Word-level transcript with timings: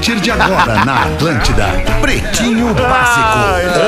A 0.00 0.02
partir 0.02 0.18
de 0.18 0.30
agora 0.30 0.82
na 0.82 1.02
Atlântida, 1.02 1.66
Pretinho 2.00 2.72
Básico, 2.72 3.38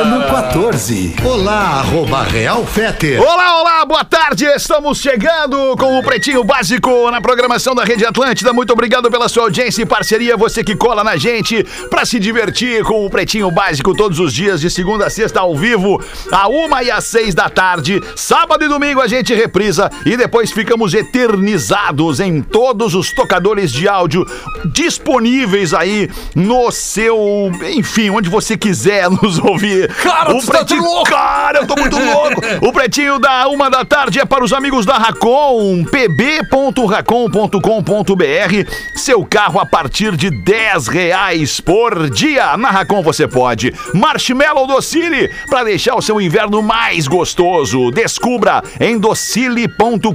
ano 0.02 0.26
14. 0.26 1.16
Olá, 1.24 1.78
arroba 1.78 2.22
Real 2.24 2.66
Feter. 2.66 3.18
Olá, 3.18 3.60
olá, 3.62 3.84
boa 3.86 4.04
tarde. 4.04 4.44
Estamos 4.44 4.98
chegando 4.98 5.74
com 5.78 5.98
o 5.98 6.02
Pretinho 6.02 6.44
Básico 6.44 7.10
na 7.10 7.22
programação 7.22 7.74
da 7.74 7.82
Rede 7.82 8.04
Atlântida. 8.04 8.52
Muito 8.52 8.74
obrigado 8.74 9.10
pela 9.10 9.26
sua 9.26 9.44
audiência 9.44 9.80
e 9.80 9.86
parceria. 9.86 10.36
Você 10.36 10.62
que 10.62 10.76
cola 10.76 11.02
na 11.02 11.16
gente 11.16 11.64
para 11.88 12.04
se 12.04 12.20
divertir 12.20 12.84
com 12.84 13.06
o 13.06 13.10
Pretinho 13.10 13.50
Básico 13.50 13.96
todos 13.96 14.20
os 14.20 14.34
dias, 14.34 14.60
de 14.60 14.68
segunda 14.68 15.06
a 15.06 15.10
sexta, 15.10 15.40
ao 15.40 15.56
vivo, 15.56 15.98
a 16.30 16.46
uma 16.46 16.82
e 16.82 16.90
às 16.90 17.04
seis 17.04 17.34
da 17.34 17.48
tarde. 17.48 18.02
Sábado 18.14 18.62
e 18.62 18.68
domingo 18.68 19.00
a 19.00 19.08
gente 19.08 19.32
reprisa 19.32 19.90
e 20.04 20.14
depois 20.14 20.52
ficamos 20.52 20.92
eternizados 20.92 22.20
em 22.20 22.42
todos 22.42 22.94
os 22.94 23.10
tocadores 23.14 23.72
de 23.72 23.88
áudio 23.88 24.26
disponíveis 24.66 25.72
aí 25.72 26.01
no 26.34 26.70
seu. 26.70 27.50
Enfim, 27.74 28.10
onde 28.10 28.28
você 28.28 28.56
quiser 28.56 29.08
nos 29.10 29.38
ouvir. 29.38 29.88
Cara, 29.94 30.34
tu 30.34 30.46
tá 30.46 30.64
tudo 30.64 30.82
louco. 30.82 31.10
Cara, 31.10 31.60
eu 31.60 31.66
tô 31.66 31.74
muito 31.76 31.98
louco. 31.98 32.42
O 32.62 32.72
pretinho 32.72 33.18
da 33.18 33.48
uma 33.48 33.68
da 33.68 33.84
tarde 33.84 34.20
é 34.20 34.24
para 34.24 34.44
os 34.44 34.52
amigos 34.52 34.86
da 34.86 34.96
Racon, 34.96 35.84
pb.racon.com.br. 35.84 38.70
Seu 38.94 39.24
carro 39.24 39.58
a 39.58 39.66
partir 39.66 40.16
de 40.16 40.30
10 40.30 40.88
reais 40.88 41.60
por 41.60 42.08
dia. 42.10 42.56
Na 42.56 42.70
Racon 42.70 43.02
você 43.02 43.26
pode. 43.26 43.74
Marshmallow 43.94 44.66
Docile, 44.66 45.30
para 45.48 45.64
deixar 45.64 45.96
o 45.96 46.02
seu 46.02 46.20
inverno 46.20 46.62
mais 46.62 47.08
gostoso. 47.08 47.90
Descubra 47.90 48.62
em 48.80 48.98
docile.com.br. 48.98 50.12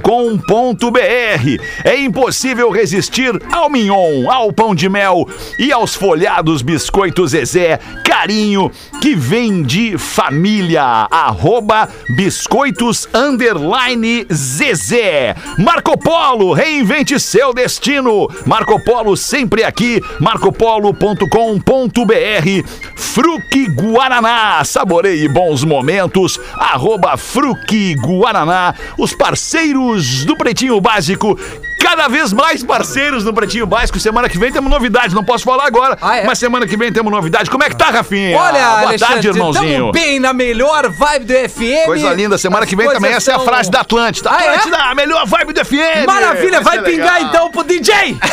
É 1.84 2.00
impossível 2.00 2.70
resistir 2.70 3.32
ao 3.52 3.68
mignon, 3.68 4.30
ao 4.30 4.52
pão 4.52 4.74
de 4.74 4.88
mel 4.88 5.28
e 5.58 5.72
aos 5.78 5.94
folhados 5.94 6.60
biscoitos 6.60 7.30
Zezé. 7.30 7.78
Carinho 8.04 8.70
que 9.00 9.14
vem 9.14 9.62
de 9.62 9.96
família. 9.96 11.06
Arroba 11.08 11.88
biscoitos 12.16 13.08
underline 13.14 14.26
Zezé. 14.32 15.36
Marco 15.56 15.96
Polo, 15.96 16.52
reinvente 16.52 17.20
seu 17.20 17.54
destino. 17.54 18.28
Marco 18.44 18.82
Polo 18.84 19.16
sempre 19.16 19.62
aqui. 19.62 20.02
marcopolo.com.br. 20.18 22.68
Fruque 22.96 23.68
Guaraná, 23.68 24.64
saboreie 24.64 25.28
bons 25.28 25.62
momentos. 25.62 26.40
Arroba 26.54 27.16
Fruque 27.16 27.94
Guaraná. 27.94 28.74
Os 28.98 29.14
parceiros 29.14 30.24
do 30.24 30.36
Pretinho 30.36 30.80
Básico 30.80 31.38
cada 31.78 32.08
vez 32.08 32.32
mais 32.32 32.62
parceiros 32.62 33.24
no 33.24 33.32
Pretinho 33.32 33.66
Básico. 33.66 33.98
Semana 33.98 34.28
que 34.28 34.38
vem 34.38 34.52
temos 34.52 34.70
novidade, 34.70 35.14
não 35.14 35.24
posso 35.24 35.44
falar 35.44 35.66
agora, 35.66 35.96
Ah, 36.00 36.16
é? 36.18 36.24
mas 36.24 36.38
semana 36.38 36.66
que 36.66 36.76
vem 36.76 36.92
temos 36.92 37.10
novidade. 37.12 37.48
Como 37.50 37.62
é 37.64 37.68
que 37.70 37.76
tá, 37.76 37.86
Rafinha? 37.90 38.36
Olha, 38.36 38.52
Boa 38.52 38.80
Alexandre, 38.88 38.98
tarde, 39.14 39.28
irmãozinho. 39.28 39.78
tamo 39.80 39.92
bem 39.92 40.18
na 40.20 40.32
melhor 40.32 40.88
vibe 40.90 41.24
do 41.24 41.34
FM. 41.48 41.84
Coisa 41.86 42.12
linda, 42.14 42.36
semana 42.38 42.64
As 42.64 42.68
que 42.70 42.76
vem 42.76 42.88
também 42.90 43.12
essa 43.12 43.32
é 43.32 43.34
a 43.34 43.38
frase 43.40 43.70
da 43.70 43.80
Atlântida. 43.80 44.30
Ah, 44.32 44.42
é? 44.44 44.48
Atlântida, 44.50 44.76
a 44.78 44.94
melhor 44.94 45.26
vibe 45.26 45.52
do 45.52 45.64
FM. 45.64 46.06
Maravilha, 46.06 46.60
vai, 46.60 46.78
ser 46.78 46.82
pingar 46.84 47.14
legal. 47.14 47.28
então 47.30 47.50
pro 47.50 47.64
DJ! 47.64 48.16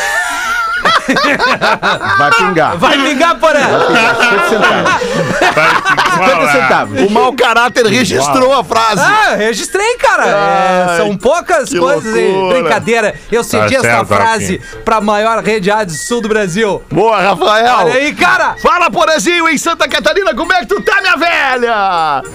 Vai 2.17 2.31
pingar. 2.31 2.77
Vai 2.77 2.97
pingar, 2.97 3.35
porra! 3.39 3.59
50 6.15 6.51
centavos. 6.51 7.01
O 7.01 7.09
mau 7.09 7.33
caráter 7.33 7.85
registrou 7.85 8.53
a 8.53 8.63
frase. 8.63 9.01
Ah, 9.01 9.35
registrei, 9.35 9.95
cara. 9.97 10.25
É, 10.93 10.97
são 10.97 11.15
poucas 11.17 11.69
coisas. 11.73 12.13
loucura. 12.13 12.59
Brincadeira. 12.59 13.15
Eu 13.35 13.43
cedi 13.43 13.75
essa 13.75 13.83
certo, 13.83 14.07
frase 14.07 14.61
pra 14.83 15.01
maior 15.01 15.43
rede 15.43 15.69
rádio 15.69 15.95
sul 15.95 16.21
do 16.21 16.29
Brasil. 16.29 16.81
Boa, 16.91 17.19
Rafael. 17.19 17.75
Olha 17.77 17.93
aí, 17.95 18.13
cara. 18.13 18.55
Fala, 18.61 18.89
Porazinho, 18.89 19.47
em 19.49 19.57
Santa 19.57 19.87
Catarina, 19.87 20.33
como 20.33 20.53
é 20.53 20.59
que 20.59 20.67
tu 20.67 20.81
tá, 20.81 21.01
minha 21.01 21.15
velha? 21.17 21.73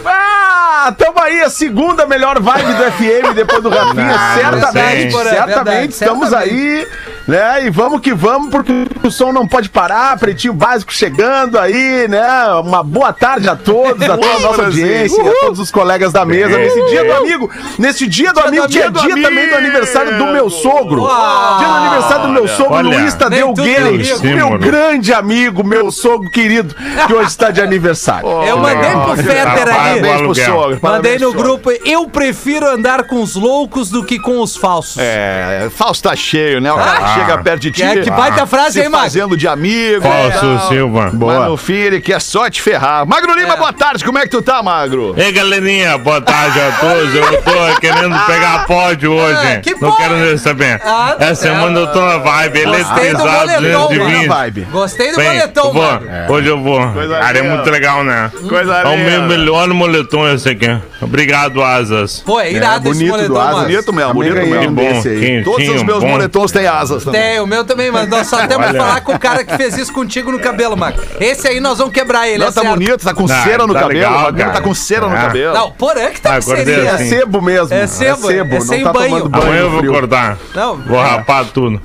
Ah, 0.05 0.95
tamo 0.97 1.21
aí, 1.21 1.41
a 1.43 1.51
segunda 1.51 2.07
melhor 2.07 2.41
vibe 2.41 2.73
do 2.75 2.85
FM 2.93 3.35
depois 3.35 3.63
do 3.63 3.69
Rafinha, 3.71 4.05
Não, 4.05 4.35
certamente, 4.35 5.13
não 5.15 5.23
certamente, 5.25 5.55
Verdade, 5.65 5.93
estamos 5.93 6.29
certamente. 6.29 6.55
aí, 6.55 6.89
né, 7.31 7.65
e 7.67 7.71
vamos 7.71 8.01
que 8.01 8.13
vamos, 8.13 8.51
porque 8.51 8.73
o 9.03 9.11
som 9.11 9.33
não 9.33 9.47
pode 9.47 9.69
parar, 9.69 10.19
Pretinho 10.19 10.53
Básico 10.53 10.93
chegando 10.93 11.59
aí, 11.59 12.09
né, 12.09 12.27
uma 12.65 12.83
boa 12.83 13.13
tarde 13.13 13.49
a 13.49 13.55
todos, 13.57 14.03
a 14.03 14.17
toda 14.19 14.35
a 14.37 14.41
nossa 14.41 14.63
audiência, 14.65 15.23
e 15.23 15.29
a 15.29 15.33
todos 15.41 15.61
os 15.61 15.71
colegas 15.71 16.13
da 16.13 16.25
mesa, 16.25 16.59
nesse 16.59 16.85
dia 16.89 17.05
do 17.05 17.13
amigo, 17.13 17.51
nesse 17.79 18.07
dia 18.07 18.33
do 18.33 18.41
amigo, 18.41 18.69
que 18.69 18.81
é 18.81 18.91
do 18.91 19.01
dia 19.01 19.13
amigo. 19.13 19.29
também 19.29 19.49
do 19.49 19.55
aniversário 19.55 20.19
do 20.19 20.27
meu 20.27 20.51
sogro, 20.51 21.03
Uau. 21.03 21.59
dia 21.59 21.69
do 21.69 21.75
aniversário 21.75 22.27
do 22.27 22.33
meu 22.33 22.49
sogro, 22.49 22.75
Olha. 22.75 22.99
Luiz 22.99 23.15
Tadeu 23.15 23.53
Guedes, 23.55 24.21
meu 24.21 24.59
grande 24.59 25.13
amigo, 25.13 25.63
meu 25.65 25.91
sogro 25.93 26.29
querido, 26.31 26.75
que 27.07 27.15
hoje 27.15 27.29
está 27.29 27.51
de 27.51 27.61
aniversário. 27.61 28.29
Eu 28.29 28.59
mandei 28.59 28.91
pro 28.91 29.17
Fetter 29.17 29.69
ali. 29.69 30.01
Parabéns 30.01 30.21
pro 30.23 30.35
sogro. 30.35 30.79
Mandei 30.83 31.19
no 31.19 31.33
grupo. 31.33 31.71
Eu 31.85 32.09
prefiro 32.09 32.69
andar 32.69 33.05
com 33.05 33.23
os 33.23 33.37
loucos 33.37 33.89
do 33.91 34.05
que 34.05 34.19
com 34.19 34.41
os 34.41 34.57
falsos. 34.57 34.97
É, 34.99 35.69
falso 35.71 36.03
tá 36.03 36.17
cheio, 36.17 36.61
né? 36.61 36.73
O 36.73 36.77
cara 36.77 36.99
Ah. 37.01 37.15
Chega 37.21 37.39
perto 37.39 37.61
de 37.63 37.71
ti. 37.71 37.83
Que, 37.83 37.99
é, 37.99 38.03
que 38.03 38.11
baita 38.11 38.47
frase 38.47 38.73
se 38.73 38.81
aí, 38.83 38.89
Marcos. 38.89 39.13
fazendo 39.13 39.37
de 39.37 39.47
amigo. 39.49 40.03
Falso. 40.03 40.69
Silva. 40.69 41.11
Mas 41.13 41.49
no 41.49 41.57
fim 41.57 41.75
ele 41.75 42.01
quer 42.01 42.21
só 42.21 42.49
te 42.51 42.61
ferrar. 42.63 43.07
Magro 43.07 43.35
Lima, 43.35 43.55
É. 43.55 43.57
boa 43.57 43.73
tarde. 43.73 44.05
Como 44.05 44.19
é 44.19 44.23
que 44.23 44.29
tu 44.29 44.43
tá, 44.43 44.63
Magro? 44.63 45.15
Ei, 45.17 45.33
galerinha, 45.33 45.97
boa 45.99 46.21
tarde 46.21 46.59
a 46.61 46.73
todos. 46.73 47.15
Eu 47.15 47.43
tô 47.43 47.81
querendo 47.81 48.17
pegar 48.27 48.67
pódio 48.67 49.13
hoje. 49.13 49.39
Ah, 49.41 49.61
que 49.61 49.73
Não 49.73 49.91
bom. 49.91 49.97
quero 49.97 50.39
saber. 50.39 50.81
Ah, 50.85 51.15
tá 51.19 51.27
Essa 51.27 51.43
semana 51.43 51.79
eu 51.79 51.87
tô 51.89 52.01
na 52.01 52.19
vibe, 52.19 52.65
Gostei 52.65 52.65
do 52.65 52.75
eletrizado, 52.75 53.47
boletão, 53.47 53.89
220. 53.89 54.17
mano. 54.17 54.29
vibe. 54.29 54.61
Gostei 54.71 55.11
do 55.13 55.17
Bem, 55.17 55.41
vou. 55.55 55.75
mano. 55.75 56.01
Hoje 56.29 56.49
eu 56.49 56.61
vou. 56.63 56.89
Coisa 56.93 57.19
Cara, 57.19 57.39
é 57.39 57.43
muito 57.43 57.71
legal, 57.71 58.05
né? 58.05 58.31
Coisa 58.49 58.75
É 58.79 58.87
o 58.89 58.99
meu 58.99 59.23
melhor 59.23 59.69
moletom 59.69 60.29
esse 60.29 60.49
aqui. 60.51 60.79
Obrigado, 61.01 61.63
Asas. 61.63 62.21
Pô, 62.25 62.41
é 62.41 62.53
irado 62.53 62.89
É, 62.89 62.91
esse 62.91 62.99
bonito 63.01 63.11
boletão, 63.13 63.35
do 63.35 63.41
Asas. 63.41 63.53
mano. 63.55 63.67
Bonito 63.69 63.93
mesmo, 63.93 64.15
bonito 64.15 64.35
mesmo. 64.35 64.71
Bom, 64.75 64.83
desse 64.83 65.09
aí. 65.09 65.21
quentinho, 65.21 65.45
Todos 65.45 65.69
os 65.69 65.83
meus 65.83 66.01
bom. 66.01 66.09
moletons 66.09 66.53
têm 66.53 66.67
asas 66.67 67.00
também. 67.05 67.21
Tem, 67.21 67.41
o 67.41 67.47
meu 67.47 67.65
também, 67.65 67.91
mas 67.91 68.09
nós 68.09 68.27
só 68.27 68.47
temos 68.47 68.67
que 68.71 68.77
falar 68.77 69.01
com 69.03 69.13
o 69.15 69.19
cara 69.19 69.45
que 69.45 69.57
fez 69.57 69.77
isso 69.77 69.93
contigo 69.93 70.31
no 70.33 70.39
cabelo, 70.41 70.77
Marco. 70.77 71.01
Esse 71.21 71.49
aí 71.49 71.61
nós 71.61 71.79
vamos 71.79 71.93
quebrar 71.93 72.29
ele, 72.29 72.39
Não, 72.39 72.47
é 72.49 72.53
tá 72.53 72.61
certo. 72.61 72.75
bonito, 72.75 73.05
tá 73.05 73.15
com 73.15 73.25
Ah, 73.25 73.43
cera 73.45 73.67
no 73.67 73.73
tá 73.75 73.81
cabelo. 73.81 73.99
legal, 74.01 74.13
o 74.19 74.23
Magrinho 74.23 74.47
cara. 74.47 74.59
tá 74.59 74.61
com 74.63 74.75
cera 74.75 75.07
no 75.09 75.17
É. 75.17 75.21
cabelo. 75.21 75.55
Não, 75.55 75.71
porã 75.73 76.11
que 76.11 76.21
tá 76.21 76.31
com 76.31 76.37
acordei 76.39 76.65
seria. 76.65 76.91
É 76.91 76.95
assim. 76.95 77.09
sebo 77.09 77.41
mesmo. 77.43 77.75
É 77.75 77.87
sebo, 77.87 78.31
é 78.31 78.45
não 78.45 78.61
sem 78.61 78.83
tá 78.85 78.93
banho. 78.93 79.09
tomando 79.11 79.29
banho 79.29 79.45
Amanhã 79.45 79.61
eu 79.63 79.71
vou 79.71 79.79
frio. 79.81 79.93
cortar. 79.93 80.39
Não, 80.55 80.77
Vou 80.77 80.99
é. 81.01 81.09
rapar 81.09 81.45
tudo. 81.47 81.81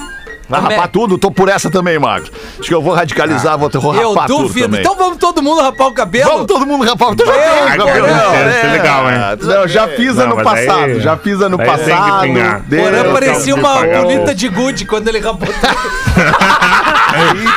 Vai 0.47 0.59
é? 0.59 0.63
rapar 0.75 0.87
tudo? 0.89 1.17
Tô 1.17 1.31
por 1.31 1.49
essa 1.49 1.69
também, 1.69 1.97
Magro. 1.97 2.31
Acho 2.59 2.67
que 2.67 2.73
eu 2.73 2.81
vou 2.81 2.93
radicalizar, 2.93 3.57
vou, 3.57 3.69
vou 3.69 3.95
Eu 3.95 4.09
rapar 4.13 4.27
tudo 4.27 4.43
duvido. 4.43 4.65
também. 4.67 4.81
Então 4.81 4.95
vamos 4.95 5.17
todo 5.17 5.41
mundo 5.41 5.61
rapar 5.61 5.87
o 5.87 5.93
cabelo? 5.93 6.29
Vamos 6.31 6.45
todo 6.47 6.65
mundo 6.67 6.85
rapar. 6.85 7.15
Deus, 7.15 7.29
cabelo, 7.29 8.07
né? 8.07 8.49
Isso 8.57 8.65
é 8.65 8.71
legal, 8.71 9.09
hein? 9.09 9.17
Não, 9.41 9.67
já 9.67 9.87
fiz 9.87 10.15
Não, 10.15 10.23
ano 10.25 10.43
passado, 10.43 10.83
aí- 10.83 10.99
já 10.99 11.17
fiz 11.17 11.41
ano 11.41 11.57
passado. 11.57 12.27
Porã 12.69 12.97
Eu 12.97 13.13
parecia 13.13 13.55
uma 13.55 13.79
o- 13.81 14.01
bolita 14.01 14.35
de 14.35 14.47
gude 14.49 14.85
quando 14.85 15.07
ele 15.07 15.19
rapou 15.19 15.47
tudo. 15.47 15.55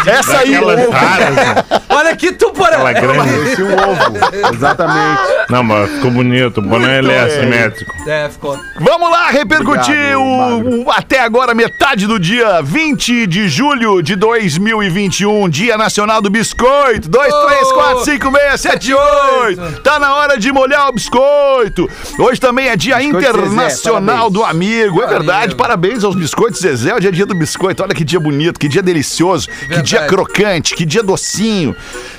Essa 0.07 0.39
aí, 0.39 0.55
Aquelas 0.55 0.81
ovo. 0.81 0.91
raras. 0.91 1.65
Olha 1.89 2.11
aqui 2.11 2.33
tu, 2.33 2.51
Porã. 2.53 2.77
Aquela 2.89 2.93
grande. 2.93 3.63
Um 3.63 3.73
ovo. 3.73 4.55
Exatamente. 4.55 5.21
Não, 5.49 5.63
mas 5.63 5.91
ficou 5.91 6.11
bonito. 6.11 6.59
O 6.59 6.63
boné 6.63 6.99
ele 6.99 7.13
é 7.13 7.21
assimétrico. 7.21 7.93
É, 8.09 8.29
ficou. 8.29 8.59
Vamos 8.81 9.11
lá 9.11 9.31
repercutir 9.31 10.17
Obrigado, 10.17 10.19
o, 10.21 10.85
o- 10.87 10.91
até 10.91 11.21
agora 11.21 11.55
metade 11.55 12.07
do 12.07 12.19
dia 12.19 12.61
20 12.63 13.27
de 13.27 13.49
julho 13.49 14.03
de 14.03 14.15
2021, 14.17 15.49
Dia 15.49 15.77
Nacional 15.77 16.21
do 16.21 16.31
Biscoito. 16.31 17.09
2, 17.09 17.33
Oh! 17.33 17.47
3, 17.47 17.73
4, 17.73 18.05
5, 18.05 18.31
6, 18.33 18.61
7, 18.61 18.95
8. 18.95 19.83
Tá 19.83 19.99
na 19.99 20.15
hora 20.15 20.39
de 20.39 20.51
molhar 20.53 20.89
o 20.89 20.93
biscoito. 20.93 21.89
Hoje 22.19 22.41
também 22.41 22.69
é 22.69 22.77
Dia 22.77 22.97
Biscoito 22.99 23.19
Internacional 23.19 24.29
Zezé, 24.29 24.31
do 24.31 24.45
Amigo. 24.45 25.03
É 25.03 25.07
verdade, 25.07 25.45
Amigo. 25.47 25.57
parabéns 25.59 26.05
aos 26.05 26.15
biscoitos 26.15 26.61
Zezé. 26.61 26.95
Hoje 26.95 27.09
é 27.09 27.11
dia 27.11 27.27
do 27.27 27.35
biscoito. 27.35 27.83
Olha 27.83 27.95
que 27.95 28.05
dia 28.05 28.21
bonito, 28.21 28.59
que 28.59 28.69
dia 28.69 28.83
delicioso, 28.83 29.48
que 29.69 29.83
dia 29.83 30.07
crocante, 30.07 30.75
que 30.75 30.85
dia 30.85 31.03
docinho. 31.03 31.75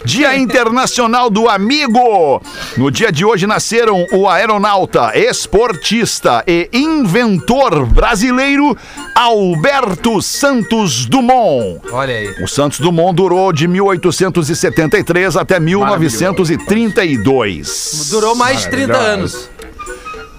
Dia 0.05 0.35
Internacional 0.37 1.29
do 1.29 1.47
Amigo. 1.49 2.41
No 2.77 2.89
dia 2.91 3.11
de 3.11 3.25
hoje 3.25 3.45
nasceram 3.47 4.05
o 4.11 4.27
aeronauta, 4.27 5.11
esportista 5.15 6.43
e 6.47 6.69
inventor 6.73 7.85
brasileiro 7.85 8.75
Alberto 9.15 10.21
Santos 10.21 11.05
Dumont. 11.05 11.79
Olha 11.91 12.15
aí. 12.15 12.35
O 12.41 12.47
Santos 12.47 12.79
Dumont 12.79 13.13
durou 13.15 13.51
de 13.53 13.67
1873 13.67 15.35
até 15.37 15.59
1932. 15.59 18.07
Durou 18.11 18.35
mais 18.35 18.61
de 18.61 18.69
30 18.69 18.97
anos. 18.97 19.49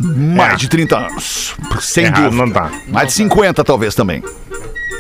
Mais 0.00 0.58
de 0.58 0.68
30 0.68 0.96
anos. 0.96 1.54
Sem 1.80 2.06
Errado 2.06 2.30
dúvida. 2.30 2.46
não 2.46 2.52
tá. 2.52 2.70
Mais 2.88 3.08
de 3.08 3.14
50 3.14 3.62
talvez 3.62 3.94
também. 3.94 4.22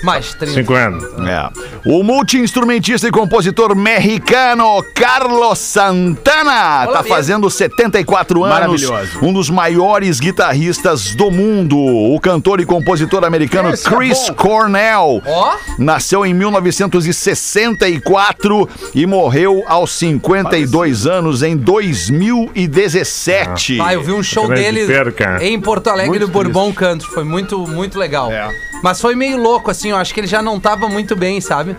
Mais 0.02 0.26
de 0.26 0.36
30. 0.36 0.54
50. 0.54 1.06
É. 1.30 1.50
O 1.84 2.02
multi-instrumentista 2.02 3.06
e 3.08 3.10
compositor 3.10 3.74
mexicano 3.76 4.82
Carlos 4.94 5.58
Santana 5.58 6.86
tá 6.86 7.02
mesmo. 7.02 7.08
fazendo 7.08 7.50
74 7.50 8.44
anos. 8.44 8.58
Maravilhoso. 8.58 9.18
Um 9.22 9.32
dos 9.32 9.50
maiores 9.50 10.20
guitarristas 10.20 11.14
do 11.14 11.30
mundo. 11.30 11.76
O 11.78 12.18
cantor 12.20 12.60
e 12.60 12.64
compositor 12.64 13.24
americano 13.24 13.70
Esse 13.70 13.86
é 13.86 13.90
Chris 13.90 14.28
bom. 14.28 14.34
Cornell. 14.34 15.22
Ó. 15.26 15.54
Nasceu 15.78 16.24
em 16.24 16.32
1964 16.34 18.68
e 18.94 19.06
morreu 19.06 19.62
aos 19.66 19.90
52 19.92 21.06
anos 21.06 21.42
em 21.42 21.56
2017. 21.56 23.80
Ah, 23.80 23.94
eu 23.94 24.02
vi 24.02 24.12
um 24.12 24.22
show 24.22 24.46
dele 24.48 24.86
perca. 24.86 25.38
em 25.44 25.58
Porto 25.60 25.88
Alegre, 25.88 26.10
Muito 26.10 26.26
no 26.26 26.32
Bourbon 26.32 26.72
Country. 26.72 27.08
Foi 27.08 27.24
muito, 27.24 27.58
muito 27.66 27.98
legal. 27.98 28.30
Mas 28.82 28.98
foi 29.00 29.14
meio 29.14 29.36
louco, 29.36 29.70
assim. 29.70 29.79
Eu 29.88 29.96
acho 29.96 30.12
que 30.12 30.20
ele 30.20 30.26
já 30.26 30.42
não 30.42 30.60
tava 30.60 30.88
muito 30.88 31.16
bem, 31.16 31.40
sabe? 31.40 31.76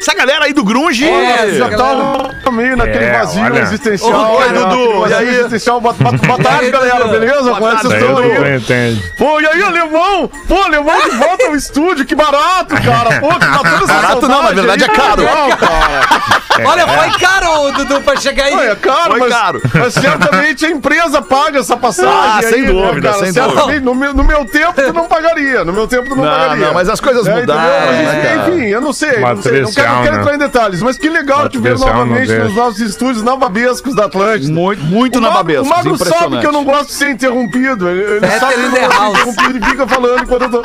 Essa 0.00 0.14
galera 0.14 0.44
aí 0.44 0.52
do 0.52 0.64
Grunge. 0.64 1.08
É, 1.08 1.50
Já 1.52 1.68
tá 1.70 2.50
meio 2.52 2.76
naquele 2.76 3.04
É, 3.04 3.18
vazio 3.18 3.42
olha. 3.44 3.60
existencial. 3.60 4.34
Ô, 4.36 4.40
né? 4.40 4.48
Dudu, 4.48 5.08
e 5.08 5.14
aí? 5.14 5.28
existencial. 5.28 5.80
Boa, 5.80 5.92
boa, 5.94 6.12
boa 6.12 6.38
tarde, 6.38 6.70
galera, 6.72 7.06
beleza? 7.08 7.50
Como 7.54 7.68
é 7.68 7.76
que 7.76 7.82
vocês 7.86 8.02
estão 8.02 8.18
aí? 8.18 8.56
entende. 8.56 9.12
Pô, 9.18 9.40
e 9.40 9.46
aí, 9.46 9.62
alemão? 9.62 10.30
Pô, 10.48 10.62
alemão 10.62 11.02
de 11.02 11.16
volta 11.16 11.46
ao 11.46 11.56
estúdio, 11.56 12.04
que 12.06 12.14
barato, 12.14 12.74
cara. 12.82 13.20
Pô, 13.20 13.28
que 13.28 13.46
batendo 13.46 13.84
essa 13.84 13.94
Barato 13.94 14.28
não, 14.28 14.42
na 14.42 14.50
verdade 14.52 14.84
aí. 14.84 14.90
é 14.90 14.94
caro. 14.94 15.22
Legal, 15.22 15.48
cara. 15.56 16.26
Olha, 16.64 16.86
foi 16.86 17.10
caro, 17.18 17.72
Dudu, 17.72 18.00
pra 18.00 18.16
chegar 18.16 18.44
aí. 18.44 18.52
Pô, 18.56 18.60
é 18.62 18.74
caro, 18.76 19.10
Foi 19.10 19.20
mas, 19.20 19.28
caro. 19.32 19.62
mas 19.74 19.94
certamente 19.94 20.64
a 20.66 20.70
empresa 20.70 21.20
paga 21.22 21.58
essa 21.60 21.76
passagem. 21.76 22.10
Ah, 22.12 22.36
aí, 22.38 22.44
sem 22.46 22.62
né, 22.62 22.72
dúvida, 22.72 23.10
cara? 23.10 23.24
sem 23.24 23.32
Certamente, 23.32 23.80
No, 23.84 23.94
meu- 23.94 24.14
no 24.14 24.24
meu 24.24 24.44
tempo, 24.46 24.72
tu 24.74 24.92
não 24.92 25.06
pagaria. 25.06 25.64
No 25.64 25.72
meu 25.72 25.86
tempo, 25.86 26.08
tu 26.08 26.16
não, 26.16 26.24
Não, 26.24 26.30
pagaria. 26.30 26.66
não, 26.66 26.74
mas 26.74 26.88
as 26.88 27.00
coisas 27.00 27.26
É, 27.26 27.34
mudaram, 27.34 27.92
né, 27.92 28.46
enfim, 28.48 28.66
eu 28.68 28.80
não 28.80 28.92
sei. 28.92 29.18
Não, 29.18 29.42
sei, 29.42 29.60
não 29.62 29.72
quero, 29.72 29.85
não 29.94 30.02
quero 30.02 30.14
né? 30.16 30.20
entrar 30.22 30.34
em 30.34 30.38
detalhes, 30.38 30.82
mas 30.82 30.96
que 30.98 31.08
legal 31.08 31.48
te 31.48 31.58
ver 31.58 31.78
não 31.78 31.86
novamente 31.86 32.32
nos 32.34 32.54
nossos 32.54 32.80
estúdios 32.80 33.22
nababescos 33.22 33.94
da 33.94 34.06
Atlântida. 34.06 34.52
Muito, 34.52 34.82
muito 34.84 35.18
O 35.18 35.20
na 35.20 35.28
Magro- 35.28 35.42
babesca. 35.44 35.62
O 35.62 35.68
Magro 35.68 35.96
sabe 35.96 36.38
que 36.40 36.46
eu 36.46 36.52
não 36.52 36.64
gosto 36.64 36.86
de 36.86 36.92
ser 36.94 37.10
interrompido. 37.10 37.88
Ele, 37.88 38.26
sabe 38.38 38.54
que 38.54 38.60
eu 38.60 38.70
não 38.70 38.70
gosto 38.70 38.86
de 38.86 39.24
ser 39.24 39.30
interrompido 39.30 39.58
e 39.66 39.70
fica 39.70 39.86
falando 39.86 40.22
enquanto 40.22 40.42
eu 40.42 40.50
tô. 40.50 40.62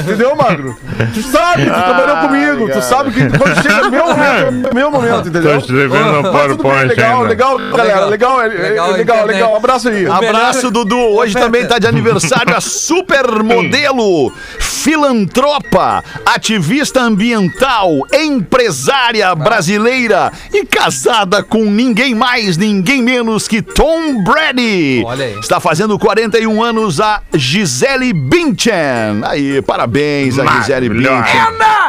Entendeu, 0.00 0.36
Magro? 0.36 0.76
Tu 1.14 1.22
sabe, 1.22 1.64
tu 1.64 1.70
trabalhou 1.70 2.16
comigo. 2.28 2.70
Tu 2.72 2.82
sabe 2.82 3.10
que 3.10 3.38
quando 3.38 3.62
chega 3.62 3.90
meu 3.90 4.06
momento, 4.06 4.68
é 4.70 4.74
meu 4.74 4.90
momento, 4.90 5.22
Tô 5.22 5.28
entendeu? 5.28 5.58
escrevendo 5.58 6.04
no 6.22 6.32
Mas 6.32 6.42
tudo 6.42 6.62
bem, 6.62 6.72
PowerPoint 6.72 6.88
legal, 6.88 7.16
ainda. 7.16 7.28
legal, 7.28 7.58
galera. 7.58 8.04
Legal, 8.06 8.42
é- 8.42 8.46
é- 8.46 8.96
Legal, 8.96 9.26
legal. 9.26 9.56
Abraço 9.56 9.88
aí. 9.88 10.06
Abraço, 10.06 10.70
Dudu. 10.70 10.96
Hoje 10.98 11.34
também 11.34 11.66
tá 11.66 11.78
de 11.78 11.86
aniversário 11.86 12.56
a 12.56 12.60
supermodelo, 12.60 14.32
filantropa, 14.58 16.02
ativista 16.24 17.00
ambiental, 17.00 17.90
empresária 18.56 19.34
brasileira 19.34 20.32
e 20.50 20.64
casada 20.64 21.42
com 21.42 21.66
ninguém 21.66 22.14
mais, 22.14 22.56
ninguém 22.56 23.02
menos 23.02 23.46
que 23.46 23.60
Tom 23.60 24.24
Brady. 24.24 25.02
Olha 25.04 25.26
aí. 25.26 25.38
Está 25.38 25.60
fazendo 25.60 25.98
41 25.98 26.62
anos 26.62 26.98
a 26.98 27.20
Gisele 27.34 28.14
Bündchen. 28.14 28.72
Aí, 29.24 29.60
parabéns 29.60 30.38
a 30.38 30.46
Gisele. 30.46 30.88
Bündchen 30.88 31.20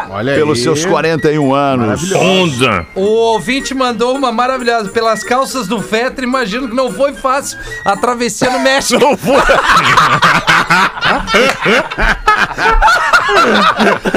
Olha 0.10 0.36
pelos 0.36 0.62
seus 0.62 0.86
41 0.86 1.56
anos. 1.56 2.12
Onda. 2.12 2.86
O 2.94 3.02
ouvinte 3.02 3.74
mandou 3.74 4.14
uma 4.14 4.32
maravilhosa. 4.32 4.90
Pelas 4.90 5.24
calças 5.24 5.68
do 5.68 5.82
Fetter, 5.82 6.26
imagino 6.26 6.68
que 6.68 6.76
não 6.76 6.92
foi 6.92 7.14
fácil 7.14 7.58
a 7.86 7.96
travessia 7.96 8.50
no 8.50 8.60
México. 8.60 9.00
Não 9.00 9.16
foi. 9.16 9.38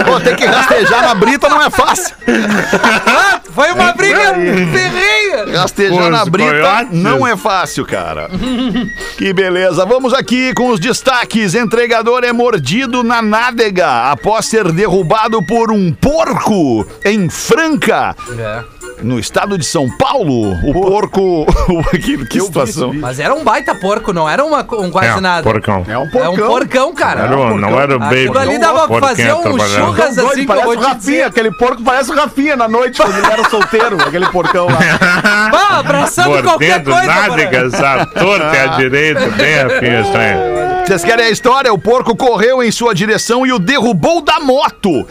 Pô, 0.05 0.20
tem 0.20 0.37
que 0.37 0.47
rastejar 0.47 1.02
na 1.02 1.14
brita 1.14 1.49
não 1.49 1.62
é 1.62 1.70
fácil. 1.70 2.14
Foi 3.54 3.72
uma 3.72 3.92
briga 3.92 4.34
ferrenha. 4.34 5.58
Rastejar 5.60 6.04
Os 6.04 6.10
na 6.10 6.25
brita 6.25 6.87
não 6.92 7.26
é 7.26 7.37
fácil, 7.37 7.84
cara. 7.84 8.31
que 9.19 9.32
beleza. 9.32 9.84
Vamos 9.84 10.14
aqui 10.14 10.54
com 10.54 10.69
os 10.70 10.78
destaques. 10.78 11.54
Entregador 11.54 12.25
é 12.25 12.32
mordido 12.32 13.02
na 13.02 13.20
nádega 13.20 14.10
após 14.12 14.46
ser 14.46 14.70
derrubado 14.72 15.42
por 15.42 15.72
um 15.72 15.92
porco 15.92 16.87
em 17.04 17.28
Franca. 17.28 18.14
É. 18.38 18.80
No 19.02 19.19
estado 19.19 19.56
de 19.56 19.64
São 19.64 19.88
Paulo, 19.88 20.52
o 20.69 20.73
porco. 20.73 21.47
que, 21.93 22.25
que 22.26 22.41
situação. 22.41 22.93
Mas 22.93 23.19
era 23.19 23.35
um 23.35 23.43
baita 23.43 23.75
porco, 23.75 24.12
não 24.12 24.29
era 24.29 24.44
uma, 24.44 24.61
um 24.79 24.91
quase 24.91 25.19
É, 25.19 25.20
nada. 25.20 25.43
porcão. 25.43 25.85
É 25.88 25.97
um 25.97 26.02
É 26.02 26.29
um 26.29 26.35
porcão. 26.37 26.47
porcão, 26.49 26.94
cara. 26.94 27.20
Era 27.23 27.37
o- 27.38 27.58
não 27.58 27.81
era 27.81 27.97
o 27.97 27.99
baby. 27.99 28.20
Aquilo 28.25 28.38
ali 28.38 28.58
dava 28.58 28.87
pra 28.88 29.08
fazer 29.08 29.32
um 29.35 29.58
churras 29.58 30.17
Doido, 30.17 30.31
assim, 30.32 30.47
parece 30.47 30.67
o 30.67 30.81
Rafinha, 30.81 30.97
dizer. 30.99 31.23
aquele 31.25 31.50
porco 31.52 31.82
parece 31.82 32.11
o 32.11 32.14
Rafinha 32.14 32.56
na 32.56 32.69
noite, 32.69 33.00
quando 33.00 33.17
ele 33.17 33.26
era 33.32 33.49
solteiro, 33.49 33.97
aquele 34.06 34.26
porcão 34.26 34.67
lá. 34.67 35.79
Abraçando 35.79 36.43
qualquer 36.43 36.85
Mordendo 36.85 36.91
coisa. 36.93 37.06
nádegas 37.06 37.75
à 37.75 38.06
torta 38.06 38.56
e 38.56 38.58
à 38.58 38.67
direita, 38.76 39.29
bem 39.31 39.55
afim, 39.61 40.00
estranho. 40.02 40.61
Vocês 40.87 41.05
querem 41.05 41.26
a 41.26 41.31
história? 41.31 41.73
O 41.73 41.79
porco 41.79 42.17
correu 42.17 42.62
em 42.62 42.70
sua 42.70 42.94
direção 42.94 43.47
e 43.47 43.52
o 43.52 43.58
derrubou 43.58 44.20
da 44.23 44.41
moto. 44.41 45.06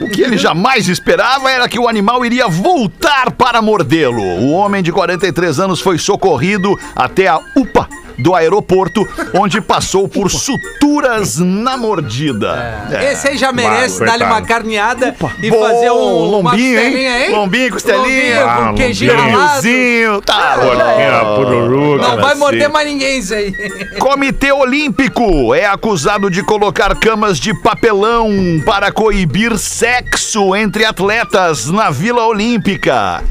O 0.00 0.08
que 0.08 0.22
ele 0.22 0.38
jamais 0.38 0.88
esperava 0.88 1.50
era 1.50 1.68
que 1.68 1.78
o 1.78 1.86
animal 1.86 2.24
iria 2.24 2.48
voltar 2.48 3.30
para 3.32 3.60
mordê-lo. 3.60 4.22
O 4.22 4.52
homem 4.52 4.82
de 4.82 4.90
43 4.90 5.60
anos 5.60 5.80
foi 5.80 5.98
socorrido 5.98 6.78
até 6.96 7.28
a 7.28 7.38
UPA 7.54 7.86
do 8.22 8.34
aeroporto, 8.34 9.06
onde 9.34 9.60
passou 9.60 10.08
por 10.08 10.30
suturas 10.30 11.38
na 11.38 11.76
mordida. 11.76 12.88
É. 12.90 13.12
Esse 13.12 13.28
aí 13.28 13.38
já 13.38 13.52
merece 13.52 14.04
dar-lhe 14.04 14.24
uma 14.24 14.42
carneada 14.42 15.14
e 15.42 15.50
Bom, 15.50 15.60
fazer 15.60 15.90
um 15.90 16.24
lombinho, 16.30 16.80
hein? 16.80 17.06
hein? 17.06 17.30
Lombinho, 17.30 17.72
costelinha. 17.72 18.44
Ah, 18.44 18.56
com 18.68 18.74
queijinho 18.74 19.14
lombinho. 19.16 19.38
ralado. 19.38 20.22
Tá. 20.22 20.58
Porquinho, 20.58 21.16
a 21.16 21.34
pururuca. 21.36 22.08
Não 22.08 22.16
vai 22.16 22.34
morder 22.34 22.68
mais 22.68 22.86
ninguém 22.86 23.18
isso 23.18 23.34
aí. 23.34 23.52
Comitê 23.98 24.52
Olímpico 24.52 25.54
é 25.54 25.66
acusado 25.66 26.30
de 26.30 26.42
colocar 26.42 26.94
camas 26.96 27.38
de 27.38 27.54
papelão 27.62 28.30
para 28.64 28.90
coibir 28.92 29.56
sexo 29.58 30.54
entre 30.54 30.84
atletas 30.84 31.66
na 31.66 31.90
Vila 31.90 32.26
Olímpica. 32.26 33.22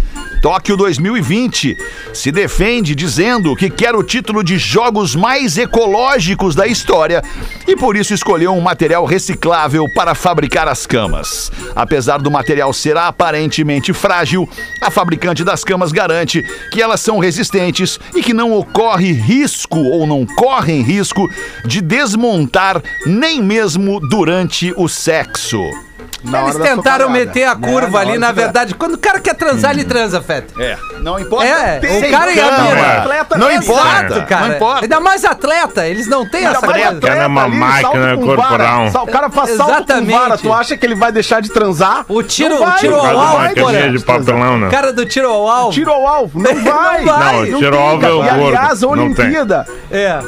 Tóquio 0.41 0.77
2020 0.77 1.77
se 2.13 2.31
defende 2.31 2.95
dizendo 2.95 3.56
que 3.56 3.69
quer 3.69 3.95
o 3.95 4.03
título 4.03 4.44
de 4.44 4.57
jogos 4.57 5.15
mais 5.15 5.58
ecológicos 5.58 6.55
da 6.55 6.65
história 6.65 7.22
e 7.67 7.75
por 7.75 7.98
isso 7.98 8.13
escolheu 8.13 8.53
um 8.53 8.62
material 8.62 9.05
reciclável 9.05 9.86
para 9.93 10.15
fabricar 10.15 10.67
as 10.67 10.86
camas. 10.86 11.51
Apesar 11.75 12.19
do 12.19 12.31
material 12.31 12.72
ser 12.72 12.96
aparentemente 12.96 13.91
frágil, 13.91 14.48
a 14.81 14.89
fabricante 14.89 15.43
das 15.43 15.63
camas 15.63 15.91
garante 15.91 16.46
que 16.72 16.81
elas 16.81 17.01
são 17.01 17.19
resistentes 17.19 18.00
e 18.15 18.22
que 18.22 18.34
não 18.34 18.53
ocorre 18.53 19.12
risco 19.12 19.79
ou 19.79 20.08
não 20.08 20.25
correm 20.25 20.81
risco 20.81 21.29
de 21.65 21.81
desmontar 21.81 22.81
nem 23.05 23.41
mesmo 23.41 24.00
durante 24.00 24.74
o 24.77 24.88
sexo. 24.88 25.88
Na 26.24 26.44
Eles 26.44 26.58
tentaram 26.58 27.10
meter 27.10 27.44
a 27.46 27.56
Né? 27.56 27.68
curva 27.72 27.92
Na 27.92 28.00
ali, 28.00 28.18
na 28.18 28.28
da- 28.28 28.34
verdade. 28.34 28.76
Quando 28.76 28.96
o 28.96 28.98
cara 28.98 29.20
quer 29.20 29.34
transar, 29.36 29.72
ele 29.72 29.84
transa, 29.86 30.22
Feta. 30.22 30.54
É, 30.62 30.78
não 31.00 31.18
importa. 31.20 31.46
É, 31.46 31.80
o 31.80 32.12
cara 32.12 32.32
e 32.32 32.40
a 32.40 32.52
mina. 32.62 32.80
é. 32.80 32.98
Atleta, 32.98 33.38
Não 33.38 33.50
exato, 33.52 33.64
importa, 33.72 34.22
cara. 34.26 34.48
não 34.48 34.56
importa. 34.56 34.82
Ainda 34.86 35.00
mais 35.00 35.24
atleta, 35.26 35.88
eles 35.88 36.08
não 36.08 36.28
têm 36.30 36.46
Ainda 36.46 36.58
essa 36.58 36.68
mais 36.68 36.84
coisa. 36.86 37.02
Cara, 37.02 37.24
é 37.24 37.28
uma 37.28 37.44
ali, 37.46 37.56
máquina 37.56 38.18
corporal. 38.18 38.88
O 38.88 39.08
cara 39.08 39.30
faz 39.30 39.50
salto 39.52 39.72
Exatamente. 39.72 40.12
com 40.12 40.18
vara. 40.20 40.38
Tu 40.38 40.54
acha 40.54 40.78
que 40.78 40.86
ele 40.86 40.96
vai 40.96 41.12
deixar 41.12 41.42
de 41.42 41.50
transar? 41.50 42.06
O 42.10 42.22
tiro, 42.22 42.56
o 42.62 42.72
tiro 42.74 42.96
ao 42.96 43.20
alvo, 43.20 43.48
de 43.94 44.00
papelão, 44.04 44.58
né? 44.58 44.70
Cara 44.70 44.92
do 44.92 45.06
tiro 45.06 45.30
ao 45.30 45.48
alvo. 45.50 45.72
Tiro 45.74 45.92
ao 45.92 46.08
alvo. 46.08 46.40
Não 46.40 46.54
vai. 46.64 47.04
Não 47.06 47.14
vai. 47.18 47.50
Não, 47.50 47.60
tiro 47.60 47.78
ao 47.78 47.88
alvo 47.90 48.06
é 48.06 48.12
o 48.12 48.24
E 48.26 48.30
aliás, 48.30 48.84
a 48.84 48.86
gordo. 48.88 49.02
Não 49.06 49.14
tem. 49.14 49.26
Olimpíada, 49.26 49.66
É. 49.92 50.20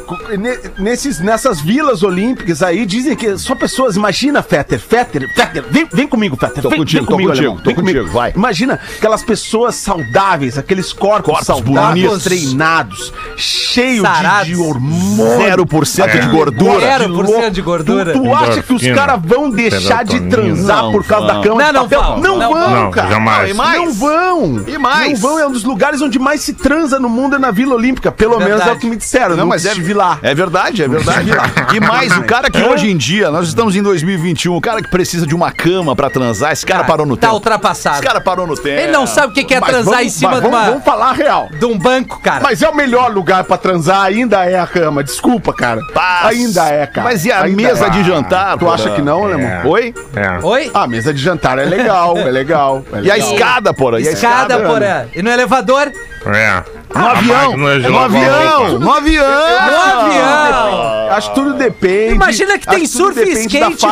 nesses, 0.78 1.20
nessas 1.20 1.60
vilas 1.62 2.04
olímpicas 2.04 2.62
aí, 2.64 2.86
dizem 2.86 3.16
que 3.16 3.38
só 3.38 3.56
pessoas. 3.56 3.96
Imagina, 3.96 4.42
Fetter, 4.42 4.80
Fetter, 4.80 5.30
Fetter, 5.36 5.64
vem, 5.86 5.90
vem 5.92 6.08
comigo, 6.08 6.36
Fetter. 6.38 6.62
Tô 6.62 6.70
vem, 6.70 6.80
contigo, 6.80 7.00
vem 7.02 7.06
tô 7.08 7.12
comigo, 7.14 7.30
contigo, 7.30 7.48
alemão, 7.48 7.64
tô 7.64 7.70
vem 7.70 7.76
comigo. 7.76 8.00
contigo, 8.00 8.14
vai. 8.18 8.34
Imagina 8.36 8.80
aquelas 8.98 9.24
pessoas 9.24 9.76
saudáveis, 9.76 10.58
aqueles 10.58 10.94
corpos, 10.94 11.26
Corpos 11.32 11.46
saudáveis, 11.48 12.06
bonitos. 12.06 12.24
treinados, 12.24 13.14
cheio 13.36 14.02
Sarados. 14.04 14.48
de, 14.48 14.54
de 14.56 14.62
hormônio. 14.62 15.66
0% 15.66 16.12
de 16.12 16.18
É. 16.18 16.26
gordura. 16.28 17.00
0% 17.00 17.52
de 17.52 17.62
gordura. 17.62 18.14
Tu, 18.14 18.22
tu 18.22 18.34
acha 18.36 18.62
que 18.64 18.74
os 18.74 18.82
caras 18.88 19.20
vão 19.24 19.50
deixar 19.50 20.04
de 20.04 20.20
transar 20.22 20.84
Não 20.84 20.92
por 20.92 21.04
causa 21.06 21.28
vão. 21.28 21.36
da 21.42 21.48
cama 21.48 21.62
Não, 21.62 21.68
de 21.68 21.74
não 21.74 21.84
papel? 21.84 22.02
vão. 22.04 22.18
Não, 22.20 22.38
Não 22.38 22.54
vão, 22.54 22.70
vão. 22.70 22.92
cara. 22.92 23.10
Jamais. 23.10 23.42
Não, 23.44 23.48
e 23.50 23.54
mais? 23.54 23.78
Não 23.82 23.94
vão. 23.94 24.64
E 24.68 24.78
mais? 24.78 25.22
Não 25.22 25.30
vão. 25.30 25.40
É 25.40 25.48
um 25.48 25.52
dos 25.52 25.64
lugares 25.64 26.02
onde 26.02 26.20
mais 26.20 26.42
se 26.42 26.54
transa 26.54 27.00
no 27.00 27.10
mundo 27.10 27.36
é 27.36 27.40
na 27.40 27.52
Vila 27.52 27.76
Olímpica. 27.76 28.12
Pelo 28.12 28.38
Verdade. 28.38 28.52
menos 28.52 28.68
é 28.68 28.72
o 28.72 28.80
que 28.80 28.88
me 28.88 28.96
disseram. 28.96 29.36
Não, 29.36 29.46
mas 29.48 29.66
é, 29.66 29.70
estive 29.70 29.94
lá. 29.94 30.20
é 30.22 30.34
verdade, 30.36 30.84
é 30.84 30.88
verdade. 30.88 31.30
E 31.76 31.80
mais, 31.80 32.16
o 32.18 32.24
cara 32.24 32.50
que 32.50 32.62
hoje 32.62 32.90
em 32.90 32.98
dia, 32.98 33.30
nós 33.32 33.48
estamos 33.48 33.76
em 33.76 33.82
2021, 33.82 34.56
o 34.56 34.62
cara 34.62 34.82
que 34.82 34.90
precisa 34.90 35.26
de 35.26 35.34
uma 35.36 35.52
cama 35.52 35.71
pra 35.96 36.10
transar, 36.10 36.52
esse 36.52 36.66
cara 36.66 36.84
parou 36.84 37.06
no 37.06 37.16
Tá 37.16 37.28
tempo. 37.28 37.36
ultrapassado. 37.36 37.96
Esse 37.98 38.04
cara 38.06 38.22
parou 38.22 38.46
no 38.48 38.56
tempo. 38.56 38.68
Ele 38.82 38.92
não 38.92 39.06
sabe 39.08 39.28
o 39.28 39.46
que 39.46 39.54
é 39.54 39.60
Mas 39.60 39.70
transar 39.70 39.94
vamos- 39.96 40.06
em 40.08 40.10
cima 40.10 40.36
de, 40.36 40.42
vamos, 40.42 40.58
uma, 40.58 40.66
vamos 40.70 40.84
falar 40.84 41.10
a 41.10 41.14
real. 41.14 41.50
de 41.52 41.66
um 41.66 41.78
banco, 41.78 42.20
cara. 42.22 42.42
Mas 42.44 42.62
é 42.62 42.70
o 42.70 42.76
melhor 42.76 43.12
lugar 43.12 43.44
pra 43.44 43.58
transar, 43.58 44.04
ainda 44.06 44.46
é 44.46 44.60
a 44.60 44.68
cama. 44.68 45.04
Desculpa, 45.04 45.54
cara. 45.54 45.82
Paz. 45.94 46.28
Ainda 46.38 46.68
é, 46.70 46.86
cara. 46.88 47.06
Mas 47.10 47.26
e 47.26 47.32
a 47.32 47.42
Ainda 47.44 47.56
mesa 47.62 47.88
é. 47.88 47.90
de 47.90 48.04
jantar? 48.04 48.54
Tu 48.54 48.60
porra? 48.60 48.76
acha 48.76 48.90
que 48.92 49.02
não? 49.02 49.30
É. 49.30 49.62
Oi? 49.66 49.94
É. 50.16 50.46
Oi? 50.46 50.72
Ah, 50.74 50.84
a 50.84 50.88
mesa 50.88 51.14
de 51.14 51.22
jantar 51.22 51.58
é 51.60 51.66
legal, 51.66 52.18
é 52.18 52.32
legal. 52.32 52.84
é 52.94 52.98
E 53.02 53.12
a 53.12 53.14
legal. 53.16 53.32
escada, 53.34 53.74
porra? 53.74 54.00
E 54.00 54.08
a 54.08 54.12
Escada, 54.12 54.56
escada, 54.56 54.68
porra. 54.68 55.08
E 55.16 55.22
no 55.22 55.30
elevador? 55.30 55.92
É. 56.26 56.81
No 56.94 57.08
avião, 57.08 57.36
máquina 57.58 57.80
de 57.80 57.88
no 57.88 57.94
lavar 57.96 58.22
avião, 58.24 58.80
no 58.80 58.92
avião. 58.94 59.26
No 59.26 59.78
avião. 59.82 61.10
Acho 61.12 61.30
que 61.30 61.36
tudo 61.36 61.54
depende. 61.54 62.16
Imagina 62.16 62.58
que 62.58 62.68
tem 62.68 62.86
surf 62.86 63.20
e 63.20 63.32
skate. 63.34 63.86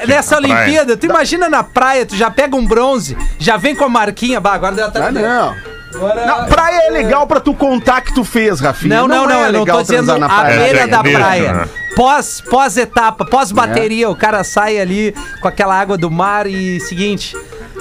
Ne- 0.00 0.06
Nessa. 0.06 0.36
Olimpíada, 0.36 0.96
tu 0.96 1.06
imagina 1.06 1.48
na 1.48 1.62
praia, 1.62 2.04
tu 2.04 2.14
já 2.16 2.30
pega 2.30 2.54
um 2.56 2.66
bronze, 2.66 3.16
já 3.38 3.56
vem 3.56 3.74
com 3.74 3.84
a 3.84 3.88
marquinha. 3.88 4.40
Bah, 4.40 4.52
agora 4.54 4.74
deu 4.74 4.86
até. 4.86 5.00
Ah, 5.00 5.10
não. 5.10 5.54
Agora- 5.94 6.26
Na 6.26 6.34
praia 6.44 6.88
é 6.88 6.90
legal 6.90 7.26
pra 7.26 7.40
tu 7.40 7.54
contar 7.54 8.00
que 8.02 8.12
tu 8.14 8.22
fez, 8.24 8.60
Rafinha. 8.60 8.96
Não, 8.96 9.08
não, 9.08 9.26
não, 9.26 9.44
é 9.44 9.48
eu 9.48 9.52
não 9.52 9.60
legal 9.60 9.76
tô 9.78 9.82
dizendo 9.84 10.12
a 10.24 10.44
beira 10.44 10.80
É, 10.80 10.86
da 10.86 11.02
praia. 11.02 11.52
né? 11.52 11.64
Pós, 11.94 12.42
pós 12.50 12.76
etapa, 12.76 13.24
pós 13.24 13.50
bateria, 13.50 14.10
o 14.10 14.14
cara 14.16 14.44
sai 14.44 14.78
ali 14.78 15.14
com 15.40 15.48
aquela 15.48 15.74
água 15.78 15.96
do 15.96 16.10
mar 16.10 16.46
e 16.46 16.78
seguinte. 16.80 17.34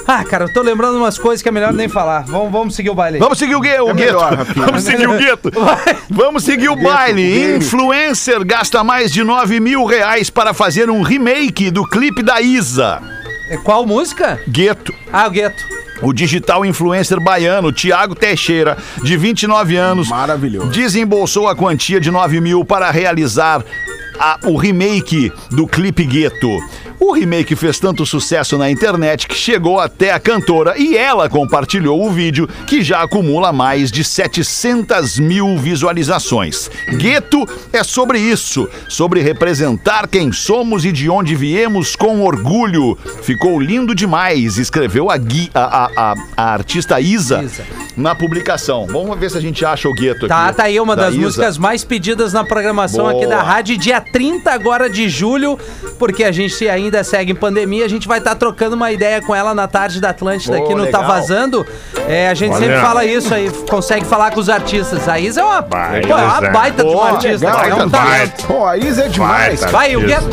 Ah, 0.08 0.24
cara, 0.24 0.46
eu 0.46 0.54
tô 0.54 0.62
lembrando 0.62 0.98
umas 0.98 1.18
coisas 1.18 1.42
que 1.42 1.50
é 1.50 1.52
melhor 1.52 1.74
nem 1.74 1.88
falar. 1.90 2.26
Vamos, 2.28 2.52
vamos 2.52 2.76
seguir 2.76 2.90
o 2.92 2.96
baile. 2.96 3.16
aí. 3.18 3.20
Vamos 3.20 3.38
seguir 3.40 3.56
o, 3.56 3.60
gue 3.60 3.70
o 3.82 3.90
É 3.90 3.94
gueto. 3.94 3.96
melhor. 4.14 4.46
Vamos 4.56 4.84
seguir 4.84 5.08
o 5.10 5.18
gueto. 5.18 5.52
Vamos 6.10 6.44
seguir 6.44 6.70
o 6.70 6.76
baile. 6.76 7.56
Influencer 7.58 8.46
gasta 8.46 8.84
mais 8.84 9.12
de 9.12 9.24
9 9.24 9.60
mil 9.60 9.84
reais 9.86 10.30
para 10.30 10.54
fazer 10.54 10.90
um 10.90 11.02
remake 11.02 11.72
do 11.72 11.84
clipe 11.88 12.22
da 12.22 12.40
Isa. 12.42 13.02
É, 13.50 13.58
Qual 13.58 13.86
música? 13.86 14.40
Gueto. 14.48 14.94
Ah, 15.12 15.28
o 15.28 15.32
Gueto. 15.32 15.64
O 16.02 16.12
digital 16.14 16.66
influencer 16.66 17.20
baiano 17.22 17.72
Tiago 17.72 18.14
Teixeira, 18.14 18.78
de 19.02 19.16
29 19.16 19.78
anos, 19.78 20.10
Maravilhoso. 20.10 20.68
desembolsou 20.70 21.48
a 21.48 21.56
quantia 21.56 22.02
de 22.02 22.12
9 22.12 22.42
mil 22.42 22.66
para 22.66 22.92
realizar 22.92 23.64
a- 24.20 24.38
o 24.44 24.58
remake 24.58 25.32
do 25.52 25.66
clipe 25.66 26.04
Gueto. 26.04 26.50
O 27.08 27.12
remake 27.14 27.56
fez 27.56 27.80
tanto 27.80 28.04
sucesso 28.04 28.58
na 28.58 28.70
internet 28.72 29.28
que 29.28 29.36
chegou 29.36 29.80
até 29.80 30.12
a 30.12 30.20
cantora 30.20 30.74
e 30.76 30.98
ela 30.98 31.30
compartilhou 31.30 32.04
o 32.04 32.10
vídeo 32.10 32.50
que 32.66 32.82
já 32.82 33.04
acumula 33.04 33.54
mais 33.54 33.92
de 33.92 34.04
700 34.04 35.20
mil 35.20 35.56
visualizações. 35.56 36.70
Gueto 36.98 37.48
é 37.72 37.84
sobre 37.84 38.18
isso, 38.18 38.68
sobre 38.90 39.22
representar 39.22 40.08
quem 40.08 40.32
somos 40.32 40.84
e 40.84 40.92
de 40.92 41.08
onde 41.08 41.36
viemos 41.36 41.96
com 41.96 42.22
orgulho. 42.24 42.98
Ficou 43.22 43.60
lindo 43.60 43.94
demais, 43.94 44.58
escreveu 44.58 45.12
a, 45.12 45.18
Gui- 45.18 45.52
a- 45.54 45.86
a- 45.86 45.92
a- 45.96 46.16
a 46.36 46.54
artista 46.54 47.00
Isa, 47.00 47.44
Isa. 47.44 47.64
na 47.96 48.16
publicação. 48.16 48.88
Vamos 48.88 49.18
ver 49.20 49.30
se 49.30 49.38
a 49.38 49.42
gente 49.42 49.64
acha 49.64 49.88
o 49.88 49.94
Gueto 49.94 50.28
Tá, 50.28 50.48
aqui. 50.48 50.58
tá 50.58 50.64
aí 50.64 50.80
uma 50.80 50.96
da 50.96 51.04
das 51.04 51.14
Isa. 51.14 51.22
músicas 51.24 51.58
mais 51.60 51.84
pedidas 51.84 52.34
na 52.34 52.44
programação 52.44 53.06
Boa. 53.06 53.16
aqui 53.16 53.28
da 53.28 53.44
rádio, 53.44 53.78
dia 53.78 54.02
30 54.02 54.52
agora 54.52 54.90
de 54.90 55.08
julho, 55.08 55.60
porque 56.00 56.24
a 56.24 56.32
gente 56.32 56.68
ainda 56.68 56.95
segue 57.04 57.32
em 57.32 57.36
pandemia, 57.36 57.86
a 57.86 57.90
gente 57.90 58.08
vai 58.08 58.20
estar 58.20 58.36
trocando 58.36 58.76
uma 58.76 58.92
ideia 58.92 59.22
com 59.22 59.36
ela 59.36 59.54
na 59.54 59.68
tarde 59.68 60.00
da 60.02 60.10
Atlântida 60.10 60.58
Boa, 60.58 60.66
aqui 60.66 60.76
no 60.76 60.86
Tá 60.88 61.00
legal. 61.00 61.16
Vazando. 61.16 61.66
É, 62.08 62.30
a 62.30 62.34
gente 62.34 62.52
Olha. 62.54 62.60
sempre 62.66 62.80
fala 62.82 63.06
isso 63.06 63.34
aí, 63.34 63.50
consegue 63.70 64.06
falar 64.06 64.32
com 64.32 64.40
os 64.40 64.50
artistas. 64.50 65.08
A 65.10 65.20
Isa 65.20 65.42
é 65.42 65.44
uma, 65.44 65.62
Baita, 65.62 66.08
pô, 66.08 66.14
é 66.14 66.24
uma 66.24 66.42
baita 66.52 66.84
de 66.84 66.90
uma 66.90 66.96
Boa, 66.96 67.10
artista, 67.12 67.46
legal, 67.46 67.56
cara, 67.56 67.68
é 67.70 67.74
um 67.76 67.90
baita, 67.90 68.08
talento. 68.08 68.46
Pô, 68.48 68.66
a 68.66 68.78
Isa 68.78 69.04
é 69.06 69.08
demais. 69.08 69.60
Baita. 69.62 69.78
Vai, 69.78 69.96
o. 69.96 70.02
Gueto, 70.02 70.30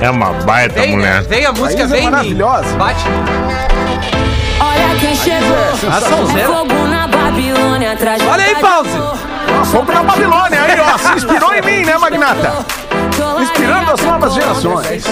É 0.00 0.10
uma 0.10 0.32
baita 0.32 0.80
vem, 0.80 0.96
mulher. 0.96 1.22
vem 1.22 1.46
a 1.46 1.52
música, 1.52 1.82
A 1.82 1.84
é 1.84 1.88
vem 1.88 2.00
em 2.00 2.04
mim. 2.06 2.10
maravilhosa. 2.10 2.76
Bate. 2.76 3.04
Olha 4.60 4.98
quem 5.00 5.14
chegou. 5.14 5.90
A 5.90 6.00
sonzeira. 6.00 6.48
Fogo 6.48 6.74
na 6.88 7.06
Babilônia 7.06 7.92
atrás 7.92 8.22
Olha 8.26 8.44
aí, 8.44 8.54
pause. 8.56 8.90
Fogo 9.70 9.92
na 9.92 10.02
Babilônia 10.02 10.62
aí, 10.62 10.80
ó. 10.80 10.98
Se 10.98 11.14
inspirou 11.16 11.54
em 11.54 11.62
mim, 11.62 11.84
né, 11.84 11.96
Magnata? 11.98 12.64
Inspirando 13.40 13.92
as 13.92 14.00
novas 14.02 14.34
gerações. 14.34 15.04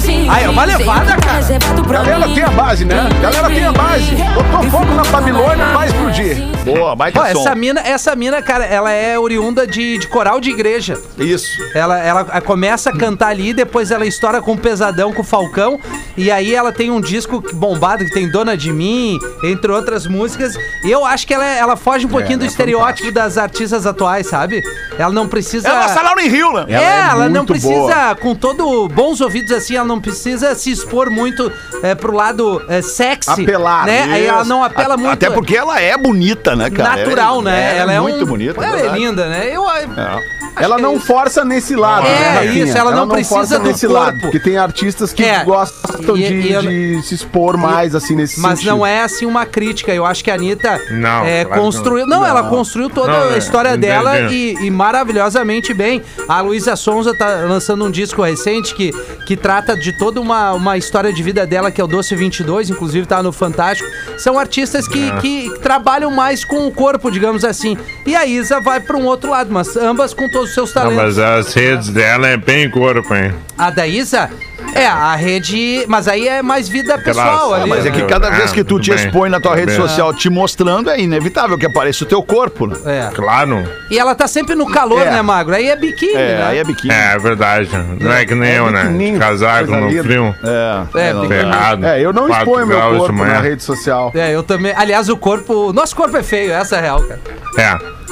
Sim. 0.00 0.26
Ah, 0.28 0.40
é 0.40 0.48
uma 0.48 0.64
levada, 0.64 1.16
cara. 1.16 1.40
pra 1.86 2.02
Galera 2.02 2.34
tem 2.34 2.42
a 2.42 2.50
base, 2.50 2.84
né? 2.84 3.08
Galera 3.20 3.48
tem 3.48 3.64
a 3.64 3.72
base. 3.72 4.16
Botou 4.34 4.70
fogo 4.70 4.94
na 4.94 5.02
Babilônia, 5.04 5.66
vai 5.72 5.86
explodir. 5.86 6.36
Boa, 6.64 6.94
baita 6.96 7.20
Pô, 7.20 7.26
som. 7.26 7.40
essa 7.40 7.54
mina, 7.54 7.80
essa 7.80 8.16
mina, 8.16 8.42
cara, 8.42 8.64
ela 8.64 8.90
é 8.90 9.18
oriunda 9.18 9.66
de, 9.66 9.98
de 9.98 10.06
coral 10.08 10.40
de 10.40 10.50
igreja. 10.50 10.98
Isso. 11.18 11.58
Ela, 11.74 11.98
ela 11.98 12.24
começa 12.40 12.90
a 12.90 12.96
cantar 12.96 13.28
ali, 13.28 13.52
depois 13.52 13.90
ela 13.90 14.06
estoura 14.06 14.42
com 14.42 14.52
o 14.52 14.58
Pesadão, 14.58 15.12
com 15.12 15.22
o 15.22 15.24
Falcão. 15.24 15.78
E 16.16 16.30
aí 16.30 16.54
ela 16.54 16.72
tem 16.72 16.90
um 16.90 17.00
disco 17.00 17.42
bombado 17.54 18.04
que 18.04 18.12
tem 18.12 18.30
Dona 18.30 18.56
de 18.56 18.72
Mim, 18.72 19.18
entre 19.44 19.70
outras 19.70 20.06
músicas. 20.06 20.54
E 20.84 20.90
eu 20.90 21.04
acho 21.04 21.26
que 21.26 21.34
ela, 21.34 21.44
ela 21.44 21.76
foge 21.76 22.06
um 22.06 22.10
pouquinho 22.10 22.38
do 22.38 22.44
é 22.44 22.48
estereótipo 22.48 23.10
das 23.12 23.38
artistas 23.38 23.86
atuais, 23.86 24.26
sabe? 24.26 24.62
Ela 24.98 25.12
não 25.12 25.28
precisa. 25.28 25.68
É 25.68 25.72
uma 25.72 26.02
Laura 26.02 26.22
em 26.22 26.28
Rio, 26.28 26.52
né? 26.52 26.64
É, 26.68 26.74
Ela 26.74 26.84
é 26.84 27.08
ela 27.10 27.28
não 27.28 27.40
muito 27.40 27.52
precisa, 27.52 27.72
boa. 27.72 28.16
com 28.16 28.34
todo 28.34 28.88
bons 28.88 29.20
ouvidos 29.20 29.52
assim, 29.52 29.76
ela 29.76 29.86
não 29.90 30.00
precisa 30.00 30.54
se 30.54 30.70
expor 30.70 31.10
muito 31.10 31.50
é, 31.82 31.94
pro 31.94 32.12
lado 32.14 32.62
é, 32.68 32.80
sexy. 32.82 33.30
Apelar, 33.30 33.86
né? 33.86 34.02
Aí 34.10 34.24
ela 34.26 34.44
não 34.44 34.62
apela 34.64 34.96
muito. 34.96 35.12
Até 35.12 35.28
porque 35.30 35.56
ela 35.56 35.80
é 35.80 35.96
bonita, 35.96 36.54
né, 36.56 36.70
cara? 36.70 36.96
natural, 36.96 37.34
Ela 37.40 37.42
né? 37.42 37.76
ela 37.78 37.92
é 37.92 38.00
muito 38.00 38.24
um- 38.24 38.26
bonita. 38.26 38.56
Ela 38.64 38.66
é 38.78 38.80
verdade. 38.82 38.98
linda, 38.98 39.28
né? 39.28 39.50
Eu, 39.54 39.68
É. 39.70 40.40
Ela 40.56 40.78
não 40.78 40.96
é 40.96 40.98
força 40.98 41.44
nesse 41.44 41.74
lado, 41.76 42.06
É, 42.06 42.10
né, 42.10 42.28
Rafinha? 42.40 42.64
isso, 42.64 42.76
ela 42.76 42.90
não 42.90 43.08
precisa 43.08 43.34
força 43.36 43.58
do 43.58 43.64
nesse 43.68 43.86
corpo. 43.86 44.02
lado, 44.02 44.20
porque 44.20 44.38
tem 44.40 44.58
artistas 44.58 45.12
que 45.12 45.22
É, 45.24 45.44
gostam 45.44 46.16
e- 46.16 46.22
de, 46.22 46.34
e 46.48 46.52
eu- 46.52 46.60
de 46.62 47.02
se 47.02 47.14
expor 47.14 47.56
mais, 47.56 47.94
assim, 47.94 48.14
nesse 48.16 48.40
Mas 48.40 48.58
sentido. 48.58 48.70
não 48.76 48.84
é 48.86 49.00
assim 49.02 49.24
uma 49.26 49.46
crítica. 49.46 49.92
Eu 49.94 50.04
acho 50.04 50.22
que 50.24 50.30
a 50.30 50.34
Anitta 50.34 50.78
Não, 50.90 51.24
é, 51.24 51.44
claro 51.44 51.60
que 51.60 51.64
construiu. 51.66 52.06
não. 52.06 52.20
Não, 52.20 52.26
ela 52.26 52.42
construiu 52.44 52.90
toda 52.90 53.12
Não, 53.12 53.30
a 53.30 53.34
é, 53.34 53.38
história 53.38 53.76
dela 53.76 54.18
e, 54.32 54.54
e 54.60 54.70
maravilhosamente 54.70 55.72
bem. 55.72 56.02
A 56.28 56.40
Luísa 56.40 56.76
Sonza 56.76 57.14
tá 57.16 57.26
lançando 57.48 57.84
um 57.84 57.90
disco 57.90 58.22
recente 58.22 58.74
que, 58.74 58.90
que 59.26 59.36
trata 59.36 59.76
de 59.80 59.92
toda 59.92 60.20
uma, 60.20 60.52
uma 60.52 60.76
história 60.76 61.12
de 61.12 61.22
vida 61.22 61.46
dela, 61.46 61.70
que 61.70 61.80
é 61.80 61.84
o 61.84 61.86
Doce 61.86 62.14
22, 62.14 62.70
inclusive 62.70 63.06
tá 63.06 63.22
no 63.22 63.32
Fantástico. 63.32 63.88
São 64.18 64.38
artistas 64.38 64.86
que, 64.86 65.10
É. 65.10 65.16
que 65.20 65.50
trabalham 65.62 66.10
mais 66.10 66.44
com 66.44 66.66
o 66.66 66.70
corpo, 66.72 67.10
digamos 67.10 67.44
assim. 67.44 67.76
E 68.06 68.14
a 68.14 68.24
Isa 68.26 68.60
vai 68.60 68.78
para 68.80 68.96
um 68.96 69.06
outro 69.06 69.30
lado, 69.30 69.50
mas 69.52 69.76
ambas 69.76 70.12
com 70.14 70.28
todos 70.28 70.50
os 70.50 70.54
seus 70.54 70.72
Não, 70.74 70.82
talentos. 70.82 71.16
mas 71.16 71.18
as 71.18 71.52
redes 71.54 71.88
dela 71.88 72.28
é 72.28 72.36
bem 72.36 72.70
corpo, 72.70 73.14
hein? 73.14 73.32
A 73.56 73.70
da 73.70 73.86
Isa 73.86 74.30
é 74.74 74.86
a 74.86 75.14
rede. 75.14 75.84
Mas 75.88 76.08
aí 76.08 76.26
é 76.28 76.42
mais 76.42 76.68
vida 76.68 76.98
pessoal 76.98 77.54
ali. 77.54 77.68
Mas 77.68 77.86
é 77.86 77.90
que 77.90 78.02
cada 78.04 78.28
ah, 78.28 78.30
vez 78.30 78.52
que 78.52 78.62
tu 78.64 78.78
te 78.80 78.90
bem, 78.94 79.04
expõe 79.06 79.28
na 79.30 79.40
tua 79.40 79.54
rede 79.54 79.68
bem. 79.68 79.76
social 79.76 80.12
te 80.14 80.28
mostrando, 80.30 80.90
é 80.90 81.00
inevitável 81.00 81.56
que 81.58 81.66
apareça 81.66 82.04
o 82.04 82.06
teu 82.06 82.22
corpo, 82.22 82.66
né? 82.66 82.76
É. 82.84 83.10
Claro. 83.14 83.64
E 83.90 83.98
ela 83.98 84.14
tá 84.14 84.26
sempre 84.28 84.54
no 84.54 84.66
calor, 84.70 85.06
É. 85.06 85.10
né, 85.10 85.22
Magro? 85.22 85.54
Aí 85.54 85.68
é 85.68 85.76
biquíni, 85.76 86.14
É, 86.14 86.38
né? 86.38 86.46
aí 86.46 86.58
é 86.58 86.64
biquíni. 86.64 86.94
É, 86.94 87.14
é 87.14 87.18
verdade. 87.18 87.70
Não 88.00 88.12
é 88.12 88.24
que 88.24 88.34
nem 88.34 88.52
eu, 88.54 88.70
né? 88.70 88.82
biquininho, 88.84 89.18
casaco 89.18 89.66
coisa 89.66 89.80
no 89.80 89.88
linda. 89.88 90.02
frio. 90.04 90.34
É, 90.44 91.08
É, 91.08 91.12
não, 91.12 91.22
biquíni. 91.22 91.40
Ferrado. 91.40 91.86
É, 91.86 92.00
eu 92.00 92.12
não 92.12 92.26
Quatro 92.26 92.44
exponho 92.44 92.66
meu 92.66 92.76
graus 92.76 92.92
de 92.92 92.98
corpo 92.98 93.14
manhã. 93.14 93.34
na 93.34 93.40
rede 93.40 93.62
social. 93.62 94.12
É, 94.14 94.34
eu 94.34 94.42
também. 94.42 94.72
Aliás, 94.76 95.08
o 95.08 95.16
corpo. 95.16 95.72
Nosso 95.72 95.94
corpo 95.96 96.16
é 96.16 96.22
feio, 96.22 96.52
essa 96.52 96.76
é 96.76 96.78
a 96.78 96.82
real, 96.82 97.02
cara. 97.02 97.20
É. 97.58 98.09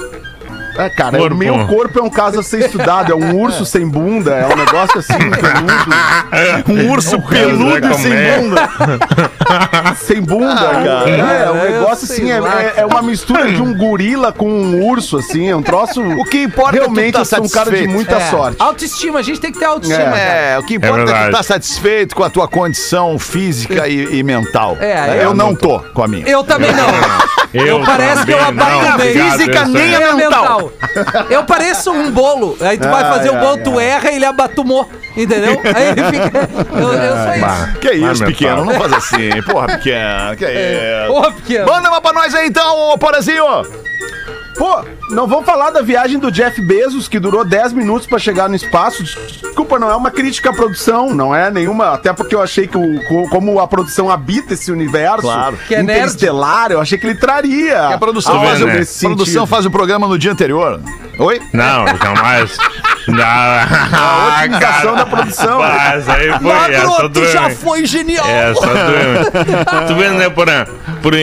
É, 0.78 0.88
cara, 0.88 1.18
Corpo. 1.18 1.35
o 1.35 1.38
meu 1.38 1.66
corpo 1.66 1.99
é 1.99 2.02
um 2.02 2.11
caso 2.11 2.38
a 2.40 2.42
ser 2.42 2.61
estudado. 2.66 3.12
É 3.12 3.14
um 3.14 3.37
urso 3.37 3.66
sem 3.66 3.87
bunda, 3.87 4.35
é 4.35 4.47
um 4.47 4.56
negócio 4.56 4.99
assim, 5.00 5.18
peludo. 5.18 6.68
Um 6.68 6.90
urso 6.92 7.20
peludo 7.23 7.58
peludo 7.64 7.80
como 7.88 8.02
sem 8.02 8.12
é. 8.12 8.38
bunda. 8.38 8.70
Sem 9.97 10.20
bunda, 10.23 10.54
cara. 10.54 11.11
É, 11.11 11.18
é 11.44 11.50
um 11.50 11.56
eu 11.56 11.73
negócio 11.80 12.04
assim, 12.04 12.30
é, 12.30 12.37
é- 12.37 12.75
é 12.80 12.87
uma 12.87 13.02
mistura 13.02 13.50
de 13.50 13.61
um 13.61 13.75
gorila 13.76 14.32
com 14.32 14.49
um 14.49 14.85
urso, 14.87 15.18
assim. 15.18 15.49
É 15.49 15.56
um 15.56 15.62
troço. 15.62 16.00
O 16.02 16.25
que 16.25 16.42
importa 16.42 16.76
é 16.76 16.80
tu 16.80 16.85
Realmente 16.85 17.12
tá 17.14 17.18
eu 17.20 17.25
sou 17.25 17.44
um 17.44 17.49
cara 17.49 17.70
de 17.70 17.76
satisfeito. 17.78 17.90
muita 17.92 18.16
É. 18.16 18.30
sorte. 18.30 18.56
Autoestima, 18.61 19.18
a 19.18 19.23
gente 19.23 19.40
tem 19.40 19.52
que 19.52 19.58
ter 19.58 19.64
autoestima. 19.64 20.04
cara. 20.04 20.18
É, 20.18 20.58
o 20.58 20.62
que 20.62 20.75
importa 20.75 21.11
é, 21.11 21.18
que 21.25 21.26
tu 21.30 21.37
tá 21.37 21.42
satisfeito 21.42 22.14
com 22.14 22.23
a 22.25 22.30
tua 22.30 22.47
condição 22.49 23.18
física 23.18 23.88
e, 23.88 24.18
e 24.18 24.23
mental. 24.23 24.76
É, 24.80 25.16
eu 25.25 25.28
eu 25.28 25.35
não 25.35 25.54
tô 25.54 25.78
com 25.92 26.02
a 26.02 26.08
minha. 26.08 26.26
Eu 26.26 26.42
também 26.42 26.73
não. 26.73 26.87
Eu 27.52 27.80
Parece 27.85 28.25
que 28.26 28.32
eu 28.32 28.42
abaixo 28.44 28.99
Física 29.00 29.64
nem 29.66 29.94
a 29.94 30.14
mental. 30.14 30.67
Eu 31.30 31.44
pareço 31.44 31.90
um 31.90 32.10
bolo. 32.10 32.56
Aí 32.60 32.78
tu 32.78 32.88
vai 32.88 33.02
Ai, 33.02 33.10
fazer 33.10 33.30
o 33.30 33.37
bolo, 33.37 33.58
tu 33.58 33.80
erra 33.80 34.10
e 34.10 34.16
ele 34.16 34.25
abatumou. 34.25 34.88
Entendeu? 35.16 35.60
Aí 35.75 35.88
ele 35.88 36.02
fica. 36.04 36.48
Eu, 36.72 36.92
eu 36.92 37.16
sou 37.16 37.34
isso. 37.34 37.78
Que 37.80 37.90
isso, 37.92 38.25
pequeno? 38.25 38.64
Não 38.64 38.75
faz 38.75 38.92
assim. 38.92 39.42
Porra, 39.42 39.66
pequeno. 39.66 40.37
Que 40.37 40.46
isso? 40.50 41.12
Ô, 41.12 41.32
pequeno. 41.32 41.66
Manda 41.66 41.88
uma 41.88 42.00
pra 42.00 42.12
nós 42.12 42.34
aí 42.34 42.48
então, 42.48 42.90
ô 42.90 42.98
Porazinho. 42.98 43.44
Pô, 44.56 44.84
não 45.10 45.26
vamos 45.26 45.44
falar 45.46 45.70
da 45.70 45.80
viagem 45.82 46.18
do 46.18 46.30
Jeff 46.30 46.60
Bezos, 46.60 47.08
que 47.08 47.18
durou 47.18 47.44
10 47.44 47.72
minutos 47.72 48.06
pra 48.06 48.18
chegar 48.18 48.48
no 48.48 48.54
espaço. 48.56 49.02
Desculpa, 49.04 49.78
não 49.78 49.90
é 49.90 49.96
uma 49.96 50.10
crítica 50.10 50.50
à 50.50 50.52
produção, 50.52 51.14
não 51.14 51.34
é 51.34 51.50
nenhuma. 51.50 51.94
Até 51.94 52.12
porque 52.12 52.34
eu 52.34 52.42
achei 52.42 52.66
que, 52.66 52.76
o, 52.76 53.02
co- 53.08 53.28
como 53.30 53.58
a 53.60 53.66
produção 53.66 54.10
habita 54.10 54.54
esse 54.54 54.70
universo 54.70 55.22
Claro. 55.22 55.56
Que 55.66 55.74
é 55.74 55.82
nerd. 55.82 55.98
interestelar, 55.98 56.70
eu 56.72 56.80
achei 56.80 56.98
que 56.98 57.06
ele 57.06 57.14
traria. 57.18 57.88
A 57.88 57.98
produção, 57.98 58.42
faz, 58.44 58.60
o, 58.62 58.66
né? 58.66 58.82
a 58.82 59.00
produção 59.06 59.46
faz 59.46 59.66
o 59.66 59.70
programa 59.70 60.06
no 60.06 60.18
dia 60.18 60.32
anterior. 60.32 60.80
Oi? 61.18 61.40
Não, 61.52 61.84
jamais. 61.86 62.56
A 63.10 64.38
otimização 64.42 64.94
da 64.94 65.06
produção. 65.06 65.58
Mas 65.64 66.08
aí 66.08 66.28
foi, 66.38 67.08
tu 67.10 67.24
já 67.26 67.50
foi 67.50 67.86
genial. 67.86 68.26
Essa 68.28 68.66
doeu. 68.66 69.86
Tu 69.88 69.94
vendo, 69.94 70.18
né, 70.18 70.28
Porã? 70.28 70.66
Por, 71.02 71.14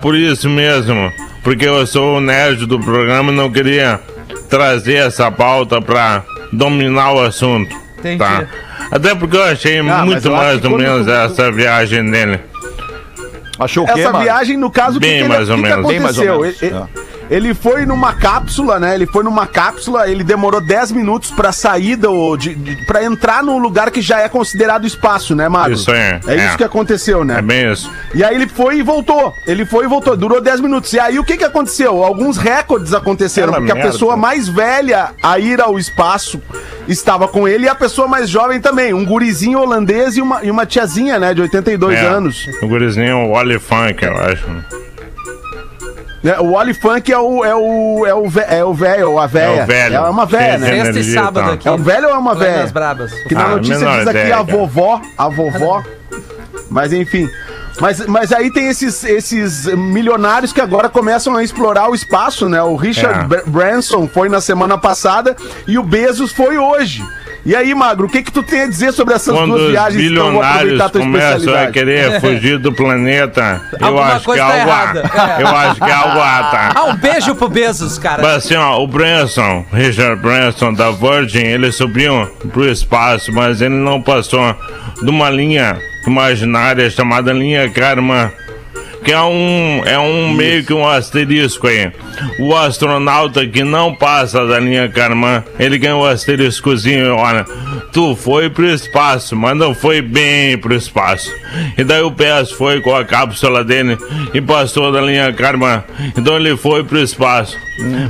por 0.00 0.14
isso 0.16 0.48
mesmo, 0.48 1.12
porque 1.44 1.66
eu 1.66 1.86
sou 1.86 2.16
o 2.16 2.20
nerd 2.20 2.66
do 2.66 2.80
programa 2.80 3.30
e 3.30 3.34
não 3.36 3.50
queria 3.52 4.00
trazer 4.48 4.94
essa 5.06 5.30
pauta 5.30 5.80
pra 5.80 6.24
dominar 6.52 7.12
o 7.12 7.20
assunto. 7.20 7.74
Entendi. 7.98 8.18
Tá? 8.18 8.44
Até 8.90 9.14
porque 9.14 9.36
eu 9.36 9.42
achei 9.44 9.80
mas 9.82 10.04
muito 10.04 10.26
eu 10.26 10.32
mais 10.32 10.60
que 10.60 10.66
ou 10.66 10.72
quando 10.72 10.82
menos 10.82 11.06
tu- 11.06 11.12
essa 11.12 11.52
viagem 11.52 12.10
dele. 12.10 12.40
Achou 13.58 13.84
o 13.84 13.86
quê, 13.86 14.00
Essa 14.00 14.10
mano? 14.12 14.24
viagem, 14.24 14.56
no 14.56 14.70
caso, 14.70 14.98
que, 14.98 15.06
Bem 15.06 15.18
que, 15.18 15.20
ele, 15.24 15.28
mais 15.28 15.48
ou 15.48 15.54
o 15.56 15.58
que 15.58 15.62
que 15.64 15.68
menos. 15.70 15.86
Bem 15.88 16.00
mais 16.00 16.18
ou 16.18 16.24
aconteceu? 16.24 16.40
menos, 16.40 16.62
Ele, 16.62 16.74
é. 16.74 17.13
Ele 17.30 17.54
foi 17.54 17.84
numa 17.86 18.12
cápsula, 18.14 18.78
né? 18.78 18.94
Ele 18.94 19.06
foi 19.06 19.24
numa 19.24 19.46
cápsula, 19.46 20.08
ele 20.08 20.22
demorou 20.24 20.60
10 20.60 20.92
minutos 20.92 21.30
pra 21.30 21.52
sair 21.52 21.96
do. 21.96 22.36
De, 22.36 22.54
de, 22.54 22.76
pra 22.86 23.02
entrar 23.04 23.42
no 23.42 23.58
lugar 23.58 23.90
que 23.90 24.00
já 24.02 24.20
é 24.20 24.28
considerado 24.28 24.86
espaço, 24.86 25.34
né, 25.34 25.48
Magro? 25.48 25.72
Isso 25.74 25.90
aí, 25.90 25.98
É, 25.98 26.20
é. 26.26 26.46
isso 26.46 26.56
que 26.56 26.64
aconteceu, 26.64 27.24
né? 27.24 27.38
É 27.38 27.42
bem 27.42 27.70
isso. 27.72 27.90
E 28.14 28.22
aí 28.22 28.34
ele 28.34 28.46
foi 28.48 28.78
e 28.78 28.82
voltou. 28.82 29.32
Ele 29.46 29.64
foi 29.64 29.84
e 29.84 29.88
voltou. 29.88 30.16
Durou 30.16 30.40
10 30.40 30.60
minutos. 30.60 30.92
E 30.92 31.00
aí 31.00 31.18
o 31.18 31.24
que 31.24 31.36
que 31.36 31.44
aconteceu? 31.44 32.02
Alguns 32.02 32.36
recordes 32.36 32.92
aconteceram. 32.92 33.48
Aquela 33.48 33.60
porque 33.60 33.72
a 33.72 33.74
merda. 33.76 33.90
pessoa 33.90 34.16
mais 34.16 34.48
velha 34.48 35.10
a 35.22 35.38
ir 35.38 35.60
ao 35.60 35.78
espaço 35.78 36.40
estava 36.88 37.26
com 37.28 37.48
ele 37.48 37.64
e 37.64 37.68
a 37.68 37.74
pessoa 37.74 38.06
mais 38.06 38.28
jovem 38.28 38.60
também. 38.60 38.92
Um 38.92 39.04
gurizinho 39.04 39.58
holandês 39.60 40.16
e 40.16 40.22
uma, 40.22 40.44
e 40.44 40.50
uma 40.50 40.66
tiazinha, 40.66 41.18
né? 41.18 41.32
De 41.34 41.42
82 41.42 41.98
É. 41.98 42.06
anos. 42.06 42.46
O 42.62 42.68
gurizinho, 42.68 43.30
o 43.32 43.60
Funk, 43.60 44.04
eu 44.04 44.16
acho. 44.16 44.83
É, 46.24 46.40
O 46.40 46.52
Wally 46.52 46.72
Funk 46.74 47.12
é 47.12 47.18
o 47.18 47.44
é 47.44 47.54
o 47.54 48.06
é 48.06 48.14
o 48.14 48.36
é 48.48 48.64
o 48.64 48.72
velho 48.74 49.10
ou 49.12 49.18
a 49.20 49.26
velha. 49.26 49.60
É 49.60 49.62
o 49.62 49.66
velho. 49.66 49.94
É 49.96 50.00
uma 50.00 50.24
velha, 50.26 50.58
né? 50.58 50.66
Sexta 50.66 50.86
e 50.86 50.90
energia, 50.90 51.20
sábado 51.22 51.46
tá. 51.48 51.52
aqui. 51.54 51.68
É 51.68 51.70
um 51.72 51.76
velho 51.82 52.08
ou 52.08 52.14
é 52.14 52.18
uma 52.18 52.34
velha? 52.34 52.66
brabas. 52.68 53.12
Que 53.28 53.34
na 53.34 53.44
Ah, 53.44 53.48
notícia 53.50 53.76
diz 53.76 53.86
aqui 54.08 54.10
ideia, 54.18 54.36
a 54.38 54.42
vovó, 54.42 55.00
a 55.18 55.28
vovó. 55.28 55.82
Mas 56.70 56.92
enfim. 56.92 57.28
Mas, 57.80 58.06
mas 58.06 58.32
aí 58.32 58.52
tem 58.52 58.68
esses, 58.68 59.02
esses 59.04 59.66
milionários 59.66 60.52
que 60.52 60.60
agora 60.60 60.88
começam 60.88 61.34
a 61.36 61.42
explorar 61.42 61.90
o 61.90 61.94
espaço, 61.94 62.48
né? 62.48 62.62
O 62.62 62.76
Richard 62.76 63.20
É. 63.20 63.24
Br- 63.24 63.50
Branson 63.50 64.06
foi 64.08 64.28
na 64.28 64.40
semana 64.40 64.78
passada 64.78 65.34
e 65.66 65.76
o 65.76 65.82
Bezos 65.82 66.32
foi 66.32 66.56
hoje. 66.56 67.04
E 67.46 67.54
aí, 67.54 67.74
Magro, 67.74 68.06
o 68.06 68.10
que 68.10 68.22
que 68.22 68.32
tu 68.32 68.42
tem 68.42 68.62
a 68.62 68.66
dizer 68.66 68.92
sobre 68.92 69.12
essas 69.14 69.34
Quando 69.34 69.56
duas 69.56 69.70
viagens? 69.70 70.02
Então, 70.02 70.32
vou 70.32 70.40
bilionários 70.40 70.80
aproveitar 70.80 70.84
a 70.86 70.88
tua 70.88 71.00
começam 71.02 71.54
a 71.54 71.66
querer 71.70 72.20
fugir 72.22 72.58
do 72.58 72.72
planeta, 72.72 73.60
eu 73.78 73.86
Alguma 73.86 74.06
acho 74.06 74.18
que 74.20 74.24
coisa 74.24 74.42
é 74.42 74.46
tá 74.46 74.54
algo 74.54 74.70
errada. 74.70 75.10
há. 75.12 75.40
Eu 75.40 75.48
acho 75.48 75.74
que 75.80 75.90
é 75.90 75.92
algo 75.92 76.20
há, 76.20 76.42
tá? 76.44 76.72
Ah, 76.74 76.84
um 76.84 76.96
beijo 76.96 77.34
pro 77.34 77.48
Bezos, 77.48 77.98
cara. 77.98 78.22
Mas 78.22 78.36
assim, 78.36 78.54
ó, 78.56 78.82
o 78.82 78.86
Branson, 78.86 79.64
Richard 79.72 80.22
Branson 80.22 80.72
da 80.72 80.90
Virgin, 80.90 81.42
ele 81.42 81.70
subiu 81.70 82.26
pro 82.52 82.66
espaço, 82.66 83.30
mas 83.32 83.60
ele 83.60 83.74
não 83.74 84.00
passou 84.00 84.56
de 85.02 85.10
uma 85.10 85.28
linha 85.28 85.78
imaginária 86.06 86.88
chamada 86.88 87.32
linha 87.32 87.68
Karma. 87.70 88.32
Que 89.04 89.12
é 89.12 89.20
um, 89.20 89.82
é 89.84 89.98
um 89.98 90.32
meio 90.32 90.64
que 90.64 90.72
um 90.72 90.88
asterisco 90.88 91.66
aí. 91.66 91.92
O 92.38 92.56
astronauta 92.56 93.46
que 93.46 93.62
não 93.62 93.94
passa 93.94 94.46
da 94.46 94.58
linha 94.58 94.88
Karman, 94.88 95.44
ele 95.58 95.76
ganha 95.76 95.96
um 95.96 96.04
asteriscozinho, 96.04 97.14
olha. 97.14 97.44
Tu 97.92 98.16
foi 98.16 98.48
pro 98.50 98.66
espaço, 98.66 99.36
mas 99.36 99.56
não 99.56 99.74
foi 99.74 100.00
bem 100.00 100.56
pro 100.58 100.74
espaço. 100.74 101.30
E 101.76 101.84
daí 101.84 102.02
o 102.02 102.10
PS 102.10 102.52
foi 102.56 102.80
com 102.80 102.96
a 102.96 103.04
cápsula 103.04 103.62
dele 103.62 103.98
e 104.32 104.40
passou 104.40 104.90
da 104.90 105.00
linha 105.00 105.32
Karman. 105.32 105.84
Então 106.16 106.36
ele 106.36 106.56
foi 106.56 106.82
pro 106.82 106.98
espaço. 106.98 107.56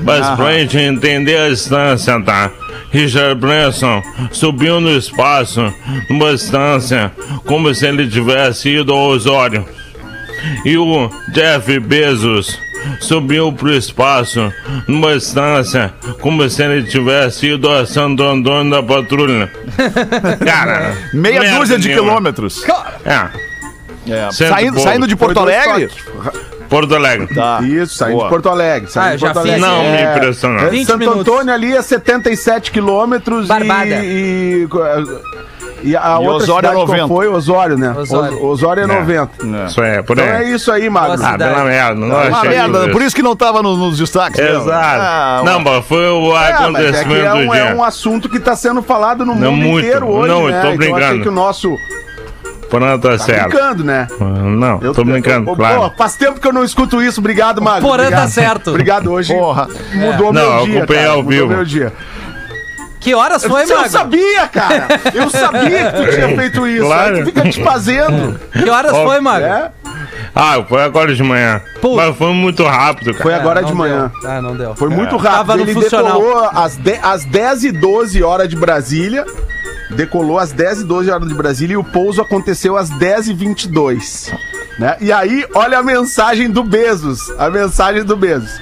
Mas 0.05 0.27
pra 0.37 0.53
gente 0.59 0.79
entender 0.79 1.37
a 1.39 1.49
distância, 1.49 2.21
tá? 2.21 2.51
Richard 2.93 3.35
Branson 3.41 4.01
subiu 4.31 4.81
no 4.81 4.97
espaço 4.97 5.75
numa 6.09 6.33
distância 6.33 7.11
como 7.45 7.75
se 7.75 7.87
ele 7.87 8.09
tivesse 8.09 8.69
ido 8.69 8.93
ao 8.93 9.09
Osório. 9.09 9.67
E 10.65 10.77
o 10.77 11.11
Jeff 11.33 11.79
Bezos 11.81 12.59
subiu 13.01 13.53
pro 13.53 13.73
espaço 13.73 14.53
numa 14.87 15.15
distância 15.15 15.93
como 16.21 16.49
se 16.51 16.63
ele 16.63 16.83
tivesse 16.85 17.47
ido 17.53 17.71
a 17.71 17.87
Santo 17.87 18.23
Antônio 18.23 18.71
da 18.71 18.83
Patrulha. 18.83 19.51
Cara, 20.45 20.95
Meia 21.13 21.59
dúzia 21.59 21.79
de 21.79 21.89
nenhuma. 21.89 22.09
quilômetros. 22.09 22.63
É, 23.05 23.29
É. 24.13 24.31
Saindo, 24.33 24.79
saindo 24.81 25.07
de 25.07 25.17
Porto 25.17 25.41
Alegre? 25.41 25.89
Porto 26.69 26.95
Alegre. 26.95 27.35
Tá. 27.35 27.61
Isso, 27.63 27.95
saindo 27.95 28.17
Boa. 28.17 28.25
de 28.25 28.31
Porto 28.31 28.49
Alegre. 28.51 28.91
Saindo 28.91 29.13
Ah, 29.13 29.17
de 29.17 29.25
Porto. 29.25 29.39
Alegre. 29.39 29.61
Não 29.61 29.79
me 29.83 29.97
É, 29.97 30.17
impressiona. 30.17 30.63
é, 30.63 30.69
20 30.71 30.87
Santo 30.87 30.99
minutos. 30.99 31.21
Antônio 31.23 31.55
ali 31.55 31.75
é 31.77 31.81
77 31.83 32.71
quilômetros 32.71 33.47
Barbada. 33.47 33.87
e, 34.05 34.65
e, 34.65 34.69
e 35.85 35.97
a 35.97 36.01
E 36.21 36.27
outra 36.27 36.33
Osório 36.45 36.67
é 36.67 36.71
cidade 36.71 36.75
qual 36.75 36.87
90. 36.87 37.09
foi? 37.09 37.29
Osório, 37.29 37.79
né? 37.79 37.95
Osório. 37.97 38.37
Os- 38.37 38.43
Osório 38.63 38.81
é 38.81 38.85
É. 38.85 38.87
90. 38.87 39.31
Isso 39.67 39.83
é, 39.83 40.03
por 40.03 40.19
Então 40.19 40.25
é 40.25 40.37
aí. 40.39 40.53
isso 40.55 40.73
aí, 40.73 40.89
Magro. 40.91 41.11
Nossa. 41.13 41.29
Ah, 41.29 41.39
pela 41.39 41.65
merda, 41.65 41.95
não 41.95 42.07
Uma 42.09 42.21
achei 42.39 42.51
merda, 42.51 42.79
isso. 42.81 42.91
por 42.91 43.03
isso 43.03 43.17
que 43.17 43.23
não 43.23 43.37
tava 43.37 43.63
no- 43.63 43.77
nos 43.77 43.99
destaques. 43.99 44.41
mesmo. 44.41 44.63
Exato. 44.63 45.01
Ah, 45.01 45.43
não, 45.45 45.61
mas 45.61 45.85
foi 45.87 46.09
o 46.09 46.37
É, 46.37 46.49
é, 46.49 46.53
acontecimento 46.53 47.15
é, 47.27 47.31
do 47.31 47.37
um, 47.37 47.51
dia. 47.51 47.61
é 47.61 47.75
um 47.75 47.85
assunto 47.85 48.29
que 48.29 48.39
está 48.39 48.57
sendo 48.57 48.83
falado 48.83 49.25
no 49.27 49.35
Não, 49.35 49.53
mundo 49.53 49.63
muito. 49.69 49.87
inteiro 49.87 50.09
hoje, 50.09 50.29
Não, 50.29 50.43
eu 50.47 50.51
né? 50.51 50.61
tô 50.63 50.69
Então 50.69 50.71
eu 50.71 50.75
achei 50.75 50.93
brincando. 51.09 51.23
que 51.23 51.29
o 51.29 51.33
nosso... 51.33 51.77
Porra, 52.71 52.99
tá 52.99 53.11
Tá 53.11 53.19
certo. 53.19 53.49
brincando, 53.51 53.85
né? 53.85 54.09
Não, 54.19 54.79
tô 54.93 55.05
brincando, 55.05 55.49
eu- 55.49 55.55
claro. 55.55 55.83
Pô, 55.83 55.91
faz 55.97 56.17
tempo 56.17 56.41
que 56.41 56.49
eu 56.49 56.53
não 56.53 56.65
escuto 56.65 57.01
isso. 57.01 57.21
Obrigado, 57.21 57.63
Magro. 57.63 57.87
Porã 57.87 58.11
tá 58.11 58.27
certo. 58.27 58.71
Obrigado. 58.71 59.13
Hoje 59.13 59.33
Porra. 59.33 59.69
mudou 59.95 60.33
Não, 60.33 60.43
meu 60.43 60.51
eu 60.61 60.65
dia, 60.65 60.79
acompanhei 60.79 61.03
cara. 61.05 61.15
ao 61.15 61.23
Mudou 61.23 61.31
vivo. 61.31 61.47
meu 61.49 61.65
dia. 61.65 61.93
Que 63.05 63.15
horas 63.15 63.45
foi, 63.45 63.65
eu 63.65 63.77
Magro? 63.77 63.91
sabia, 63.91 64.49
cara. 64.49 64.89
Eu 65.15 65.29
sabia 65.31 65.93
que 65.93 66.03
tu 66.03 66.11
tinha 66.15 66.29
feito 66.37 66.67
isso. 66.67 66.87
Claro. 66.87 67.17
Aí 67.17 67.21
tu 67.23 67.27
fica 67.27 67.51
te 67.51 67.63
fazendo. 67.63 68.41
Que 68.51 68.69
horas 68.71 68.93
Ó, 68.93 69.05
foi, 69.07 69.21
Magro? 69.21 69.47
É? 69.47 69.71
Ah, 70.35 70.65
foi 70.69 70.83
agora 70.83 71.15
de 71.15 71.23
manhã. 71.23 71.61
Pô. 71.81 71.95
Mas 71.97 72.17
foi 72.17 72.33
muito 72.33 72.65
rápido, 72.65 73.13
cara. 73.13 73.23
Foi 73.23 73.35
agora 73.35 73.61
não 73.61 73.69
de 73.69 73.75
manhã. 73.75 74.11
deu. 74.21 74.31
Ah, 74.31 74.41
não 74.43 74.57
deu. 74.57 74.75
Foi 74.75 74.89
muito 74.89 75.17
rápido. 75.17 75.37
Tava 75.37 75.57
no 75.57 75.63
Ele 75.63 75.75
funcional. 75.75 76.13
decolou 76.21 76.51
às, 76.53 76.77
de, 76.77 76.99
às 77.03 77.25
10 77.27 77.65
e 77.65 77.73
12 77.73 78.23
horas 78.23 78.49
de 78.49 78.57
Brasília. 78.57 79.25
Decolou 79.91 80.39
às 80.39 80.51
10 80.51 80.81
e 80.81 80.85
12 80.85 81.11
horas 81.11 81.29
de 81.29 81.35
Brasília 81.35 81.75
e 81.75 81.77
o 81.77 81.85
pouso 81.85 82.21
aconteceu 82.23 82.77
às 82.77 82.89
10 82.89 83.29
e 83.29 83.35
22. 83.35 84.33
Né? 84.79 84.97
E 85.01 85.13
aí, 85.13 85.47
olha 85.55 85.79
a 85.79 85.83
mensagem 85.83 86.51
do 86.51 86.65
Bezos. 86.65 87.21
A 87.39 87.49
mensagem 87.51 88.03
do 88.03 88.17
Bezos. 88.17 88.59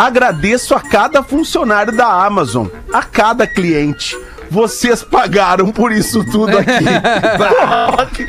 Agradeço 0.00 0.74
a 0.74 0.80
cada 0.80 1.22
funcionário 1.22 1.94
da 1.94 2.06
Amazon, 2.06 2.68
a 2.90 3.02
cada 3.02 3.46
cliente. 3.46 4.16
Vocês 4.50 5.02
pagaram 5.02 5.70
por 5.70 5.92
isso 5.92 6.24
tudo 6.24 6.58
aqui. 6.58 6.84
Porra, 7.38 8.06
que- 8.12 8.26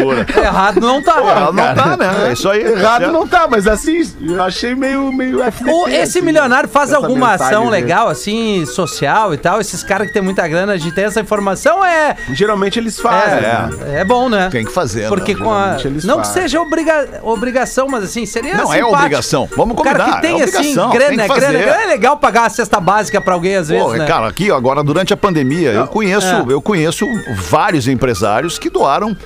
Loucura. 0.00 0.26
Errado 0.42 0.80
não 0.80 1.02
tá. 1.02 1.16
Ela 1.18 1.52
não 1.52 1.74
tá, 1.74 1.96
né? 1.96 2.28
É 2.28 2.32
isso 2.32 2.48
aí. 2.48 2.62
Errado 2.62 3.12
não 3.12 3.26
tá, 3.26 3.46
mas 3.48 3.66
assim, 3.66 4.02
eu 4.22 4.42
achei 4.42 4.74
meio, 4.74 5.12
meio 5.12 5.42
FDP, 5.42 5.70
O, 5.70 5.88
esse 5.88 6.18
assim, 6.18 6.22
milionário 6.22 6.68
faz 6.68 6.92
alguma 6.92 7.32
ação 7.34 7.68
legal, 7.68 8.08
assim, 8.08 8.64
social 8.66 9.34
e 9.34 9.36
tal? 9.36 9.60
Esses 9.60 9.82
caras 9.82 10.06
que 10.08 10.12
tem 10.12 10.22
muita 10.22 10.46
grana 10.48 10.78
de 10.78 10.90
ter 10.92 11.02
essa 11.02 11.20
informação 11.20 11.84
é. 11.84 12.16
Geralmente 12.32 12.78
eles 12.78 12.98
fazem. 12.98 13.40
né? 13.42 13.70
É, 13.92 14.00
é 14.00 14.04
bom, 14.04 14.28
né? 14.28 14.48
Tem 14.50 14.64
que 14.64 14.72
fazer, 14.72 15.08
Porque 15.08 15.34
né? 15.34 15.40
com 15.40 15.52
a. 15.52 15.76
Não 16.04 16.20
que 16.20 16.26
seja 16.28 16.60
obriga... 16.60 17.20
obrigação, 17.22 17.86
mas 17.88 18.04
assim, 18.04 18.24
seria. 18.26 18.54
Não, 18.54 18.72
é 18.72 18.76
simpático. 18.76 18.94
obrigação. 18.96 19.48
Vamos 19.56 19.78
O 19.78 19.82
cara 19.82 19.98
combinar, 19.98 20.16
que 20.20 20.26
tem, 20.26 20.40
é 20.40 20.44
assim, 20.44 20.56
obrigação, 20.78 20.90
grana, 20.90 21.08
tem 21.08 21.18
que 21.28 21.40
grana, 21.40 21.58
grana, 21.58 21.82
é 21.82 21.86
legal 21.86 22.16
pagar 22.16 22.46
a 22.46 22.50
cesta 22.50 22.80
básica 22.80 23.20
pra 23.20 23.34
alguém 23.34 23.56
às 23.56 23.68
vezes, 23.68 23.84
Pô, 23.84 23.92
né? 23.94 24.06
cara, 24.06 24.26
aqui 24.28 24.50
agora 24.50 24.82
durante 24.82 25.12
a 25.12 25.16
pandemia 25.16 25.33
pandemia, 25.34 25.72
eu 25.72 25.86
conheço, 25.88 26.26
É. 26.26 26.44
eu 26.48 26.62
conheço 26.62 27.06
vários 27.50 27.88
empresários 27.88 28.56
que 28.58 28.70
doaram 28.70 29.16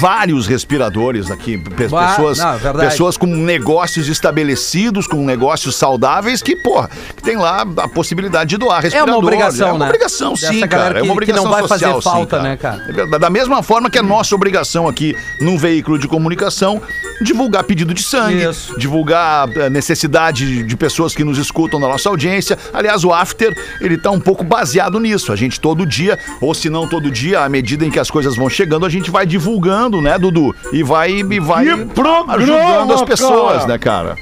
vários 0.00 0.46
respiradores 0.46 1.28
aqui. 1.30 1.58
Pe- 1.58 1.88
Bah, 1.88 2.08
pessoas, 2.10 2.38
não, 2.38 2.54
é 2.54 2.88
pessoas 2.88 3.16
com 3.16 3.26
negócios 3.26 4.08
estabelecidos, 4.08 5.06
com 5.08 5.24
negócios 5.24 5.74
saudáveis 5.74 6.40
que, 6.40 6.54
porra, 6.56 6.88
que 7.16 7.22
tem 7.22 7.36
lá 7.36 7.62
a 7.78 7.88
possibilidade 7.88 8.50
de 8.50 8.56
doar 8.56 8.80
respirador. 8.82 9.16
obrigação, 9.16 9.68
É 9.68 9.72
uma 9.72 9.78
né? 9.80 9.84
obrigação, 9.86 10.36
sim, 10.36 10.60
cara. 10.68 10.90
É 10.90 10.92
que- 10.94 10.98
uma 11.00 11.04
que 11.06 11.10
obrigação 11.10 11.44
não 11.44 11.50
vai 11.50 11.66
fazer 11.66 11.86
social, 11.86 12.02
sim, 12.02 12.08
falta, 12.10 12.42
né, 12.42 12.56
cara? 12.56 12.84
É. 12.88 13.18
Da 13.18 13.28
mesma 13.30 13.62
forma 13.62 13.90
que 13.90 13.98
é 13.98 14.02
nossa 14.02 14.34
obrigação 14.34 14.86
aqui 14.86 15.16
num 15.40 15.58
veículo 15.58 15.98
de 15.98 16.06
comunicação 16.06 16.80
divulgar 17.20 17.64
pedido 17.64 17.94
de 17.94 18.02
sangue, 18.02 18.44
Isso. 18.48 18.78
divulgar 18.78 19.48
a 19.58 19.70
necessidade 19.70 20.62
de 20.62 20.76
pessoas 20.76 21.14
que 21.14 21.24
nos 21.24 21.38
escutam 21.38 21.80
na 21.80 21.88
nossa 21.88 22.08
audiência. 22.10 22.58
Aliás, 22.74 23.04
o 23.04 23.12
After, 23.12 23.56
ele 23.80 23.96
tá 23.96 24.10
um 24.10 24.20
pouco 24.20 24.44
baseado 24.44 25.00
nisso. 25.00 25.32
A 25.32 25.36
gente 25.36 25.55
todo 25.58 25.86
dia, 25.86 26.18
ou 26.40 26.54
se 26.54 26.68
não 26.68 26.88
todo 26.88 27.10
dia, 27.10 27.40
à 27.40 27.48
medida 27.48 27.84
em 27.84 27.90
que 27.90 27.98
as 27.98 28.10
coisas 28.10 28.36
vão 28.36 28.48
chegando, 28.48 28.86
a 28.86 28.88
gente 28.88 29.10
vai 29.10 29.26
divulgando, 29.26 30.00
né, 30.00 30.18
Dudu? 30.18 30.54
E 30.72 30.82
vai, 30.82 31.10
e 31.10 31.40
vai 31.40 31.66
programa, 31.86 32.34
ajudando 32.34 32.92
as 32.92 33.02
pessoas, 33.02 33.58
cara. 33.58 33.66
né, 33.66 33.78
cara? 33.78 34.16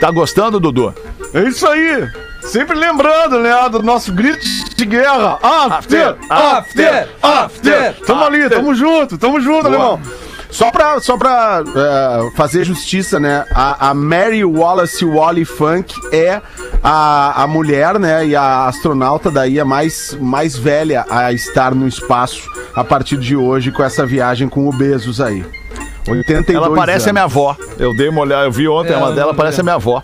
Tá 0.00 0.10
gostando, 0.10 0.58
Dudu? 0.58 0.94
É 1.32 1.42
isso 1.42 1.66
aí. 1.66 2.08
Sempre 2.42 2.76
lembrando, 2.76 3.38
né, 3.38 3.52
do 3.70 3.82
nosso 3.82 4.12
grito 4.12 4.44
de 4.76 4.84
guerra. 4.84 5.38
After, 5.42 6.16
after, 6.28 7.08
after. 7.22 7.94
Tamo 8.04 8.24
ali, 8.24 8.48
tamo 8.48 8.74
junto, 8.74 9.16
tamo 9.16 9.40
junto, 9.40 9.68
alemão. 9.68 10.00
Só 10.52 10.70
pra, 10.70 11.00
só 11.00 11.16
pra 11.16 11.64
é, 11.66 12.30
fazer 12.36 12.62
justiça, 12.62 13.18
né? 13.18 13.44
A, 13.54 13.88
a 13.90 13.94
Mary 13.94 14.44
Wallace 14.44 15.02
Wally 15.04 15.44
Funk 15.46 15.94
é 16.12 16.40
a, 16.84 17.42
a 17.42 17.46
mulher, 17.46 17.98
né? 17.98 18.26
E 18.26 18.36
a 18.36 18.66
astronauta 18.66 19.30
daí 19.30 19.58
a 19.58 19.64
mais, 19.64 20.16
mais 20.20 20.54
velha 20.56 21.06
a 21.10 21.32
estar 21.32 21.74
no 21.74 21.88
espaço 21.88 22.42
a 22.76 22.84
partir 22.84 23.16
de 23.16 23.34
hoje 23.34 23.72
com 23.72 23.82
essa 23.82 24.04
viagem 24.04 24.46
com 24.48 24.68
o 24.68 24.72
Bezos 24.72 25.20
aí. 25.22 25.44
82 26.06 26.54
Ela 26.66 26.76
parece 26.76 27.08
a 27.08 27.10
anos. 27.10 27.12
minha 27.12 27.24
avó. 27.24 27.56
Eu 27.78 27.96
dei 27.96 28.08
uma 28.10 28.20
olhada, 28.20 28.44
eu 28.44 28.52
vi 28.52 28.68
ontem 28.68 28.92
É, 28.92 28.96
uma 28.96 29.12
dela, 29.12 29.32
parece 29.32 29.60
a 29.60 29.64
minha 29.64 29.76
avó. 29.76 30.02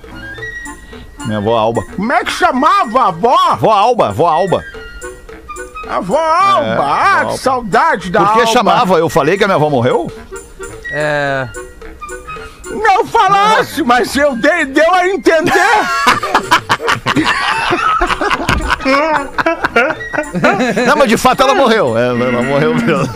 Minha 1.27 1.39
avó 1.39 1.59
Alba. 1.59 1.83
Como 1.95 2.11
é 2.13 2.25
que 2.25 2.33
chamava 2.33 3.01
a 3.01 3.09
avó? 3.09 3.37
Vó 3.61 3.71
Alba, 3.73 4.13
vó 4.13 4.27
Alba. 4.27 4.65
A 5.89 5.97
avó 5.97 6.17
Alba. 6.19 6.83
ah, 6.85 7.19
Alba. 7.21 7.33
que 7.33 7.39
saudade 7.39 8.11
da 8.11 8.21
Por 8.21 8.33
que 8.35 8.41
Alba. 8.41 8.53
chamava? 8.53 8.99
Eu 8.99 9.09
falei 9.11 9.37
que 9.37 9.45
a 9.45 9.47
minha 9.47 9.57
avó 9.57 9.69
morreu? 9.69 10.11
É. 11.01 11.49
Não 12.71 13.07
falasse, 13.07 13.85
mas 13.85 14.17
eu 14.17 14.35
dei, 14.35 14.65
deu 14.65 14.93
a 14.93 15.07
entender. 15.07 15.53
Não, 20.87 20.97
mas 20.97 21.09
de 21.09 21.17
fato 21.17 21.43
ela 21.43 21.55
morreu. 21.55 21.97
É, 21.97 22.09
ela 22.09 22.43
morreu 22.43 22.75
mesmo. 22.75 23.09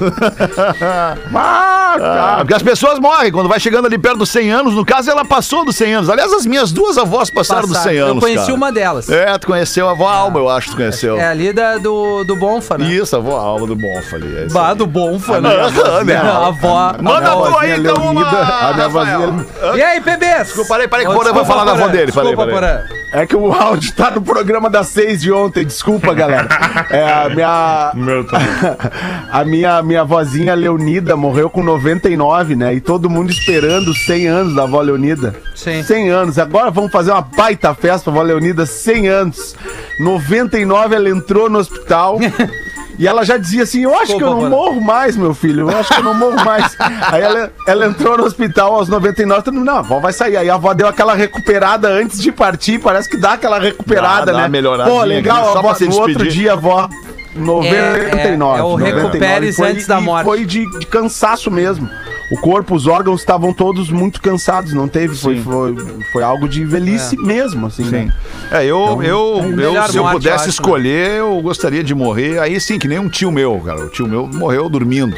Ah, 0.80 1.16
Ah, 1.34 2.36
porque 2.38 2.54
as 2.54 2.62
pessoas 2.62 2.98
morrem 2.98 3.30
quando 3.32 3.48
vai 3.48 3.60
chegando 3.60 3.86
ali 3.86 3.98
perto 3.98 4.18
dos 4.18 4.30
100 4.30 4.50
anos. 4.50 4.74
No 4.74 4.84
caso, 4.84 5.10
ela 5.10 5.24
passou 5.24 5.64
dos 5.64 5.76
100 5.76 5.94
anos. 5.94 6.10
Aliás, 6.10 6.32
as 6.32 6.46
minhas 6.46 6.72
duas 6.72 6.96
avós 6.98 7.28
passaram 7.30 7.62
dos 7.68 7.76
100 7.78 7.82
Passado. 7.84 7.98
anos. 8.02 8.14
Eu 8.16 8.20
conheci 8.20 8.44
cara. 8.46 8.54
uma 8.56 8.72
delas. 8.72 9.08
É, 9.10 9.38
tu 9.38 9.46
conheceu 9.46 9.88
a 9.88 9.92
avó 9.92 10.08
Alba, 10.08 10.38
eu 10.40 10.48
acho 10.48 10.68
que 10.68 10.72
tu 10.74 10.76
conheceu. 10.76 11.18
É 11.18 11.26
ali 11.26 11.52
da, 11.52 11.76
do, 11.78 12.24
do 12.24 12.36
Bonfa, 12.36 12.78
né? 12.78 12.86
Isso, 12.86 13.14
a 13.14 13.18
avó 13.18 13.36
Alba 13.36 13.66
do 13.66 13.76
Bonfa 13.76 14.16
ali. 14.16 14.36
É 14.38 14.46
Bah, 14.52 14.74
do 14.74 14.86
Bonfa, 14.86 15.40
né? 15.40 15.50
Aham, 15.50 16.04
né? 16.04 16.16
A 16.16 16.46
avó. 16.46 16.94
Manda 17.00 17.26
a 17.28 17.30
a 17.30 17.32
avó. 17.32 17.46
tua 17.50 17.62
aí, 17.62 17.78
então, 17.78 17.94
uma, 17.96 18.22
a 18.28 18.72
minha 18.74 18.88
vozinha- 18.88 19.46
E 19.76 19.82
aí, 19.82 20.00
bebês? 20.00 20.44
Desculpa, 20.46 20.68
parei, 20.70 20.88
parei, 20.88 21.04
que 21.06 21.10
Ô, 21.12 21.14
o 21.14 21.18
Porã 21.18 21.32
vai 21.32 21.42
desculpa, 21.42 21.60
falar 21.60 21.64
da 21.64 21.72
avó 21.84 21.92
dele. 21.92 22.12
Falei, 22.12 22.34
Desculpa, 22.34 22.54
falei. 22.60 23.01
É 23.12 23.26
que 23.26 23.36
o 23.36 23.52
áudio 23.52 23.92
tá 23.92 24.10
no 24.10 24.22
programa 24.22 24.70
das 24.70 24.88
seis 24.88 25.20
de 25.20 25.30
ontem. 25.30 25.64
Desculpa, 25.64 26.14
galera. 26.14 26.48
É 26.90 27.04
a 27.04 27.28
minha. 27.28 27.92
Meu 27.94 28.24
tá. 28.26 28.38
A 29.30 29.44
minha, 29.44 29.82
minha 29.82 30.04
vozinha 30.04 30.54
Leonida 30.54 31.16
morreu 31.16 31.48
com 31.48 31.62
99, 31.62 32.54
né? 32.54 32.74
E 32.74 32.80
todo 32.80 33.08
mundo 33.08 33.30
esperando 33.30 33.94
100 33.94 34.26
anos 34.26 34.54
da 34.54 34.64
avó 34.64 34.80
Leonida. 34.80 35.34
Sim. 35.54 35.82
100 35.82 36.10
anos. 36.10 36.38
Agora 36.38 36.70
vamos 36.70 36.92
fazer 36.92 37.12
uma 37.12 37.22
baita 37.22 37.74
festa 37.74 38.10
pra 38.10 38.20
avó 38.20 38.22
Leonida, 38.22 38.66
100 38.66 39.08
anos. 39.08 39.56
99 39.98 40.94
ela 40.94 41.08
entrou 41.08 41.48
no 41.48 41.58
hospital. 41.58 42.18
E 42.98 43.06
ela 43.06 43.24
já 43.24 43.36
dizia 43.36 43.62
assim: 43.62 43.82
Eu 43.82 43.94
acho 43.94 44.16
que 44.16 44.22
eu 44.22 44.30
não 44.30 44.38
Desculpa, 44.40 44.56
morro 44.56 44.80
mais, 44.80 45.16
meu 45.16 45.34
filho. 45.34 45.70
Eu 45.70 45.76
acho 45.78 45.88
que 45.94 46.00
eu 46.00 46.04
não 46.04 46.14
morro 46.14 46.44
mais. 46.44 46.76
Aí 47.10 47.22
ela, 47.22 47.50
ela 47.66 47.86
entrou 47.86 48.18
no 48.18 48.24
hospital 48.24 48.74
aos 48.74 48.88
99. 48.88 49.42
Todo 49.42 49.54
mundo, 49.54 49.64
não, 49.64 49.76
a 49.76 49.78
avó 49.80 49.98
vai 50.00 50.12
sair. 50.12 50.36
Aí 50.36 50.50
a 50.50 50.54
avó 50.54 50.72
deu 50.74 50.86
aquela 50.86 51.14
recuperada 51.14 51.88
antes 51.88 52.20
de 52.20 52.30
partir. 52.30 52.78
Parece 52.78 53.08
que 53.08 53.16
dá 53.16 53.32
aquela 53.32 53.58
recuperada, 53.58 54.26
Dá- 54.26 54.32
dá 54.32 54.38
né? 54.38 54.44
uma 54.44 54.48
melhoradinha, 54.48 54.96
Pô, 54.98 55.04
legal. 55.04 55.56
a 55.56 55.58
avó, 55.58 55.74
no 55.80 55.94
outro 56.00 56.28
dia, 56.28 56.50
a 56.50 56.54
avó. 56.54 56.88
99. 57.34 57.68
É, 57.68 58.28
é, 58.28 58.34
é 58.34 58.62
o 58.62 58.78
99. 58.78 58.84
recuperes 58.92 59.56
Foi- 59.56 59.70
antes 59.70 59.86
da 59.86 60.00
morte. 60.00 60.24
Foi 60.24 60.44
de, 60.44 60.78
de 60.78 60.86
cansaço 60.86 61.50
mesmo. 61.50 61.88
O 62.30 62.40
corpo, 62.40 62.74
os 62.74 62.86
órgãos 62.86 63.20
estavam 63.20 63.52
todos 63.52 63.90
muito 63.90 64.20
cansados. 64.22 64.72
Não 64.72 64.88
teve. 64.88 65.14
Foi, 65.14 65.38
foi, 65.40 65.76
foi 66.12 66.22
algo 66.22 66.48
de 66.48 66.64
velhice 66.64 67.16
mesmo, 67.18 67.66
assim, 67.66 67.84
Sim. 67.84 67.90
né? 67.90 68.14
É, 68.50 68.64
eu, 68.64 69.02
eu, 69.02 69.54
eu 69.58 69.88
se 69.88 69.96
eu 69.96 70.02
morte, 70.02 70.06
eu 70.06 70.10
pudesse 70.12 70.34
acho, 70.36 70.44
né? 70.44 70.48
escolher, 70.50 71.10
eu 71.18 71.40
gostaria 71.42 71.82
de 71.84 71.94
morrer. 71.94 72.38
Aí 72.38 72.58
sim, 72.60 72.78
que 72.78 72.88
nem 72.88 72.98
um 72.98 73.08
tio 73.08 73.30
meu, 73.30 73.58
cara. 73.60 73.80
O 73.80 73.88
tio 73.90 74.06
meu 74.08 74.26
morreu 74.26 74.68
dormindo. 74.68 75.14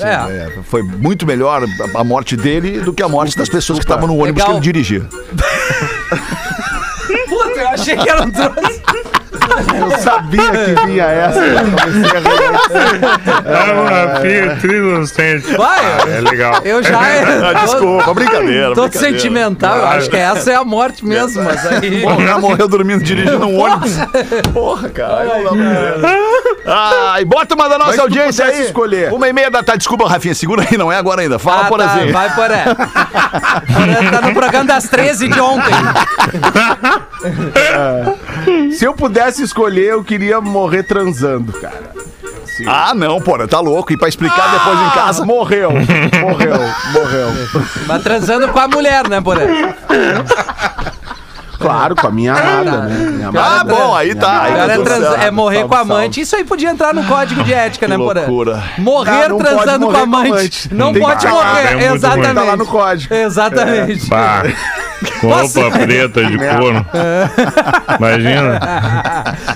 É. 0.00 0.10
é, 0.12 0.52
foi 0.64 0.82
muito 0.82 1.26
melhor 1.26 1.64
a- 1.64 2.00
a 2.00 2.04
morte 2.04 2.36
dele 2.36 2.80
do 2.80 2.92
que 2.92 3.02
a 3.02 3.08
morte 3.08 3.36
das 3.36 3.48
pessoas 3.48 3.78
que 3.80 3.84
estavam 3.84 4.06
no 4.06 4.14
ônibus 4.16 4.42
Legal. 4.42 4.46
que 4.48 4.52
ele 4.52 4.60
dirigia. 4.60 5.08
Puta, 7.28 7.60
eu 7.60 7.68
achei 7.68 7.96
que 7.96 8.08
era 8.08 8.22
um 8.22 8.30
troço. 8.30 8.77
Eu 9.80 9.98
sabia 9.98 10.50
que 10.50 10.86
vinha 10.86 11.04
essa. 11.04 11.38
eu 11.40 11.60
comecei 11.70 12.16
a 12.16 12.20
rir. 12.20 13.46
É 13.46 13.72
uma 13.72 14.20
pia 14.20 14.56
trinocente. 14.60 15.56
Vai, 15.56 15.78
É 16.16 16.20
legal. 16.20 16.60
eu 16.64 16.82
já. 16.82 16.98
Ah, 17.48 17.52
desculpa, 17.64 18.12
brincadeira. 18.14 18.74
Tô 18.74 18.82
brincadeira. 18.82 19.18
sentimental, 19.18 19.76
eu 19.78 19.86
acho 19.88 20.10
que 20.10 20.16
essa 20.16 20.50
é 20.50 20.54
a 20.56 20.64
morte 20.64 21.04
mesmo, 21.04 21.42
mas 21.42 21.64
aí. 21.66 22.02
Bom, 22.04 22.20
já 22.20 22.38
morreu 22.38 22.68
dormindo 22.68 23.02
dirigindo 23.02 23.46
um 23.46 23.58
ônibus. 23.58 23.92
Porra, 24.52 24.88
cara. 24.90 25.24
Ai, 26.66 27.24
bota 27.24 27.54
uma 27.54 27.68
da 27.68 27.78
nossa 27.78 27.90
Mas 27.92 27.98
audiência 28.00 28.44
aí. 28.44 28.64
escolher. 28.66 29.12
Uma 29.12 29.28
e 29.28 29.32
meia 29.32 29.50
da 29.50 29.62
tarde. 29.62 29.78
Desculpa, 29.78 30.08
Rafinha, 30.08 30.34
segura 30.34 30.66
aí, 30.70 30.76
não 30.76 30.92
é 30.92 30.96
agora 30.96 31.22
ainda. 31.22 31.38
Fala, 31.38 31.62
Ah, 31.62 31.68
por 31.68 31.78
tá, 31.78 31.86
assim. 31.86 32.12
vai, 32.12 32.34
Poré. 32.34 32.64
Poré 32.64 34.10
tá 34.10 34.20
no 34.20 34.34
programa 34.34 34.64
das 34.66 34.88
13 34.88 35.28
de 35.28 35.40
ontem. 35.40 35.72
Se 38.72 38.84
eu 38.84 38.94
pudesse 38.94 39.42
escolher, 39.48 39.92
eu 39.92 40.04
queria 40.04 40.40
morrer 40.40 40.82
transando, 40.82 41.52
cara. 41.52 41.92
Ah, 42.66 42.92
não, 42.94 43.20
porra, 43.20 43.46
tá 43.46 43.60
louco. 43.60 43.92
E 43.92 43.96
pra 43.96 44.08
explicar 44.08 44.50
depois 44.52 44.78
em 44.80 44.90
casa. 44.90 45.24
Morreu, 45.24 45.70
morreu, 46.20 46.56
morreu. 46.92 47.28
Mas 47.86 48.02
transando 48.02 48.48
com 48.48 48.58
a 48.58 48.68
mulher, 48.68 49.08
né, 49.08 49.20
Poré? 49.20 49.46
Claro, 51.58 51.96
com 51.96 52.06
a 52.06 52.10
minha 52.10 52.32
amada, 52.34 52.82
né? 52.82 53.10
Minha 53.10 53.26
Ah, 53.28 53.60
amada. 53.60 53.74
bom, 53.74 53.94
aí 53.94 54.14
tá. 54.14 54.42
Aí 54.42 54.52
Agora 54.52 54.66
tá 54.68 54.72
é, 54.74 54.78
trans- 54.84 55.24
é 55.24 55.30
morrer 55.30 55.56
Salve, 55.58 55.68
com 55.68 55.74
a 55.74 55.80
amante. 55.80 56.20
Isso 56.20 56.36
aí 56.36 56.44
podia 56.44 56.70
entrar 56.70 56.94
no 56.94 57.04
código 57.04 57.42
de 57.42 57.52
ética, 57.52 57.86
Que 57.86 57.90
né, 57.92 57.98
Poré? 57.98 58.20
loucura. 58.20 58.62
Morrer 58.78 59.24
Ah, 59.24 59.28
não 59.28 59.38
pode 59.38 59.50
transando 59.50 59.86
morrer 59.86 59.92
com 59.94 59.98
a 60.00 60.02
amante. 60.04 60.30
amante. 60.30 60.74
Não 60.74 60.92
Tem 60.92 61.02
pode 61.02 61.26
morrer, 61.26 61.46
Ah, 61.46 61.60
é 61.70 61.76
muito 61.76 61.94
exatamente. 61.96 62.34
Tá 62.34 62.42
lá 62.42 62.56
no 62.56 62.66
código. 62.66 63.14
Exatamente. 63.14 64.06
Pá, 64.08 64.42
com 65.20 65.28
roupa 65.28 65.70
preta 65.78 66.24
de 66.24 66.38
couro. 66.38 66.86
Imagina. 67.98 68.60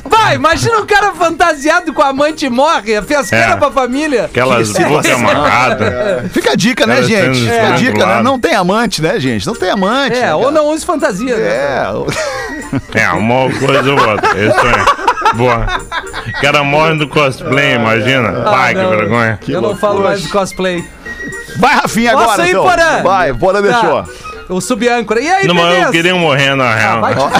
Vai, 0.22 0.34
imagina 0.36 0.78
um 0.78 0.86
cara 0.86 1.12
fantasiado 1.12 1.92
com 1.92 2.02
a 2.02 2.08
amante 2.08 2.46
e 2.46 2.50
morre, 2.50 2.96
a 2.96 3.02
fiasqueira 3.02 3.52
É. 3.52 3.56
pra 3.56 3.70
família. 3.70 4.24
Aquelas 4.26 4.70
bocas 4.72 5.10
amarradas. 5.12 6.32
Fica 6.32 6.52
a 6.52 6.54
dica, 6.54 6.86
né, 6.86 6.94
Cara, 6.96 7.06
gente? 7.06 7.40
Fica 7.40 7.66
a 7.66 7.70
dica, 7.72 8.06
né? 8.06 8.22
Não 8.22 8.38
tem 8.38 8.54
amante, 8.54 9.02
né, 9.02 9.18
gente? 9.18 9.46
Não 9.46 9.54
tem 9.54 9.70
amante. 9.70 10.16
né, 10.16 10.28
É, 10.28 10.34
ou 10.34 10.42
cara? 10.44 10.52
não 10.52 10.68
use 10.68 10.84
fantasia. 10.86 11.36
né? 11.36 11.42
É. 11.48 13.02
É, 13.02 13.08
uma 13.10 13.50
coisa 13.58 13.92
ou 13.92 14.00
outra. 14.08 14.28
Isso 14.38 14.66
é. 14.66 15.34
Boa. 15.34 15.66
O 16.28 16.40
cara 16.40 16.62
morre 16.62 16.96
do 16.98 17.08
cosplay, 17.08 17.74
imagina. 17.74 18.32
Pai, 18.42 18.74
que 18.74 18.80
Ah, 18.80 18.82
não. 18.84 18.90
vergonha. 18.90 19.40
Eu 19.48 19.60
não 19.62 19.76
falo 19.76 20.02
mais 20.02 20.22
de 20.22 20.28
cosplay. 20.28 20.84
Vai, 21.58 21.74
Rafinha, 21.74 22.12
Posso 22.12 22.24
agora, 22.24 22.46
ir, 22.46 22.50
então. 22.50 22.62
Porã? 22.64 23.02
Vai, 23.02 23.34
Porã 23.34 23.62
deixou. 23.62 24.02
Tá. 24.02 24.31
O 24.52 24.60
subâncora. 24.60 25.20
E 25.20 25.28
aí, 25.28 25.46
Não, 25.46 25.54
mas 25.54 25.64
eu 25.64 25.70
beleza? 25.72 25.92
queria 25.92 26.14
morrer 26.14 26.54
na 26.54 26.74
real. 26.74 27.00
vai 27.00 27.14
te- 27.14 27.20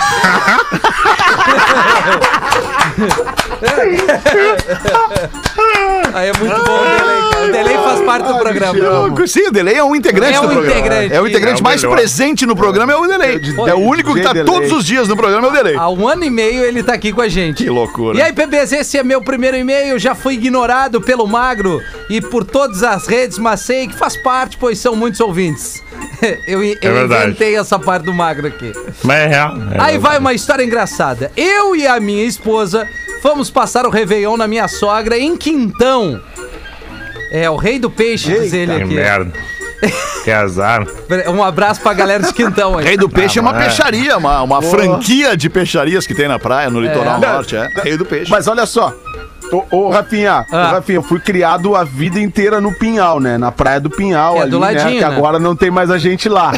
Aí 6.14 6.29
é 6.29 6.33
muito 6.38 6.55
bom 6.64 6.79
o 6.79 6.85
delay, 6.85 7.22
cara. 7.31 7.44
O 7.48 7.53
delay 7.53 7.75
faz 7.79 8.01
parte 8.03 8.29
do 8.29 8.38
programa. 8.38 9.27
Sim, 9.27 9.48
o 9.48 9.53
Delay 9.53 9.75
é 9.77 9.85
um 9.85 9.96
integrante 9.96 10.37
É 10.37 10.40
do 10.40 10.46
um 10.46 10.51
programa. 10.51 10.79
integrante. 10.79 11.14
É 11.14 11.20
o 11.20 11.27
integrante 11.27 11.59
É 11.59 11.61
o 11.61 11.64
mais 11.64 11.83
melhor. 11.83 11.96
presente 11.96 12.46
no 12.46 12.55
programa, 12.57 12.92
é 12.92 12.96
o 12.96 13.07
Delay. 13.07 13.38
de- 13.38 13.55
É 13.68 13.75
o 13.75 13.79
único 13.79 14.14
que 14.14 14.20
tá 14.20 14.33
Delay. 14.33 14.53
todos 14.53 14.72
os 14.72 14.85
dias 14.85 15.09
no 15.09 15.16
programa, 15.16 15.46
é 15.46 15.51
o 15.51 15.53
Delay. 15.53 15.77
Há 15.77 15.88
um 15.88 16.07
ano 16.07 16.25
e 16.25 16.31
meio 16.31 16.62
ele 16.64 16.83
tá 16.83 16.92
aqui 16.92 17.12
com 17.12 17.20
a 17.22 17.29
gente. 17.29 17.64
Que 17.64 17.70
loucura. 17.70 18.18
E 18.18 18.22
aí, 18.22 18.33
bebês, 18.33 18.72
esse 18.72 18.98
é 18.98 19.03
meu 19.03 19.22
primeiro 19.22 19.57
e-mail. 19.57 19.98
Já 19.98 20.14
fui 20.14 20.35
ignorado 20.35 21.01
pelo 21.01 21.27
Magro 21.27 21.81
e 22.11 22.20
por 22.20 22.44
todas 22.44 22.83
as 22.83 23.07
redes, 23.07 23.38
mas 23.38 23.61
sei 23.61 23.88
que 23.88 23.96
faz 23.96 24.16
parte, 24.22 24.57
pois 24.59 24.79
são 24.79 24.94
muitos 24.94 25.20
ouvintes. 25.20 25.83
Eu, 26.46 26.62
eu 26.62 26.76
É 26.80 27.04
inventei 27.04 27.56
essa 27.56 27.78
parte 27.78 28.04
do 28.04 28.12
Magro 28.12 28.46
aqui. 28.46 28.72
Mas 29.02 29.18
é 29.20 29.26
real. 29.26 29.50
É 29.50 29.60
Aí 29.60 29.62
verdade. 29.92 29.98
vai 29.98 30.18
uma 30.18 30.32
história 30.34 30.62
engraçada. 30.62 31.32
Eu 31.36 31.74
e 31.74 31.86
a 31.86 31.98
minha 32.00 32.24
esposa 32.24 32.86
Fomos 33.22 33.50
passar 33.50 33.86
o 33.86 33.90
Réveillon 33.90 34.36
na 34.36 34.48
minha 34.48 34.66
sogra 34.66 35.16
em 35.16 35.36
Quintão. 35.36 36.20
É, 37.30 37.48
o 37.48 37.54
rei 37.56 37.78
do 37.78 37.88
peixe, 37.88 38.32
diz 38.32 38.52
ele 38.52 38.74
Que 38.76 38.82
aqui. 38.82 38.94
merda. 38.94 39.32
Que 40.24 40.30
azar. 40.30 40.86
Um 41.28 41.42
abraço 41.42 41.80
pra 41.80 41.92
galera 41.92 42.22
de 42.22 42.32
Quintão 42.32 42.78
aí. 42.78 42.84
Rei 42.84 42.96
do 42.96 43.08
Peixe 43.08 43.38
é 43.40 43.42
uma 43.42 43.52
mas- 43.52 43.64
peixaria, 43.66 44.16
uma, 44.16 44.40
uma 44.42 44.62
franquia 44.62 45.36
de 45.36 45.50
peixarias 45.50 46.06
que 46.06 46.14
tem 46.14 46.28
na 46.28 46.38
praia, 46.38 46.70
no 46.70 46.80
litoral 46.80 47.16
É. 47.20 47.26
norte. 47.32 47.56
É, 47.56 47.68
Rei 47.82 47.96
do 47.96 48.04
Peixe. 48.04 48.30
Mas 48.30 48.46
olha 48.46 48.64
só. 48.64 48.94
Ô, 49.52 49.64
ô, 49.70 49.90
Rafinha, 49.90 50.46
ô, 50.50 50.56
Ah. 50.56 50.70
Rafinha, 50.72 50.98
eu 50.98 51.02
fui 51.02 51.20
criado 51.20 51.76
a 51.76 51.84
vida 51.84 52.18
inteira 52.18 52.60
no 52.60 52.72
Pinhal, 52.72 53.20
né? 53.20 53.36
Na 53.36 53.52
praia 53.52 53.78
do 53.80 53.90
Pinhal, 53.90 54.36
É, 54.38 54.42
ali, 54.42 54.50
do 54.50 54.58
ladinho, 54.58 54.84
né? 54.84 54.92
Que 54.98 55.04
né? 55.04 55.16
agora 55.16 55.38
não 55.38 55.54
tem 55.54 55.70
mais 55.70 55.90
a 55.90 55.98
gente 55.98 56.28
lá. 56.28 56.52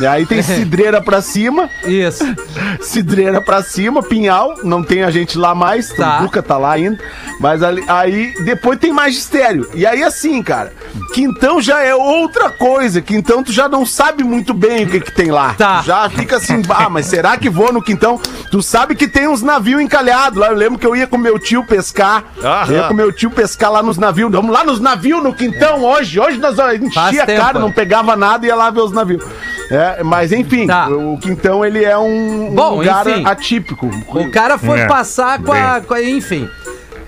E 0.00 0.06
aí 0.06 0.26
tem 0.26 0.42
cidreira 0.42 1.00
pra 1.02 1.20
cima, 1.20 1.68
Isso. 1.84 2.24
cidreira 2.80 3.40
pra 3.40 3.62
cima, 3.62 4.02
Pinhal, 4.02 4.54
não 4.62 4.82
tem 4.82 5.02
a 5.02 5.10
gente 5.10 5.38
lá 5.38 5.54
mais, 5.54 5.88
Tá. 5.94 6.18
o 6.18 6.22
Duca 6.22 6.42
tá 6.42 6.56
lá 6.58 6.72
ainda. 6.72 6.98
Mas 7.40 7.62
ali, 7.62 7.84
aí 7.88 8.34
depois 8.44 8.78
tem 8.78 8.92
magistério. 8.92 9.68
E 9.74 9.86
aí 9.86 10.02
assim, 10.02 10.42
cara, 10.42 10.72
Quintão 11.12 11.60
já 11.60 11.82
é 11.82 11.94
outra 11.94 12.50
coisa. 12.50 13.00
Quintão 13.00 13.42
tu 13.42 13.52
já 13.52 13.68
não 13.68 13.84
sabe 13.86 14.24
muito 14.24 14.52
bem 14.54 14.84
o 14.84 14.90
que 14.90 15.00
que 15.00 15.12
tem 15.12 15.30
lá. 15.30 15.54
Tá. 15.54 15.82
Já 15.82 16.08
fica 16.10 16.36
assim, 16.36 16.62
ah, 16.68 16.88
mas 16.88 17.06
será 17.06 17.36
que 17.36 17.48
vou 17.48 17.72
no 17.72 17.82
Quintão? 17.82 18.20
Tu 18.50 18.62
sabe 18.62 18.94
que 18.94 19.06
tem 19.08 19.28
uns 19.28 19.42
navios 19.42 19.80
encalhados 19.80 20.38
lá. 20.38 20.48
Eu 20.48 20.56
lembro 20.56 20.78
que 20.78 20.86
eu 20.86 20.96
ia 20.96 21.06
com 21.06 21.16
meu 21.18 21.38
tio 21.38 21.64
pescar. 21.64 22.24
Aham. 22.42 22.66
Eu 22.72 22.76
ia 22.76 22.88
com 22.88 22.94
meu 22.94 23.12
tio 23.12 23.30
pescar 23.30 23.70
lá 23.70 23.82
nos 23.82 23.98
navios. 23.98 24.30
Vamos 24.30 24.52
lá 24.52 24.64
nos 24.64 24.80
navios 24.80 25.22
no 25.22 25.34
Quintão 25.34 25.82
hoje. 25.84 26.18
Hoje 26.18 26.38
nós 26.38 26.56
enchia 26.80 27.22
a 27.22 27.26
cara, 27.26 27.58
não 27.58 27.68
né? 27.68 27.74
pegava 27.74 28.16
nada 28.16 28.44
e 28.46 28.48
ia 28.48 28.54
lá 28.56 28.70
ver 28.70 28.80
os 28.80 28.92
navios. 28.92 29.22
É, 29.70 30.02
mas 30.02 30.32
enfim, 30.32 30.66
Tá. 30.66 30.88
o 30.88 31.18
Quintão 31.18 31.64
ele 31.64 31.84
é 31.84 31.96
um, 31.98 32.46
um 32.50 32.54
Bom, 32.54 32.76
lugar 32.76 33.06
enfim. 33.06 33.24
atípico. 33.26 33.90
O 34.08 34.30
cara 34.30 34.56
foi 34.58 34.80
É, 34.80 34.86
passar 34.86 35.42
com 35.42 35.52
a, 35.52 35.80
com 35.80 35.94
a- 35.94 36.02
Enfim. 36.02 36.48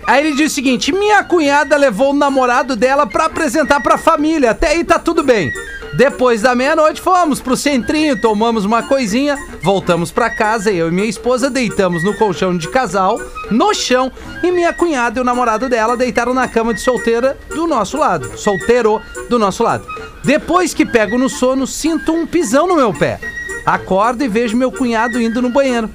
Aí 0.09 0.27
ele 0.27 0.35
disse 0.37 0.53
o 0.53 0.55
seguinte: 0.55 0.91
minha 0.91 1.23
cunhada 1.23 1.77
levou 1.77 2.13
o 2.13 2.17
namorado 2.17 2.75
dela 2.75 3.07
pra 3.07 3.27
apresentar 3.27 3.83
pra 3.83 3.99
família. 3.99 4.53
Até 4.53 4.69
aí 4.69 4.83
tá 4.83 4.99
tudo 4.99 5.23
bem. 5.23 5.53
Depois 5.93 6.41
da 6.41 6.55
meia-noite, 6.55 7.01
fomos 7.01 7.41
pro 7.41 7.57
centrinho, 7.57 8.19
tomamos 8.19 8.65
uma 8.65 8.83
coisinha, 8.83 9.37
voltamos 9.63 10.11
pra 10.11 10.31
casa. 10.31 10.71
Eu 10.71 10.89
e 10.89 10.91
minha 10.91 11.07
esposa 11.09 11.51
deitamos 11.51 12.03
no 12.03 12.17
colchão 12.17 12.57
de 12.57 12.69
casal, 12.69 13.21
no 13.51 13.75
chão, 13.75 14.11
e 14.43 14.51
minha 14.51 14.73
cunhada 14.73 15.19
e 15.19 15.23
o 15.23 15.25
namorado 15.25 15.69
dela 15.69 15.97
deitaram 15.97 16.33
na 16.33 16.49
cama 16.49 16.73
de 16.73 16.81
solteira 16.81 17.37
do 17.51 17.67
nosso 17.67 17.99
lado. 17.99 18.39
Solteiro 18.39 19.03
do 19.29 19.39
nosso 19.39 19.63
lado. 19.63 19.87
Depois 20.25 20.73
que 20.73 20.87
pego 20.87 21.19
no 21.19 21.29
sono, 21.29 21.67
sinto 21.67 22.13
um 22.13 22.27
pisão 22.27 22.67
no 22.67 22.77
meu 22.77 22.95
pé. 22.95 23.21
Acordo 23.67 24.25
e 24.25 24.29
vejo 24.29 24.57
meu 24.57 24.73
cunhado 24.73 25.21
indo 25.21 25.43
no 25.43 25.51
banheiro. 25.51 25.91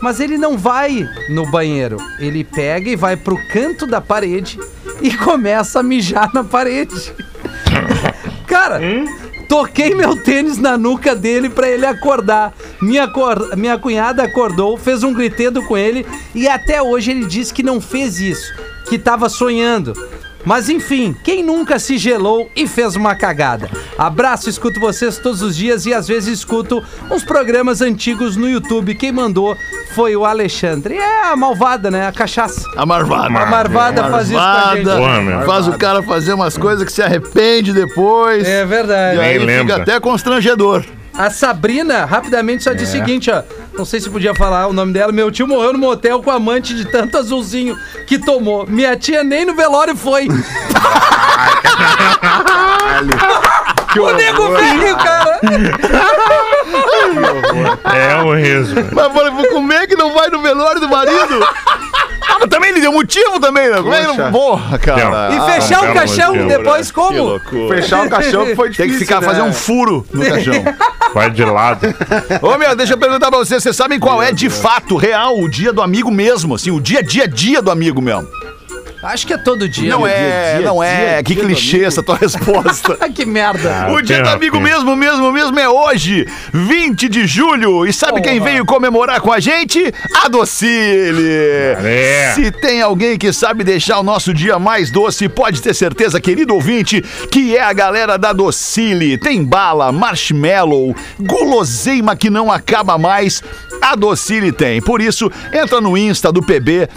Mas 0.00 0.20
ele 0.20 0.38
não 0.38 0.56
vai 0.56 1.06
no 1.30 1.50
banheiro. 1.50 1.96
Ele 2.18 2.44
pega 2.44 2.88
e 2.90 2.96
vai 2.96 3.16
pro 3.16 3.36
canto 3.48 3.86
da 3.86 4.00
parede 4.00 4.58
e 5.02 5.14
começa 5.16 5.80
a 5.80 5.82
mijar 5.82 6.30
na 6.32 6.44
parede. 6.44 7.12
Cara, 8.46 8.80
toquei 9.48 9.94
meu 9.94 10.16
tênis 10.22 10.58
na 10.58 10.78
nuca 10.78 11.14
dele 11.14 11.48
pra 11.50 11.68
ele 11.68 11.84
acordar. 11.86 12.54
Minha, 12.80 13.08
cor- 13.08 13.56
minha 13.56 13.78
cunhada 13.78 14.22
acordou, 14.22 14.76
fez 14.76 15.02
um 15.02 15.12
gritedo 15.12 15.62
com 15.64 15.76
ele 15.76 16.06
e 16.34 16.48
até 16.48 16.80
hoje 16.82 17.10
ele 17.10 17.26
diz 17.26 17.52
que 17.52 17.62
não 17.62 17.80
fez 17.80 18.18
isso, 18.20 18.52
que 18.88 18.98
tava 18.98 19.28
sonhando. 19.28 19.92
Mas 20.48 20.70
enfim, 20.70 21.14
quem 21.22 21.42
nunca 21.44 21.78
se 21.78 21.98
gelou 21.98 22.50
e 22.56 22.66
fez 22.66 22.96
uma 22.96 23.14
cagada? 23.14 23.68
Abraço, 23.98 24.48
escuto 24.48 24.80
vocês 24.80 25.18
todos 25.18 25.42
os 25.42 25.54
dias 25.54 25.84
e 25.84 25.92
às 25.92 26.08
vezes 26.08 26.38
escuto 26.38 26.82
uns 27.10 27.22
programas 27.22 27.82
antigos 27.82 28.34
no 28.34 28.48
YouTube. 28.48 28.94
Quem 28.94 29.12
mandou 29.12 29.54
foi 29.94 30.16
o 30.16 30.24
Alexandre. 30.24 30.96
É 30.96 31.24
a 31.30 31.36
malvada, 31.36 31.90
né? 31.90 32.08
A 32.08 32.12
cachaça. 32.12 32.62
A 32.78 32.86
marvada. 32.86 33.26
A 33.26 33.28
marvada 33.46 34.04
faz 34.08 34.30
isso 34.30 34.38
com 34.38 34.42
a 34.42 34.74
gente. 34.74 34.86
Marvada. 34.86 35.20
Meu. 35.20 35.42
Faz 35.42 35.68
o 35.68 35.72
cara 35.76 36.02
fazer 36.02 36.32
umas 36.32 36.56
coisas 36.56 36.82
que 36.82 36.92
se 36.92 37.02
arrepende 37.02 37.74
depois. 37.74 38.46
É 38.48 38.62
E 38.62 38.64
verdade. 38.64 39.20
aí 39.20 39.36
Nem 39.38 39.46
lembra. 39.46 39.74
fica 39.74 39.82
até 39.82 40.00
constrangedor. 40.00 40.82
A 41.12 41.30
Sabrina, 41.30 42.04
rapidamente, 42.06 42.62
só 42.62 42.72
disse 42.72 42.96
o 42.96 43.00
seguinte, 43.00 43.28
ó. 43.30 43.42
Não 43.78 43.84
sei 43.84 44.00
se 44.00 44.10
podia 44.10 44.34
falar 44.34 44.66
o 44.66 44.72
nome 44.72 44.92
dela. 44.92 45.12
Meu 45.12 45.30
tio 45.30 45.46
morreu 45.46 45.72
no 45.72 45.78
motel 45.78 46.20
com 46.20 46.32
amante 46.32 46.74
de 46.74 46.84
tanto 46.84 47.16
azulzinho 47.16 47.78
que 48.08 48.18
tomou. 48.18 48.66
Minha 48.66 48.96
tia 48.96 49.22
nem 49.22 49.44
no 49.44 49.54
velório 49.54 49.96
foi. 49.96 50.26
o 53.96 54.12
nego 54.14 54.48
velho, 54.50 54.96
cara. 54.96 55.40
É 57.94 58.16
um 58.20 58.34
risco. 58.34 58.74
Mas 58.92 59.12
falei, 59.12 59.30
vou 59.30 59.46
comer 59.46 59.86
que 59.86 59.94
não 59.94 60.12
vai 60.12 60.28
no 60.28 60.42
velório 60.42 60.80
do 60.80 60.88
marido? 60.88 61.46
Ah, 62.30 62.36
mas 62.40 62.48
também 62.48 62.70
ele 62.70 62.80
deu 62.80 62.92
motivo 62.92 63.40
também, 63.40 63.70
né? 63.70 63.78
Como 63.78 63.94
é 63.94 64.04
que 64.04 64.16
não-. 64.18 64.30
Porra, 64.32 64.78
cara. 64.78 65.30
E 65.32 65.38
Ah, 65.38 65.42
fechar 65.54 65.90
o 65.90 65.94
caixão 65.94 66.46
depois 66.46 66.90
como? 66.90 67.40
Fechar 67.68 68.06
o 68.06 68.10
caixão 68.10 68.44
que 68.44 68.54
foi 68.54 68.68
difícil. 68.68 68.84
Tem 68.90 68.98
que 68.98 69.04
ficar, 69.04 69.20
né? 69.20 69.26
fazer 69.26 69.42
um 69.42 69.52
furo 69.52 70.06
no 70.12 70.24
caixão. 70.24 70.54
Vai 71.14 71.30
de 71.30 71.42
lado. 71.44 71.86
Ô, 72.42 72.58
meu, 72.58 72.76
deixa 72.76 72.92
eu 72.92 72.98
perguntar 72.98 73.30
pra 73.30 73.38
vocês, 73.38 73.62
vocês 73.62 73.74
sabem 73.74 73.98
qual 73.98 74.22
é 74.22 74.30
de 74.30 74.50
fato, 74.50 74.96
real, 74.96 75.38
o 75.40 75.48
dia 75.48 75.72
do 75.72 75.80
amigo 75.80 76.10
mesmo, 76.10 76.54
assim, 76.54 76.70
o 76.70 76.78
dia, 76.80 77.02
dia, 77.02 77.26
dia 77.26 77.62
do 77.62 77.70
amigo 77.70 78.02
mesmo? 78.02 78.28
Acho 79.02 79.26
que 79.26 79.32
é 79.32 79.38
todo 79.38 79.68
dia. 79.68 79.90
Não 79.90 80.02
né? 80.02 80.12
é, 80.12 80.56
dia, 80.58 80.66
não 80.66 80.82
é, 80.82 81.14
dia, 81.14 81.22
que 81.22 81.36
clichê 81.36 81.84
essa 81.84 82.02
tua 82.02 82.16
resposta. 82.16 82.98
Que 83.18 83.24
merda. 83.24 83.86
Ah, 83.86 83.92
O 83.92 84.00
dia 84.02 84.22
do 84.22 84.28
amigo 84.28 84.56
tem. 84.56 84.62
mesmo, 84.64 84.94
mesmo, 84.94 85.32
mesmo 85.32 85.58
é 85.58 85.68
hoje, 85.68 86.26
20 86.52 87.08
de 87.08 87.26
julho. 87.26 87.84
E 87.86 87.92
sabe 87.92 88.20
quem 88.20 88.38
veio 88.38 88.64
comemorar 88.64 89.20
com 89.20 89.32
a 89.32 89.40
gente? 89.40 89.92
A 90.22 90.28
Docile. 90.28 91.26
É. 91.84 92.32
Se 92.34 92.50
tem 92.52 92.80
alguém 92.80 93.18
que 93.18 93.32
sabe 93.32 93.64
deixar 93.64 93.98
o 93.98 94.02
nosso 94.04 94.32
dia 94.32 94.58
mais 94.58 94.90
doce, 94.90 95.28
pode 95.28 95.60
ter 95.62 95.74
certeza, 95.74 96.20
querido 96.20 96.54
ouvinte, 96.54 97.02
que 97.30 97.56
é 97.56 97.62
a 97.62 97.72
galera 97.72 98.16
da 98.16 98.32
Docile. 98.32 99.18
Tem 99.18 99.42
bala, 99.42 99.90
marshmallow, 99.90 100.94
guloseima 101.18 102.14
que 102.14 102.30
não 102.30 102.52
acaba 102.52 102.96
mais. 102.98 103.42
A 103.80 103.96
Docile 103.96 104.52
tem. 104.52 104.80
Por 104.80 105.00
isso, 105.00 105.30
entra 105.52 105.80
no 105.80 105.96
Insta 105.96 106.30
do 106.30 106.42
PB. 106.42 106.88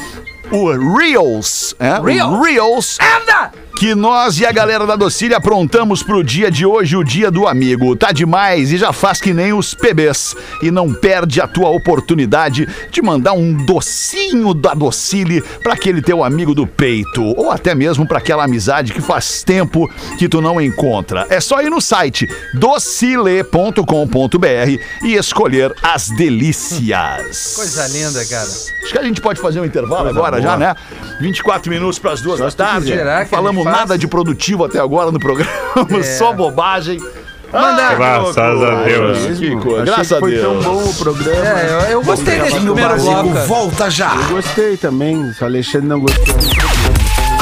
O 0.52 0.98
Reels, 0.98 1.74
é? 1.80 1.98
Reels 2.42 2.98
Anda! 3.00 3.54
Que 3.82 3.96
nós 3.96 4.40
e 4.40 4.46
a 4.46 4.52
galera 4.52 4.86
da 4.86 4.96
Docile 4.96 5.34
aprontamos 5.34 6.04
pro 6.04 6.24
dia 6.24 6.52
de 6.52 6.68
hoje, 6.68 6.96
o 6.96 7.04
dia 7.04 7.32
do 7.32 7.48
amigo. 7.48 7.96
Tá 7.96 8.12
demais 8.12 8.72
e 8.72 8.78
já 8.78 8.94
faz 8.94 9.20
que 9.20 9.34
nem 9.34 9.54
os 9.54 9.74
PBs. 9.74 10.36
E 10.62 10.70
não 10.70 10.94
perde 10.94 11.42
a 11.42 11.48
tua 11.48 11.70
oportunidade 11.70 12.70
de 12.92 13.02
mandar 13.02 13.34
um 13.34 13.52
docinho 13.66 14.54
da 14.54 14.76
Docile 14.76 15.42
pra 15.64 15.74
aquele 15.74 16.00
teu 16.00 16.24
amigo 16.24 16.54
do 16.54 16.68
peito. 16.68 17.24
Ou 17.36 17.50
até 17.50 17.74
mesmo 17.74 18.08
pra 18.08 18.20
aquela 18.20 18.44
amizade 18.44 18.94
que 18.94 19.02
faz 19.02 19.42
tempo 19.42 19.92
que 20.20 20.30
tu 20.30 20.42
não 20.42 20.62
encontra. 20.62 21.26
É 21.28 21.40
só 21.40 21.60
ir 21.60 21.72
no 21.72 21.82
site 21.82 22.30
docile.com.br 22.54 23.82
e 25.02 25.16
escolher 25.16 25.74
as 25.82 26.08
delícias. 26.10 27.54
Coisa 27.58 27.88
linda, 27.88 28.24
cara. 28.26 28.48
Acho 28.48 28.92
que 28.92 29.00
a 29.00 29.04
gente 29.04 29.22
pode 29.22 29.42
fazer 29.42 29.60
um 29.60 29.66
intervalo 29.66 30.08
agora 30.08 30.40
já, 30.40 30.56
né? 30.56 30.76
24 31.20 31.72
minutos 31.72 31.98
para 31.98 32.12
as 32.12 32.22
duas 32.22 32.40
da 32.40 32.52
tarde. 32.52 32.94
falamos? 33.26 33.71
Nada 33.72 33.98
de 33.98 34.08
produtivo 34.08 34.66
até 34.66 34.80
agora 34.80 35.12
no 35.12 35.20
programa, 35.20 35.52
só 36.18 36.34
bobagem. 36.34 37.00
Manda- 37.54 37.84
Ai, 37.84 37.90
que 37.90 37.96
Graças 37.98 38.38
a 38.38 38.84
Deus. 38.84 39.18
Que 39.38 39.56
coisa. 39.58 39.82
Achei 39.82 39.86
Graças 39.94 40.12
a 40.14 40.20
foi 40.20 40.40
tão 40.40 40.52
Deus. 40.54 40.64
bom 40.66 40.84
o 40.86 40.94
programa. 40.96 41.46
É, 41.46 41.68
eu, 41.74 41.80
eu 41.92 42.02
gostei 42.02 42.40
desse 42.40 42.60
primeiro 42.62 42.96
bloco. 42.96 43.30
volta 43.48 43.90
já. 43.90 44.16
Eu 44.16 44.36
gostei 44.36 44.78
também, 44.78 45.34
se 45.34 45.44
o 45.44 45.46
Alexandre 45.48 45.88
não 45.88 46.00
gostou. 46.00 46.36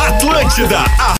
Atlântida. 0.07 0.79
a- 0.99 1.18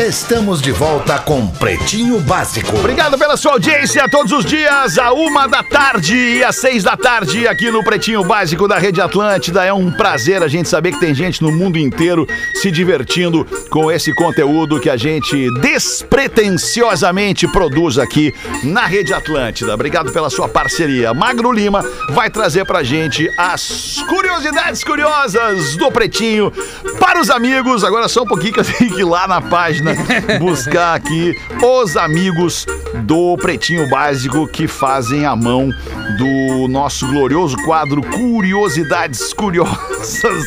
Estamos 0.00 0.62
de 0.62 0.72
volta 0.72 1.18
com 1.18 1.46
Pretinho 1.46 2.20
Básico. 2.20 2.74
Obrigado 2.74 3.18
pela 3.18 3.36
sua 3.36 3.52
audiência 3.52 4.08
todos 4.08 4.32
os 4.32 4.46
dias, 4.46 4.96
a 4.96 5.12
uma 5.12 5.46
da 5.46 5.62
tarde 5.62 6.16
e 6.16 6.42
às 6.42 6.56
seis 6.56 6.82
da 6.82 6.96
tarde, 6.96 7.46
aqui 7.46 7.70
no 7.70 7.84
Pretinho 7.84 8.24
Básico 8.24 8.66
da 8.66 8.78
Rede 8.78 8.98
Atlântida. 8.98 9.62
É 9.62 9.74
um 9.74 9.92
prazer 9.92 10.42
a 10.42 10.48
gente 10.48 10.70
saber 10.70 10.92
que 10.92 11.00
tem 11.00 11.14
gente 11.14 11.42
no 11.42 11.52
mundo 11.52 11.76
inteiro 11.78 12.26
se 12.54 12.70
divertindo 12.70 13.46
com 13.68 13.92
esse 13.92 14.14
conteúdo 14.14 14.80
que 14.80 14.88
a 14.88 14.96
gente 14.96 15.46
despretensiosamente 15.60 17.46
produz 17.48 17.98
aqui 17.98 18.32
na 18.64 18.86
Rede 18.86 19.12
Atlântida. 19.12 19.74
Obrigado 19.74 20.10
pela 20.12 20.30
sua 20.30 20.48
parceria. 20.48 21.12
Magro 21.12 21.52
Lima 21.52 21.84
vai 22.08 22.30
trazer 22.30 22.64
pra 22.64 22.82
gente 22.82 23.30
as 23.36 24.02
curiosidades 24.08 24.82
curiosas 24.82 25.76
do 25.76 25.92
Pretinho 25.92 26.50
para 26.98 27.20
os 27.20 27.28
amigos. 27.28 27.84
Agora 27.84 28.08
só 28.08 28.22
um 28.22 28.26
pouquinho 28.26 28.54
que 28.54 28.60
eu 28.60 28.64
tenho 28.64 28.94
que 28.94 29.00
ir 29.02 29.04
lá 29.04 29.28
na 29.28 29.42
página 29.42 29.89
buscar 30.38 30.94
aqui 30.94 31.34
os 31.62 31.96
amigos 31.96 32.66
do 33.04 33.36
Pretinho 33.36 33.88
Básico 33.88 34.46
que 34.46 34.66
fazem 34.66 35.24
a 35.24 35.36
mão 35.36 35.70
do 36.18 36.68
nosso 36.68 37.06
glorioso 37.06 37.56
quadro 37.64 38.02
Curiosidades 38.02 39.32
Curiosas 39.32 40.44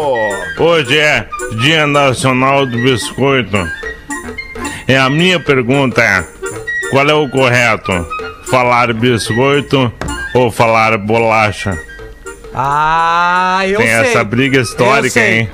Hoje 0.58 0.98
é 0.98 1.26
Dia 1.61 1.87
Nacional 1.87 2.66
do 2.66 2.76
Biscoito. 2.78 3.56
E 4.88 4.94
a 4.94 5.08
minha 5.11 5.40
pergunta 5.40 6.02
é: 6.02 6.24
qual 6.90 7.08
é 7.08 7.14
o 7.14 7.28
correto? 7.28 8.06
Falar 8.50 8.92
biscoito 8.92 9.92
ou 10.35 10.50
falar 10.50 10.98
bolacha? 10.98 11.78
Ah, 12.54 13.61
eu 13.66 13.78
Tem 13.78 13.87
sei. 13.87 13.96
essa 13.96 14.22
briga 14.24 14.61
histórica, 14.61 15.18
Eu 15.20 15.26
hein? 15.26 15.50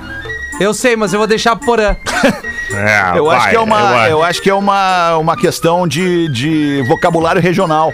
Eu 0.61 0.75
sei, 0.75 0.97
mas 0.97 1.13
eu 1.13 1.19
vou 1.21 1.29
deixar 1.29 1.55
Porã. 1.57 1.95
É, 2.71 3.17
Eu 3.19 3.31
acho 3.31 3.41
vai, 3.41 3.51
que 3.51 3.57
é 3.57 3.61
uma, 3.61 3.79
acho. 4.03 4.11
eu 4.11 4.23
acho 4.23 4.43
que 4.43 4.51
é 4.51 4.55
uma, 4.55 5.17
uma 5.17 5.35
questão 5.39 5.89
de, 5.89 6.29
de 6.29 6.85
vocabulário 6.87 7.41
regional. 7.41 7.91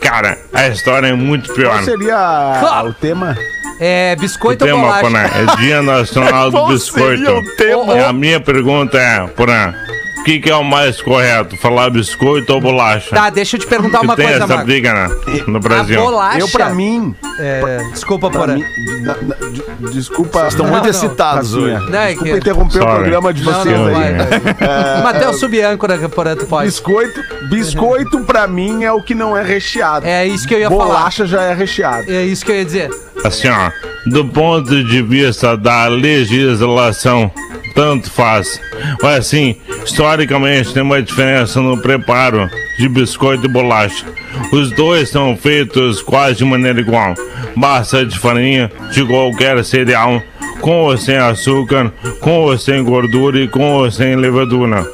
Cara, 0.00 0.36
a 0.52 0.66
história 0.66 1.06
é 1.06 1.12
muito 1.12 1.54
pior. 1.54 1.70
Qual 1.70 1.84
seria 1.84 2.56
Claro. 2.58 2.88
o 2.88 2.92
tema? 2.92 3.36
É 3.80 4.14
O 4.16 4.20
biscoito 4.20 4.64
ou 4.64 4.70
tema, 4.70 4.82
bolacha? 4.82 5.02
Porã, 5.02 5.20
é 5.20 5.56
Dia 5.56 5.82
Nacional 5.82 6.50
do 6.52 6.66
Biscoito. 6.68 7.30
o 7.30 7.56
tema? 7.56 7.94
E 7.94 8.04
a 8.04 8.12
minha 8.12 8.40
pergunta 8.40 8.98
é, 8.98 9.26
Porã, 9.28 9.74
o 9.88 9.93
que, 10.24 10.40
que 10.40 10.50
é 10.50 10.56
o 10.56 10.64
mais 10.64 11.00
correto? 11.02 11.56
Falar 11.58 11.90
biscoito 11.90 12.52
ou 12.54 12.60
bolacha? 12.60 13.14
Tá, 13.14 13.30
deixa 13.30 13.56
eu 13.56 13.60
te 13.60 13.66
perguntar 13.66 14.00
uma 14.00 14.16
tem 14.16 14.26
coisa, 14.26 14.44
essa 14.44 14.46
Marco. 14.54 14.64
briga 14.66 14.92
né, 14.94 15.16
no 15.46 15.56
A 15.58 15.60
Brasil. 15.60 16.00
bolacha... 16.00 16.38
Eu, 16.38 16.48
pra 16.48 16.70
mim. 16.70 17.14
É, 17.38 17.78
desculpa, 17.92 18.30
Pra 18.30 18.40
Porã. 18.40 18.54
mim 18.54 18.64
na- 19.02 19.16
na- 19.22 19.34
de- 19.50 19.92
desculpa. 19.92 20.46
Estão 20.48 20.64
Não, 20.66 20.72
muito 20.72 20.84
não. 20.84 20.90
excitados 20.90 21.52
Rafinha, 21.54 21.76
hoje. 21.78 21.90
Não, 21.90 21.98
é 21.98 22.06
Desculpa 22.08 22.32
que- 22.32 22.38
interromper 22.38 22.78
o 22.78 22.82
Sorry. 22.82 22.94
programa 22.94 23.34
de 23.34 23.44
Não, 23.44 23.52
vocês 23.52 23.78
não, 23.78 23.86
aí. 23.86 23.92
vai. 23.94 24.14
vai. 24.14 25.02
Matheus, 25.02 25.40
subâncora, 25.40 26.08
Porã, 26.08 26.36
tu 26.36 26.46
pode. 26.46 26.66
Biscoito, 26.66 27.20
biscoito 27.50 28.20
pra 28.20 28.46
mim 28.46 28.84
é 28.84 28.92
o 28.92 29.02
que 29.02 29.14
não 29.14 29.36
é 29.36 29.42
recheado. 29.42 30.06
É 30.06 30.26
isso 30.26 30.46
que 30.48 30.54
eu 30.54 30.60
ia 30.60 30.70
falar. 30.70 30.84
Bolacha 30.84 31.26
já 31.26 31.42
é 31.42 31.54
recheado. 31.54 32.10
É 32.10 32.22
isso 32.24 32.44
que 32.44 32.50
eu 32.52 32.56
ia 32.56 32.64
dizer. 32.64 32.90
Assim, 33.24 33.48
ó, 33.48 33.70
do 34.06 34.24
ponto 34.24 34.84
de 34.84 35.02
vista 35.02 35.56
da 35.56 35.86
legislação, 35.86 37.30
tanto 37.74 38.10
faz. 38.10 38.60
Mas 39.02 39.18
assim, 39.18 39.56
historicamente 39.84 40.72
tem 40.72 40.82
uma 40.82 41.02
diferença 41.02 41.60
no 41.60 41.78
preparo 41.78 42.48
de 42.78 42.88
biscoito 42.88 43.46
e 43.46 43.48
bolacha. 43.48 44.06
Os 44.52 44.70
dois 44.70 45.10
são 45.10 45.36
feitos 45.36 46.02
quase 46.02 46.38
de 46.38 46.44
maneira 46.44 46.80
igual. 46.80 47.14
Massa 47.54 48.04
de 48.04 48.18
farinha 48.18 48.70
de 48.92 49.04
qualquer 49.04 49.64
cereal, 49.64 50.22
com 50.60 50.82
ou 50.82 50.96
sem 50.96 51.16
açúcar, 51.16 51.92
com 52.20 52.40
ou 52.40 52.58
sem 52.58 52.82
gordura 52.82 53.38
e 53.38 53.48
com 53.48 53.72
ou 53.74 53.90
sem 53.90 54.16
levadura. 54.16 54.84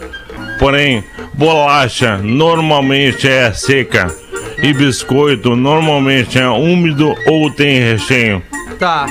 Porém, 0.59 1.03
bolacha 1.35 2.19
normalmente 2.19 3.27
é 3.27 3.51
seca 3.53 4.09
e 4.63 4.73
biscoito 4.75 5.57
normalmente 5.57 6.39
é 6.39 6.49
úmido 6.49 7.15
ou 7.27 7.51
tem 7.51 7.81
recheio. 7.81 8.43
Tá. 8.81 9.07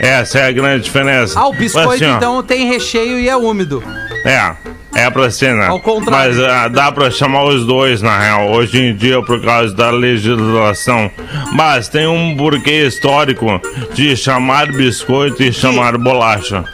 Essa 0.00 0.40
é 0.40 0.48
a 0.48 0.52
grande 0.52 0.82
diferença. 0.82 1.38
Ah, 1.38 1.46
o 1.46 1.52
biscoito, 1.52 2.04
assim, 2.04 2.12
então, 2.12 2.42
tem 2.42 2.66
recheio 2.66 3.20
e 3.20 3.28
é 3.28 3.36
úmido. 3.36 3.80
É, 4.26 4.52
é 4.96 5.08
pra 5.10 5.30
ser, 5.30 5.54
né? 5.54 5.68
Ao 5.68 5.78
contrário. 5.78 6.34
Mas 6.36 6.44
ah, 6.44 6.66
dá 6.66 6.90
pra 6.90 7.08
chamar 7.08 7.44
os 7.44 7.64
dois, 7.64 8.02
na 8.02 8.18
real, 8.18 8.50
hoje 8.50 8.80
em 8.80 8.96
dia, 8.96 9.22
por 9.22 9.40
causa 9.40 9.72
da 9.72 9.90
legislação. 9.90 11.08
Mas 11.52 11.88
tem 11.88 12.04
um 12.08 12.36
porquê 12.36 12.84
histórico 12.84 13.60
de 13.94 14.16
chamar 14.16 14.72
biscoito 14.72 15.40
e 15.40 15.52
chamar 15.52 15.96
bolacha. 15.96 16.64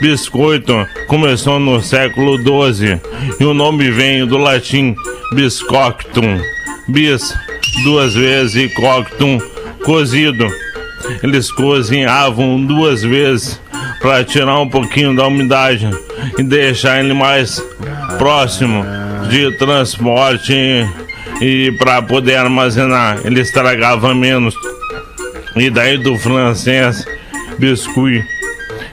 Biscoito 0.00 0.86
começou 1.06 1.60
no 1.60 1.82
século 1.82 2.38
XII 2.38 3.00
e 3.38 3.44
o 3.44 3.52
nome 3.52 3.90
vem 3.90 4.26
do 4.26 4.38
latim 4.38 4.96
biscoctum. 5.34 6.40
Bis, 6.88 7.34
duas 7.84 8.14
vezes, 8.14 8.56
e 8.56 8.68
coctum, 8.74 9.38
cozido. 9.84 10.46
Eles 11.22 11.50
cozinhavam 11.50 12.64
duas 12.64 13.02
vezes 13.02 13.60
para 14.00 14.24
tirar 14.24 14.58
um 14.58 14.68
pouquinho 14.68 15.14
da 15.14 15.26
umidade 15.26 15.88
e 16.38 16.42
deixar 16.42 17.02
ele 17.02 17.14
mais 17.14 17.62
próximo 18.18 18.84
de 19.28 19.56
transporte 19.58 20.54
e 21.40 21.72
para 21.78 22.02
poder 22.02 22.36
armazenar. 22.36 23.20
Ele 23.24 23.40
estragava 23.40 24.14
menos. 24.14 24.54
E 25.56 25.70
daí 25.70 25.98
do 25.98 26.16
francês, 26.18 27.04
biscuit. 27.58 28.24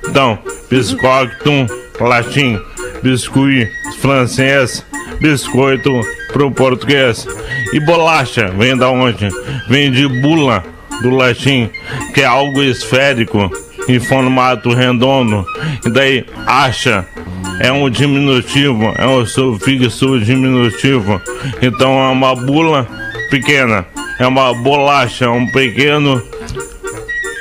Então, 0.08 0.38
biscoctum, 0.70 1.68
latim, 2.00 2.60
biscuit, 3.02 3.70
francês, 4.00 4.86
biscoito 5.20 5.92
pro 6.34 6.52
português. 6.52 7.26
E 7.74 7.80
bolacha, 7.80 8.50
vem 8.58 8.76
da 8.78 8.90
onde? 8.90 9.30
Vem 9.70 9.92
de 9.92 10.08
bula, 10.22 10.64
do 11.02 11.10
latim, 11.10 11.70
que 12.14 12.22
é 12.22 12.26
algo 12.26 12.62
esférico, 12.62 13.52
em 13.88 14.00
formato 14.00 14.74
redondo. 14.74 15.46
E 15.86 15.90
daí, 15.90 16.26
acha, 16.46 17.06
é 17.60 17.72
um 17.72 17.90
diminutivo, 17.90 18.94
é 18.98 19.08
um 19.08 19.26
sufixo 19.26 20.20
diminutivo. 20.20 21.22
Então 21.62 22.00
é 22.00 22.08
uma 22.10 22.36
bula 22.36 22.88
pequena, 23.30 23.86
é 24.20 24.26
uma 24.26 24.54
bolacha, 24.54 25.30
um 25.30 25.48
pequeno 25.52 26.22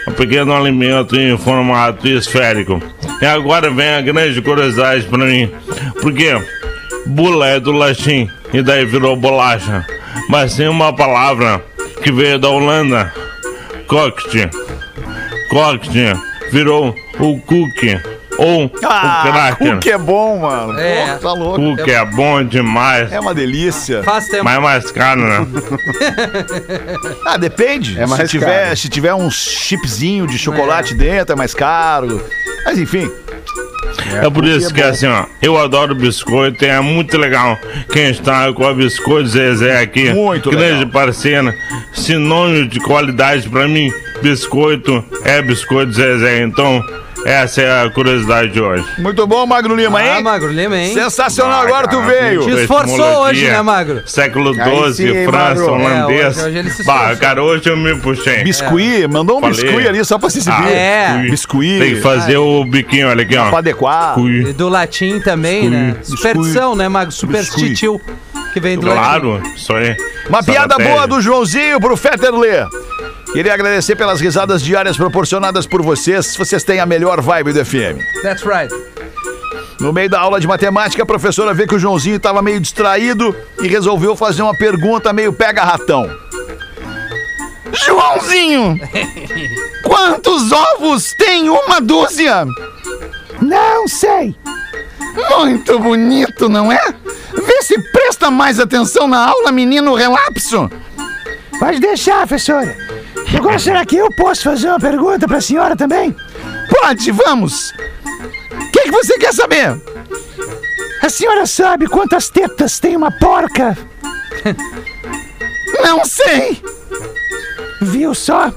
um 0.09 0.12
pequeno 0.12 0.55
alimento 0.55 1.16
em 1.16 1.37
formato 1.37 2.09
esférico. 2.09 2.83
E 3.21 3.27
agora 3.27 3.71
vem 3.71 3.90
a 3.90 4.01
grande 4.01 4.40
curiosidade 4.40 5.05
para 5.05 5.27
mim, 5.27 5.51
porque 6.01 6.35
bula 7.07 7.49
é 7.49 7.61
do 7.61 7.73
latim 7.73 8.29
e 8.53 8.62
daí 8.62 8.85
virou 8.85 9.16
bolacha, 9.16 9.85
mas 10.29 10.57
tem 10.57 10.68
uma 10.68 10.92
palavra 10.94 11.62
que 12.03 12.11
veio 12.11 12.38
da 12.38 12.49
Holanda, 12.49 13.12
cocktail. 13.88 14.51
Cocktail 15.51 16.16
virou 16.53 16.94
o 17.18 17.40
cookie 17.40 18.01
ou 18.38 18.66
o 18.66 18.70
Ah, 18.85 19.22
cracker. 19.57 19.77
o 19.77 19.81
que 19.81 19.90
é 19.90 19.98
bom, 19.98 20.38
mano. 20.38 20.79
É. 20.79 21.14
Pô, 21.14 21.18
tá 21.29 21.33
louco. 21.33 21.57
Cookie 21.77 21.90
é 21.90 22.05
bom 22.05 22.44
demais. 22.44 23.11
É 23.12 23.18
uma 23.18 23.35
delícia. 23.35 24.03
Faz 24.05 24.29
tempo. 24.29 24.44
Mas 24.44 24.57
é 24.57 24.61
mais 24.61 24.90
caro, 24.92 25.20
né? 25.22 25.46
Ah, 27.27 27.37
depende. 27.37 27.98
É 27.98 28.07
mais 28.07 28.22
se, 28.22 28.29
tiver, 28.38 28.64
caro. 28.64 28.77
se 28.77 28.88
tiver 28.88 29.14
um 29.14 29.31
chipzinho 29.31 30.27
de 30.27 30.38
chocolate 30.38 30.94
dentro, 30.94 31.33
é 31.33 31.37
mais 31.37 31.53
caro. 31.55 32.22
Mas 32.64 32.79
enfim. 32.79 33.11
É 34.16 34.31
por 34.31 34.44
isso 34.44 34.73
que 34.73 34.81
assim, 34.83 35.07
ó, 35.07 35.25
eu 35.40 35.57
adoro 35.59 35.94
biscoito 35.94 36.64
é 36.64 36.81
muito 36.81 37.16
legal 37.18 37.59
quem 37.92 38.11
está 38.11 38.53
com 38.53 38.66
a 38.66 38.73
Biscoito 38.75 39.29
Zezé 39.29 39.81
aqui. 39.81 40.11
Muito 40.12 40.51
Grande 40.51 40.85
legal. 40.85 40.90
parceira, 40.90 41.55
sinônimo 41.92 42.68
de 42.68 42.81
qualidade 42.81 43.49
pra 43.49 43.66
mim. 43.68 43.90
Biscoito 44.23 45.05
é 45.25 45.40
Biscoito 45.42 45.92
Zezé. 45.92 46.42
Então, 46.42 46.83
essa 47.24 47.61
é 47.62 47.83
a 47.85 47.90
curiosidade 47.90 48.50
de 48.50 48.61
hoje. 48.61 48.85
Muito 48.98 49.26
bom, 49.26 49.44
Magro 49.46 49.74
Lima, 49.74 49.98
Ah, 49.98 50.16
hein? 50.18 50.22
Magro, 50.22 50.48
lembra, 50.50 50.78
hein? 50.78 50.94
Sensacional, 50.94 51.62
agora 51.62 51.87
tu 51.88 52.00
veio. 52.02 52.42
Te 52.44 52.50
esforçou 52.62 53.22
hoje, 53.22 53.46
né, 53.46 53.61
Magro? 53.62 54.02
Século 54.07 54.54
XII, 54.54 55.24
França, 55.26 55.38
Magro. 55.48 55.72
holandês. 55.72 56.20
É, 56.20 56.28
hoje- 56.28 56.40
hoje 56.48 56.59
ele 56.59 56.70
se 56.70 56.85
bah, 56.85 57.14
cara, 57.16 57.42
hoje 57.42 57.68
eu 57.68 57.76
me 57.76 57.94
puxei. 58.00 58.42
Biscuit, 58.44 59.07
mandou 59.09 59.38
um 59.38 59.40
Falei. 59.40 59.61
biscuit 59.62 59.88
ali 59.88 60.04
só 60.04 60.18
pra 60.18 60.31
se 60.31 60.38
exibir. 60.38 60.59
Ah, 60.66 60.70
É. 60.70 61.18
Biscuit. 61.31 61.78
Tem 61.78 61.94
que 61.96 62.00
fazer 62.00 62.37
o 62.38 62.64
biquinho, 62.64 63.09
olha 63.09 63.22
aqui, 63.22 63.37
ó. 63.37 63.48
Pra 63.50 63.59
adequar. 63.59 64.14
Biscuit. 64.14 64.50
E 64.50 64.52
do 64.52 64.68
latim 64.68 65.20
também, 65.20 65.68
né? 65.68 65.96
Superstição, 66.02 66.74
né, 66.76 66.88
Magro? 66.88 67.12
Superstitil. 67.12 68.00
Que 68.52 68.61
vem 68.61 68.78
do 68.78 68.87
latim. 68.87 68.98
Claro, 69.00 69.42
isso 69.54 69.72
aí. 69.74 69.94
Uma 70.28 70.42
piada 70.42 70.76
boa 70.78 71.07
do 71.07 71.20
Joãozinho 71.20 71.78
pro 71.81 71.96
Fetterle. 71.96 72.66
Queria 73.33 73.55
agradecer 73.55 73.95
pelas 73.95 74.21
risadas 74.21 74.62
diárias 74.62 74.97
proporcionadas 74.97 75.67
por 75.67 75.83
vocês. 75.83 76.35
Vocês 76.37 76.64
têm 76.64 76.81
a 76.81 76.87
melhor 76.87 77.21
vibe 77.21 77.53
do 77.53 77.64
FM. 77.64 78.01
That's 78.23 78.43
right. 78.43 78.75
No 79.81 79.93
meio 79.93 80.11
da 80.11 80.19
aula 80.19 80.41
de 80.41 80.47
matemática, 80.47 81.03
a 81.03 81.07
professora 81.07 81.55
vê 81.55 81.67
que 81.67 81.75
o 81.75 81.79
Joãozinho 81.79 82.17
estava 82.17 82.43
meio 82.43 82.59
distraído 82.59 83.37
e 83.62 83.69
resolveu 83.69 84.17
fazer 84.17 84.43
uma 84.43 84.57
pergunta 84.57 85.12
meio 85.12 85.33
pega-ratão. 85.33 86.11
Joãozinho, 87.73 88.81
quantos 89.85 90.51
ovos 90.51 91.12
tem 91.12 91.49
uma 91.49 91.81
dúzia? 91.81 92.45
Não 93.41 93.87
sei. 93.87 94.35
Muito 95.31 95.79
bonito, 95.79 96.49
não 96.49 96.73
é? 96.73 96.81
Vê 97.35 97.62
se 97.62 97.79
presta 97.93 98.31
mais 98.31 98.59
atenção 98.59 99.07
na 99.07 99.29
aula, 99.29 99.53
menino 99.53 99.95
relapso. 99.95 100.69
Pode 101.59 101.79
deixar, 101.79 102.27
professora. 102.27 102.88
Agora, 103.37 103.59
será 103.59 103.85
que 103.85 103.97
eu 103.97 104.09
posso 104.17 104.43
fazer 104.43 104.69
uma 104.69 104.81
pergunta 104.81 105.27
para 105.27 105.38
a 105.38 105.41
senhora 105.41 105.77
também? 105.77 106.14
Pode, 106.71 107.11
vamos. 107.11 107.73
O 108.53 108.71
que, 108.73 108.83
que 108.83 108.91
você 108.91 109.19
quer 109.19 109.33
saber? 109.33 109.81
A 111.03 111.09
senhora 111.09 111.47
sabe 111.47 111.87
quantas 111.87 112.29
tetas 112.29 112.79
tem 112.79 112.97
uma 112.97 113.11
porca? 113.11 113.77
Não 115.85 116.05
sei. 116.05 116.62
Viu 117.81 118.14
só? 118.14 118.53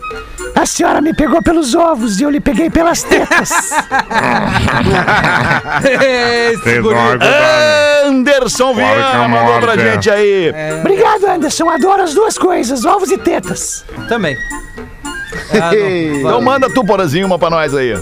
A 0.56 0.66
senhora 0.66 1.02
me 1.02 1.14
pegou 1.14 1.42
pelos 1.42 1.74
ovos 1.74 2.20
e 2.20 2.24
eu 2.24 2.30
lhe 2.30 2.40
peguei 2.40 2.70
pelas 2.70 3.04
tetas. 3.04 3.52
Anderson 8.06 8.74
Fora 8.74 8.96
Viana 8.96 9.28
mandou 9.28 9.60
pra 9.60 9.78
gente 9.78 10.10
aí. 10.10 10.54
Obrigado, 10.80 11.26
Anderson. 11.28 11.70
Adoro 11.70 12.04
as 12.04 12.14
duas 12.14 12.38
coisas, 12.38 12.86
ovos 12.86 13.12
e 13.12 13.18
tetas. 13.18 13.86
Também. 14.08 14.36
Ah, 15.54 15.72
não. 15.74 16.20
Então 16.20 16.42
manda 16.42 16.70
tu, 16.74 16.84
Porazinho, 16.84 17.26
uma 17.26 17.40
pra 17.40 17.50
nós 17.50 17.74
aí. 17.74 17.94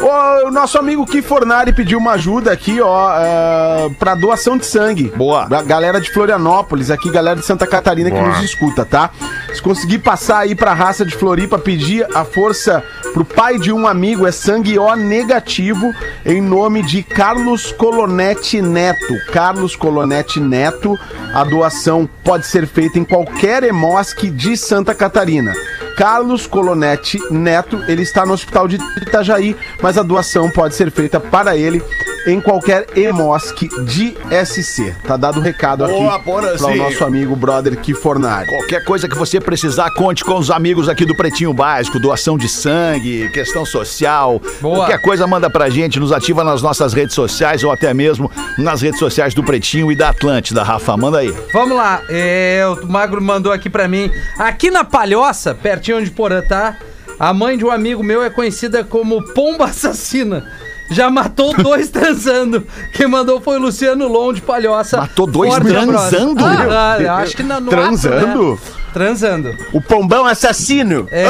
O 0.00 0.50
nosso 0.50 0.78
amigo 0.78 1.06
Kifornari 1.06 1.72
pediu 1.72 1.98
uma 1.98 2.12
ajuda 2.12 2.52
aqui, 2.52 2.80
ó, 2.80 3.12
é, 3.18 3.90
pra 3.98 4.14
doação 4.14 4.56
de 4.56 4.66
sangue. 4.66 5.12
Boa. 5.16 5.46
Da 5.46 5.62
galera 5.62 6.00
de 6.00 6.10
Florianópolis, 6.10 6.90
aqui, 6.90 7.10
galera 7.10 7.38
de 7.38 7.46
Santa 7.46 7.66
Catarina 7.66 8.10
que 8.10 8.16
Boa. 8.16 8.28
nos 8.28 8.42
escuta, 8.42 8.84
tá? 8.84 9.10
Se 9.52 9.62
conseguir 9.62 9.98
passar 9.98 10.38
aí 10.38 10.54
pra 10.54 10.72
raça 10.74 11.04
de 11.04 11.14
Floripa, 11.14 11.58
pedir 11.58 12.06
a 12.14 12.24
força 12.24 12.82
pro 13.12 13.24
pai 13.24 13.58
de 13.58 13.72
um 13.72 13.86
amigo, 13.86 14.26
é 14.26 14.32
sangue 14.32 14.78
O 14.78 14.94
negativo, 14.96 15.92
em 16.24 16.40
nome 16.40 16.82
de 16.82 17.02
Carlos 17.02 17.70
Colonete 17.72 18.60
Neto. 18.60 19.14
Carlos 19.32 19.76
Colonete 19.76 20.40
Neto, 20.40 20.98
a 21.34 21.44
doação 21.44 22.08
pode 22.24 22.46
ser 22.46 22.66
feita 22.66 22.98
em 22.98 23.04
qualquer 23.04 23.62
hemosque 23.62 24.30
de 24.30 24.56
Santa 24.56 24.94
Catarina. 24.94 25.52
Carlos 25.96 26.46
Colonete 26.46 27.18
Neto, 27.30 27.82
ele 27.88 28.02
está 28.02 28.24
no 28.24 28.32
hospital 28.32 28.66
de 28.66 28.78
Itajaí, 29.00 29.56
mas 29.80 29.98
a 29.98 30.02
doação 30.02 30.50
pode 30.50 30.74
ser 30.74 30.90
feita 30.90 31.20
para 31.20 31.56
ele 31.56 31.82
em 32.26 32.40
qualquer 32.40 32.86
hemosque 32.96 33.68
de 33.84 34.16
SC. 34.44 34.94
Tá 35.06 35.16
dado 35.16 35.40
o 35.40 35.42
recado 35.42 35.84
aqui 35.84 35.94
Boa, 35.94 36.18
para 36.18 36.66
o 36.66 36.76
nosso 36.76 37.04
amigo 37.04 37.34
brother 37.34 37.76
Kifornari. 37.76 38.46
Qualquer 38.48 38.84
coisa 38.84 39.08
que 39.08 39.16
você 39.16 39.40
precisar, 39.40 39.90
conte 39.94 40.24
com 40.24 40.36
os 40.36 40.50
amigos 40.50 40.88
aqui 40.88 41.04
do 41.04 41.16
Pretinho 41.16 41.52
Básico, 41.52 41.98
doação 41.98 42.36
de 42.36 42.48
sangue, 42.48 43.28
questão 43.30 43.64
social. 43.64 44.40
Boa. 44.60 44.76
Qualquer 44.76 45.00
coisa 45.00 45.26
manda 45.26 45.50
pra 45.50 45.68
gente, 45.68 45.98
nos 45.98 46.12
ativa 46.12 46.44
nas 46.44 46.62
nossas 46.62 46.92
redes 46.92 47.14
sociais 47.14 47.64
ou 47.64 47.70
até 47.70 47.92
mesmo 47.92 48.30
nas 48.58 48.80
redes 48.82 48.98
sociais 48.98 49.34
do 49.34 49.42
Pretinho 49.42 49.90
e 49.90 49.96
da 49.96 50.10
Atlântida. 50.10 50.62
Rafa, 50.62 50.96
manda 50.96 51.18
aí. 51.18 51.34
Vamos 51.52 51.76
lá, 51.76 52.02
é, 52.08 52.62
o 52.66 52.86
Magro 52.86 53.20
mandou 53.20 53.52
aqui 53.52 53.68
pra 53.68 53.88
mim. 53.88 54.10
Aqui 54.38 54.70
na 54.70 54.84
Palhoça, 54.84 55.54
pertinho 55.54 56.02
de 56.02 56.10
Porã, 56.10 56.42
tá? 56.42 56.76
A 57.18 57.32
mãe 57.32 57.56
de 57.56 57.64
um 57.64 57.70
amigo 57.70 58.02
meu 58.02 58.22
é 58.22 58.30
conhecida 58.30 58.82
como 58.82 59.22
Pomba 59.32 59.66
Assassina. 59.66 60.44
Já 60.90 61.10
matou 61.10 61.54
dois 61.54 61.88
transando. 61.90 62.66
Quem 62.92 63.06
mandou 63.06 63.40
foi 63.40 63.56
o 63.56 63.60
Luciano 63.60 64.08
Lon 64.08 64.32
de 64.32 64.40
Palhoça. 64.42 64.98
Matou 64.98 65.26
dois 65.26 65.50
Forte 65.52 65.68
transando? 65.68 66.44
Ah, 66.44 66.98
ah, 67.10 67.16
acho 67.18 67.36
que 67.36 67.42
na, 67.42 67.58
no 67.60 67.70
Transando? 67.70 68.52
ato, 68.52 68.52
né? 68.52 68.58
Transando. 68.92 69.56
O 69.72 69.80
pombão 69.80 70.26
assassino. 70.26 71.08
É. 71.10 71.26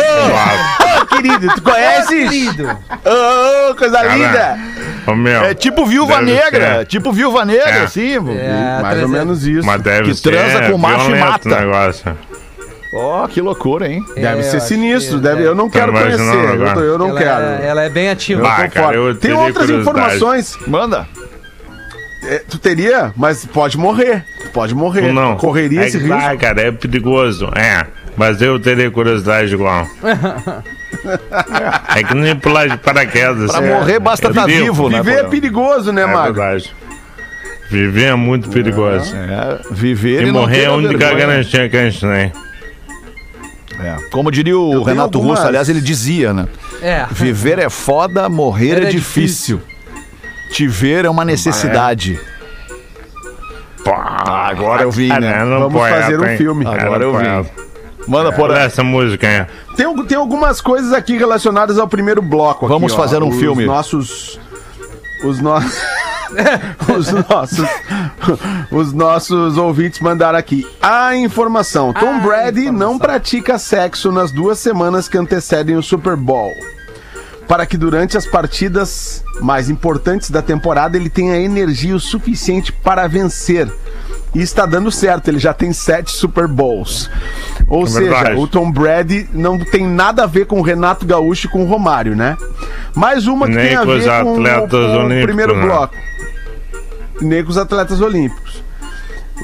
Ô, 1.00 1.06
querido, 1.06 1.54
tu 1.54 1.62
conheces? 1.62 2.28
Querido. 2.28 2.68
Ô, 3.04 3.74
coisa 3.76 3.98
Cara, 3.98 4.14
linda. 4.16 4.58
Ô, 5.06 5.14
meu, 5.14 5.42
É 5.44 5.54
tipo 5.54 5.86
viúva 5.86 6.16
deve 6.16 6.32
negra, 6.32 6.78
ser. 6.78 6.86
tipo 6.86 7.12
viúva 7.12 7.44
negra, 7.44 7.68
É. 7.70 7.82
assim. 7.84 8.14
É, 8.14 8.18
Mais 8.18 8.28
ou 8.28 8.90
transando. 8.90 9.08
menos 9.12 9.46
isso. 9.46 9.64
Mas 9.66 9.80
deve 9.80 10.08
Que 10.10 10.14
ser 10.16 10.30
transa 10.30 10.70
com 10.70 10.76
macho 10.78 11.10
e 11.10 11.18
mata. 11.20 11.48
negócio. 11.60 12.18
Ó, 12.94 13.26
que 13.26 13.40
loucura, 13.40 13.88
hein? 13.88 14.04
Deve 14.14 14.40
É, 14.40 14.42
ser 14.42 14.60
sinistro. 14.60 15.16
que- 15.16 15.22
Deve, 15.22 15.42
é. 15.42 15.46
eu 15.46 15.54
não 15.54 15.70
Tá 15.70 15.78
quero 15.80 15.92
conhecer. 15.92 16.20
Eu, 16.20 16.74
tô- 16.74 16.80
eu 16.80 16.98
não 16.98 17.08
ela, 17.10 17.18
quero. 17.18 17.42
É, 17.62 17.66
ela 17.68 17.82
é 17.84 17.88
bem 17.88 18.10
ativa. 18.10 18.42
Eu 18.42 18.44
tô 18.44 18.50
Ah, 18.50 18.68
cara, 18.68 19.14
Tem 19.14 19.32
outras 19.32 19.70
informações. 19.70 20.58
Manda. 20.66 21.06
É, 22.24 22.38
tu 22.48 22.58
teria, 22.58 23.12
mas 23.16 23.44
pode 23.46 23.76
morrer. 23.78 24.24
Tu 24.42 24.50
Pode 24.50 24.74
morrer. 24.74 25.10
Não. 25.12 25.36
Correria 25.36 25.80
é 25.82 25.86
esse 25.88 25.96
risco. 25.98 26.14
tá, 26.16 26.36
cara, 26.36 26.60
é 26.60 26.70
perigoso. 26.70 27.48
É, 27.56 27.86
mas 28.16 28.40
eu 28.42 28.60
teria 28.60 28.90
curiosidade 28.90 29.52
igual. 29.54 29.86
é 31.96 32.02
que 32.04 32.14
nem 32.14 32.36
pular 32.36 32.68
de 32.68 32.76
paraquedas. 32.76 33.50
Pra 33.50 33.64
é. 33.66 33.74
morrer 33.74 33.98
basta 33.98 34.26
É 34.28 34.30
estar 34.30 34.46
vivo, 34.46 34.88
né? 34.90 35.02
Viver 35.02 35.18
é 35.20 35.24
perigoso, 35.24 35.90
né, 35.92 36.02
É 36.02 36.06
Mago? 36.06 36.34
verdade. 36.34 36.74
Viver 37.70 38.04
é 38.04 38.14
muito 38.14 38.50
perigoso. 38.50 39.16
É, 39.16 39.58
viver 39.70 40.20
E 40.24 40.28
e 40.28 40.32
não 40.32 40.42
morrer 40.42 40.56
ter 40.56 40.62
é 40.62 40.66
a 40.66 40.72
única 40.74 40.98
vergonha. 40.98 41.26
garantia 41.26 41.68
que 41.68 41.76
a 41.76 41.88
gente 41.90 42.00
tem. 42.00 42.32
É. 43.80 43.96
Como 44.10 44.30
diria 44.30 44.58
o 44.58 44.70
tenho 44.70 44.82
Renato 44.82 45.18
algumas- 45.18 45.38
Russo, 45.38 45.48
aliás, 45.48 45.68
ele 45.68 45.80
dizia, 45.80 46.32
né? 46.32 46.46
É. 46.80 47.06
Viver 47.10 47.58
é 47.58 47.68
foda, 47.70 48.28
morrer 48.28 48.82
é, 48.82 48.88
É 48.88 48.90
difícil. 48.90 49.60
Te 50.52 50.66
ver 50.68 51.04
é 51.04 51.10
uma 51.10 51.24
necessidade. 51.24 52.20
Pá, 53.84 54.48
agora 54.50 54.82
eu 54.82 54.90
vi, 54.90 55.10
Ah, 55.10 55.18
né? 55.18 55.44
não, 55.44 55.60
Vamos 55.60 55.72
poeta, 55.80 56.00
fazer 56.02 56.20
um 56.20 56.24
hein? 56.26 56.36
filme. 56.36 56.66
Agora 56.66 57.02
eu 57.02 57.16
vi. 57.16 57.50
Manda 58.06 58.32
por 58.32 58.50
Olha 58.50 58.60
aí. 58.60 58.66
essa 58.66 58.82
música, 58.84 59.26
hein? 59.30 59.46
Tem, 59.76 60.04
tem 60.06 60.18
algumas 60.18 60.60
coisas 60.60 60.92
aqui 60.92 61.16
relacionadas 61.16 61.78
ao 61.78 61.88
primeiro 61.88 62.20
bloco. 62.20 62.66
aqui, 62.66 62.72
Vamos 62.74 62.92
ó. 62.92 62.96
fazer 62.96 63.22
um 63.22 63.28
Os 63.28 63.38
filme. 63.38 63.64
Nossos. 63.64 64.38
Os 65.24 65.40
nossos. 65.40 65.72
os 66.96 67.10
nossos. 67.28 67.68
Os 68.70 68.92
nossos 68.92 69.56
ouvintes 69.56 70.00
mandaram 70.00 70.38
aqui. 70.38 70.66
A 70.80 71.14
informação: 71.16 71.92
Tom 71.92 72.20
Brady 72.20 72.62
informação. 72.62 72.90
não 72.92 72.98
pratica 72.98 73.58
sexo 73.58 74.10
nas 74.12 74.30
duas 74.32 74.58
semanas 74.58 75.08
que 75.08 75.18
antecedem 75.18 75.76
o 75.76 75.82
Super 75.82 76.16
Bowl. 76.16 76.52
Para 77.48 77.66
que 77.66 77.76
durante 77.76 78.16
as 78.16 78.24
partidas 78.26 79.22
mais 79.40 79.68
importantes 79.68 80.30
da 80.30 80.40
temporada 80.40 80.96
ele 80.96 81.10
tenha 81.10 81.36
energia 81.36 81.94
o 81.94 82.00
suficiente 82.00 82.72
para 82.72 83.06
vencer. 83.06 83.70
E 84.34 84.40
está 84.40 84.64
dando 84.64 84.90
certo, 84.90 85.28
ele 85.28 85.38
já 85.38 85.52
tem 85.52 85.74
sete 85.74 86.10
Super 86.10 86.46
Bowls. 86.48 87.10
Ou 87.68 87.82
É 87.84 87.86
seja, 87.86 88.10
verdade. 88.14 88.40
o 88.40 88.46
Tom 88.46 88.70
Brady 88.72 89.28
não 89.34 89.58
tem 89.58 89.86
nada 89.86 90.22
a 90.24 90.26
ver 90.26 90.46
com 90.46 90.58
o 90.60 90.62
Renato 90.62 91.04
Gaúcho 91.04 91.46
e 91.48 91.50
com 91.50 91.62
o 91.64 91.66
Romário, 91.66 92.16
né? 92.16 92.38
Mais 92.94 93.26
uma 93.26 93.46
que 93.46 93.54
Nem 93.54 93.66
tem 93.68 93.76
a 93.76 93.80
com 93.80 93.86
ver 93.88 94.04
com, 94.22 94.32
o- 94.32 94.32
atletas 94.40 94.70
com 94.96 95.04
o 95.04 95.22
primeiro 95.22 95.54
né? 95.56 95.62
bloco. 95.66 95.94
Nem 97.22 97.44
com 97.44 97.50
os 97.50 97.58
atletas 97.58 98.00
olímpicos. 98.00 98.62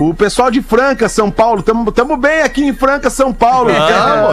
O 0.01 0.15
pessoal 0.15 0.51
de 0.51 0.63
Franca, 0.63 1.09
São 1.09 1.31
Paulo, 1.31 1.63
tamo 1.63 2.17
bem 2.17 2.43
aqui 2.43 2.65
em 2.65 2.73
Franca, 2.73 3.11
São 3.11 3.33
Paulo. 3.33 3.71
Eh, 3.71 3.75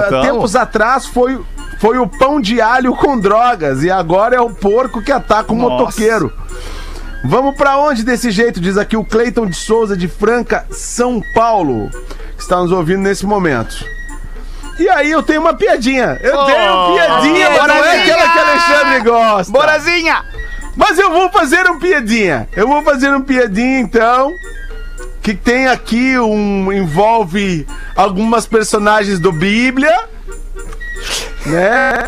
tamo. 0.10 0.22
Tempos 0.22 0.56
atrás 0.56 1.08
foi, 1.08 1.42
foi 1.80 1.98
o 1.98 2.08
pão 2.08 2.40
de 2.40 2.62
alho 2.62 2.96
com 2.96 3.18
drogas 3.20 3.82
e 3.82 3.90
agora 3.90 4.36
é 4.36 4.40
o 4.42 4.52
porco 4.54 5.02
que 5.02 5.12
ataca 5.12 5.52
o 5.52 5.56
Nossa. 5.56 5.70
motoqueiro. 5.72 6.32
Vamos 7.24 7.56
pra 7.56 7.78
onde 7.80 8.04
desse 8.04 8.30
jeito? 8.30 8.60
Diz 8.62 8.78
aqui 8.78 8.96
o 8.96 9.04
Cleiton 9.04 9.48
de 9.48 9.56
Souza 9.56 9.98
de 9.98 10.08
Franca, 10.08 10.66
São 10.70 11.20
Paulo, 11.34 11.90
que 12.38 12.44
está 12.44 12.58
nos 12.58 12.72
ouvindo 12.72 13.02
nesse 13.02 13.26
momento. 13.26 13.84
E 14.78 14.88
aí 14.90 15.10
eu 15.10 15.24
tenho 15.24 15.42
uma 15.42 15.54
piadinha. 15.56 16.20
Eu 16.22 16.38
Oh, 16.38 16.46
tenho 16.46 16.74
uma 16.74 16.94
piadinha, 16.94 17.50
mas 17.50 17.68
não 17.68 17.76
é 17.76 18.02
aquela 18.04 18.30
que 18.30 18.40
Alexandre 18.40 19.00
gosta. 19.10 19.52
Borazinha! 19.52 20.24
Mas 20.76 20.98
eu 21.00 21.12
vou 21.12 21.30
fazer 21.32 21.66
um 21.70 21.80
piadinha. 21.80 22.48
Eu 22.56 22.68
vou 22.68 22.82
fazer 22.84 23.10
um 23.14 23.22
piadinha 23.22 23.80
então. 23.80 24.32
Que 25.22 25.34
tem 25.34 25.68
aqui 25.68 26.18
um. 26.20 26.72
envolve 26.72 27.66
algumas 27.96 28.46
personagens 28.46 29.20
do 29.20 29.32
Bíblia. 29.32 29.98
Né? 31.46 32.08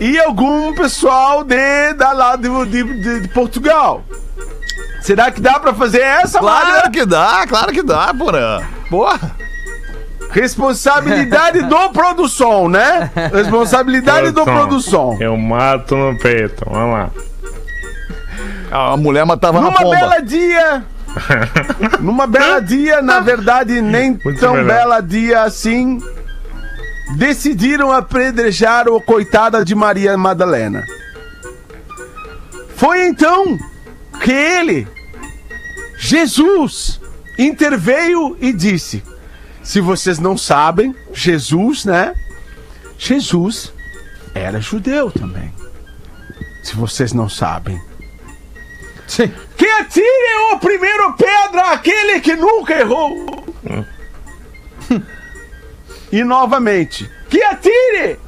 E 0.00 0.18
algum 0.18 0.74
pessoal 0.74 1.44
de, 1.44 1.92
da 1.94 2.12
lá 2.12 2.36
de, 2.36 2.48
de, 2.66 2.82
de- 3.00 3.20
de 3.20 3.28
Portugal. 3.28 4.02
Será 5.00 5.30
que 5.30 5.40
dá 5.40 5.60
pra 5.60 5.74
fazer 5.74 6.00
essa, 6.00 6.38
Claro 6.38 6.90
que 6.90 7.04
dá, 7.04 7.44
claro 7.46 7.72
que 7.72 7.82
dá, 7.82 8.12
porra. 8.14 8.62
Porra. 8.88 9.36
Responsabilidade 10.30 11.62
do 11.62 11.90
produção, 11.92 12.68
né? 12.68 13.10
Responsabilidade 13.32 14.30
do 14.32 14.44
produção. 14.44 15.16
Eu 15.20 15.36
mato 15.36 15.94
no 15.94 16.18
peito. 16.18 16.64
Vamos 16.68 16.92
lá. 16.98 17.10
A 18.76 18.96
mulher 18.96 19.24
matava 19.24 19.60
na 19.60 19.66
Numa 19.68 19.78
pomba. 19.80 19.96
bela 19.96 20.20
dia. 20.20 20.84
Numa 22.00 22.26
bela 22.26 22.60
dia, 22.60 23.00
na 23.00 23.20
verdade, 23.20 23.80
nem 23.80 24.18
Muito 24.24 24.40
tão 24.40 24.54
melhor. 24.54 24.66
bela 24.66 25.00
dia 25.00 25.42
assim. 25.42 26.00
Decidiram 27.16 27.92
apedrejar 27.92 28.88
o 28.88 29.00
coitada 29.00 29.64
de 29.64 29.76
Maria 29.76 30.18
Madalena. 30.18 30.82
Foi 32.74 33.06
então 33.06 33.56
que 34.20 34.32
ele, 34.32 34.88
Jesus, 35.96 37.00
interveio 37.38 38.36
e 38.40 38.52
disse: 38.52 39.04
Se 39.62 39.80
vocês 39.80 40.18
não 40.18 40.36
sabem, 40.36 40.92
Jesus, 41.12 41.84
né? 41.84 42.12
Jesus 42.98 43.72
era 44.34 44.60
judeu 44.60 45.12
também. 45.12 45.52
Se 46.64 46.74
vocês 46.74 47.12
não 47.12 47.28
sabem. 47.28 47.80
Sim. 49.06 49.32
Que 49.56 49.66
atire 49.66 50.52
o 50.52 50.58
primeiro 50.58 51.12
pedra 51.14 51.72
aquele 51.72 52.20
que 52.20 52.34
nunca 52.34 52.78
errou. 52.78 53.44
e 56.10 56.24
novamente, 56.24 57.10
que 57.28 57.42
atire 57.42 58.18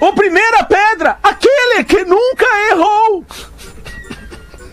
o 0.00 0.12
primeira 0.12 0.64
pedra 0.64 1.18
aquele 1.22 1.84
que 1.84 2.04
nunca 2.04 2.46
errou. 2.70 3.24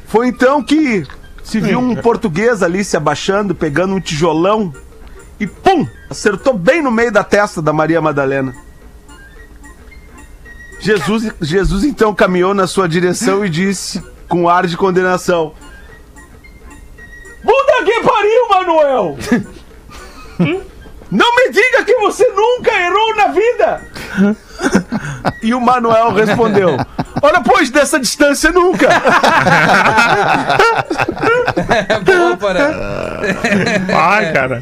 Foi 0.07 0.27
então 0.27 0.61
que 0.61 1.05
se 1.43 1.59
viu 1.59 1.79
um 1.79 1.95
português 1.95 2.61
ali 2.61 2.83
se 2.83 2.95
abaixando, 2.95 3.55
pegando 3.55 3.95
um 3.95 3.99
tijolão 3.99 4.73
e 5.39 5.47
pum, 5.47 5.87
acertou 6.09 6.53
bem 6.53 6.81
no 6.81 6.91
meio 6.91 7.11
da 7.11 7.23
testa 7.23 7.61
da 7.61 7.73
Maria 7.73 8.01
Madalena. 8.01 8.53
Jesus, 10.79 11.31
Jesus 11.41 11.83
então 11.83 12.13
caminhou 12.13 12.53
na 12.53 12.67
sua 12.67 12.87
direção 12.87 13.45
e 13.45 13.49
disse, 13.49 14.03
com 14.33 14.49
ar 14.49 14.65
de 14.65 14.75
condenação. 14.75 15.53
Puta 17.43 17.85
que 17.85 18.01
pariu, 18.01 18.49
Manuel! 18.49 19.17
Não 21.11 21.35
me 21.35 21.51
diga 21.51 21.83
que 21.85 21.93
você 21.97 22.27
nunca 22.29 22.71
errou 22.71 23.15
na 23.15 23.27
vida! 23.27 23.87
e 25.43 25.53
o 25.53 25.61
Manuel 25.61 26.13
respondeu: 26.13 26.77
Olha, 27.25 27.39
pois, 27.41 27.69
dessa 27.69 27.97
distância 27.99 28.51
nunca! 28.51 28.89
É 31.89 31.99
boa, 31.99 32.35
Porã. 32.37 32.69
Ai, 33.95 34.33
cara. 34.33 34.59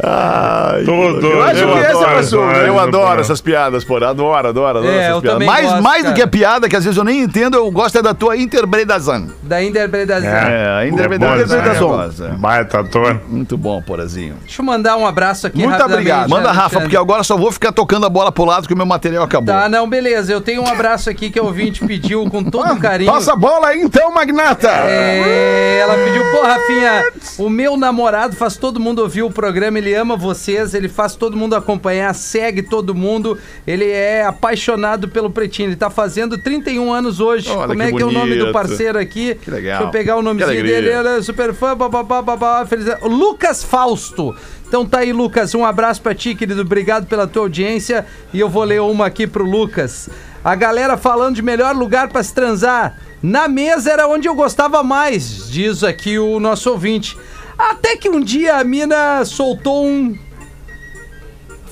Tudo. 0.85 1.27
eu 1.27 1.43
acho 1.43 1.55
que 1.65 1.79
essa 1.79 1.97
adoro 1.97 2.19
essa- 2.19 2.35
Eu 2.35 2.79
adoro 2.79 3.21
essas 3.21 3.41
piadas, 3.41 3.83
porra. 3.83 4.09
Adoro, 4.09 4.47
adoro, 4.47 4.77
adoro 4.79 4.87
É, 4.87 4.97
essas 4.97 5.09
eu 5.15 5.21
piadas. 5.21 5.33
também 5.39 5.47
Mais, 5.47 5.65
gosto, 5.65 5.81
mais 5.83 6.05
do 6.05 6.13
que 6.13 6.21
a 6.21 6.27
piada, 6.27 6.69
que 6.69 6.75
às 6.75 6.83
vezes 6.83 6.97
eu 6.97 7.03
nem 7.03 7.21
entendo, 7.21 7.55
eu 7.55 7.71
gosto 7.71 7.97
é 7.97 8.01
da 8.01 8.13
tua 8.13 8.37
interpretação. 8.37 9.27
Da 9.41 9.63
interpretação. 9.63 10.29
É, 10.29 10.77
a 10.79 10.85
É 10.85 10.87
interpretação. 10.87 11.87
bom, 11.89 11.97
né? 11.97 12.09
eu 12.19 12.25
é. 12.27 12.29
Baita 12.31 12.79
ator. 12.81 13.21
Muito 13.27 13.57
bom, 13.57 13.81
porazinho. 13.81 14.35
Deixa 14.41 14.61
eu 14.61 14.65
mandar 14.65 14.97
um 14.97 15.05
abraço 15.07 15.47
aqui 15.47 15.65
Muito 15.65 15.83
obrigado. 15.83 16.29
Manda, 16.29 16.49
Rafa, 16.49 16.59
Alexandre. 16.61 16.83
porque 16.83 16.97
agora 16.97 17.23
só 17.23 17.35
vou 17.37 17.51
ficar 17.51 17.71
tocando 17.71 18.05
a 18.05 18.09
bola 18.09 18.31
pro 18.31 18.45
lado 18.45 18.67
que 18.67 18.73
o 18.73 18.77
meu 18.77 18.85
material 18.85 19.23
acabou. 19.23 19.53
Tá, 19.53 19.67
não, 19.67 19.89
beleza. 19.89 20.31
Eu 20.31 20.41
tenho 20.41 20.61
um 20.61 20.67
abraço 20.67 21.09
aqui 21.09 21.29
que 21.31 21.39
a 21.39 21.43
ouvinte 21.43 21.83
pediu 21.85 22.29
com 22.29 22.43
todo 22.51 22.79
carinho. 22.79 23.11
Passa 23.11 23.33
a 23.33 23.35
bola 23.35 23.69
aí 23.69 23.81
então, 23.81 24.11
Magnata! 24.13 24.69
É, 24.69 25.79
ela 25.79 25.95
pediu, 25.95 26.23
pô, 26.31 26.41
Rafinha, 26.41 27.11
o 27.37 27.49
meu 27.49 27.77
namorado 27.77 28.35
faz 28.35 28.57
todo 28.57 28.79
mundo 28.79 28.99
ouvir 28.99 29.23
o 29.23 29.31
programa, 29.31 29.77
ele 29.77 29.93
ama 29.95 30.15
vocês, 30.15 30.73
ele 30.73 30.89
faz 30.89 31.15
todo 31.15 31.37
mundo 31.37 31.55
acompanhar, 31.55 32.13
segue 32.13 32.61
todo 32.61 32.93
mundo, 32.93 33.37
ele 33.65 33.89
é 33.89 34.23
apaixonado 34.23 35.07
pelo 35.07 35.29
Pretinho, 35.29 35.69
ele 35.69 35.75
tá 35.75 35.89
fazendo 35.89 36.37
31 36.37 36.91
anos 36.91 37.19
hoje. 37.19 37.49
Olha 37.49 37.67
Como 37.69 37.81
é 37.81 37.91
que 37.91 38.01
é 38.01 38.05
o 38.05 38.11
nome 38.11 38.35
do 38.35 38.51
parceiro 38.51 38.99
aqui? 38.99 39.35
Que 39.35 39.49
legal. 39.49 39.79
Deixa 39.79 39.83
eu 39.87 39.91
pegar 39.91 40.17
o 40.17 40.21
nomezinho 40.21 40.63
dele, 40.63 40.89
ele 40.89 41.07
é 41.07 41.21
super 41.21 41.53
fã, 41.53 41.75
babá, 41.75 42.03
babá, 42.03 42.65
feliz. 42.65 42.85
Lucas 43.01 43.63
Fausto. 43.63 44.35
Então 44.67 44.85
tá 44.85 44.99
aí, 44.99 45.11
Lucas, 45.11 45.53
um 45.53 45.65
abraço 45.65 46.01
pra 46.01 46.15
ti, 46.15 46.33
querido, 46.33 46.61
obrigado 46.61 47.05
pela 47.05 47.27
tua 47.27 47.41
audiência, 47.41 48.05
e 48.33 48.39
eu 48.39 48.47
vou 48.47 48.63
ler 48.63 48.79
uma 48.79 49.05
aqui 49.05 49.27
pro 49.27 49.43
Lucas. 49.43 50.09
A 50.43 50.55
galera 50.55 50.97
falando 50.97 51.35
de 51.35 51.41
melhor 51.41 51.75
lugar 51.75 52.07
pra 52.07 52.23
se 52.23 52.33
transar. 52.33 52.97
Na 53.21 53.47
mesa 53.47 53.91
era 53.91 54.07
onde 54.07 54.27
eu 54.27 54.33
gostava 54.33 54.81
mais, 54.81 55.47
diz 55.47 55.83
aqui 55.83 56.17
o 56.17 56.39
nosso 56.39 56.71
ouvinte. 56.71 57.15
Até 57.57 57.95
que 57.95 58.09
um 58.09 58.19
dia 58.19 58.55
a 58.55 58.63
mina 58.63 59.23
soltou 59.23 59.85
um. 59.85 60.17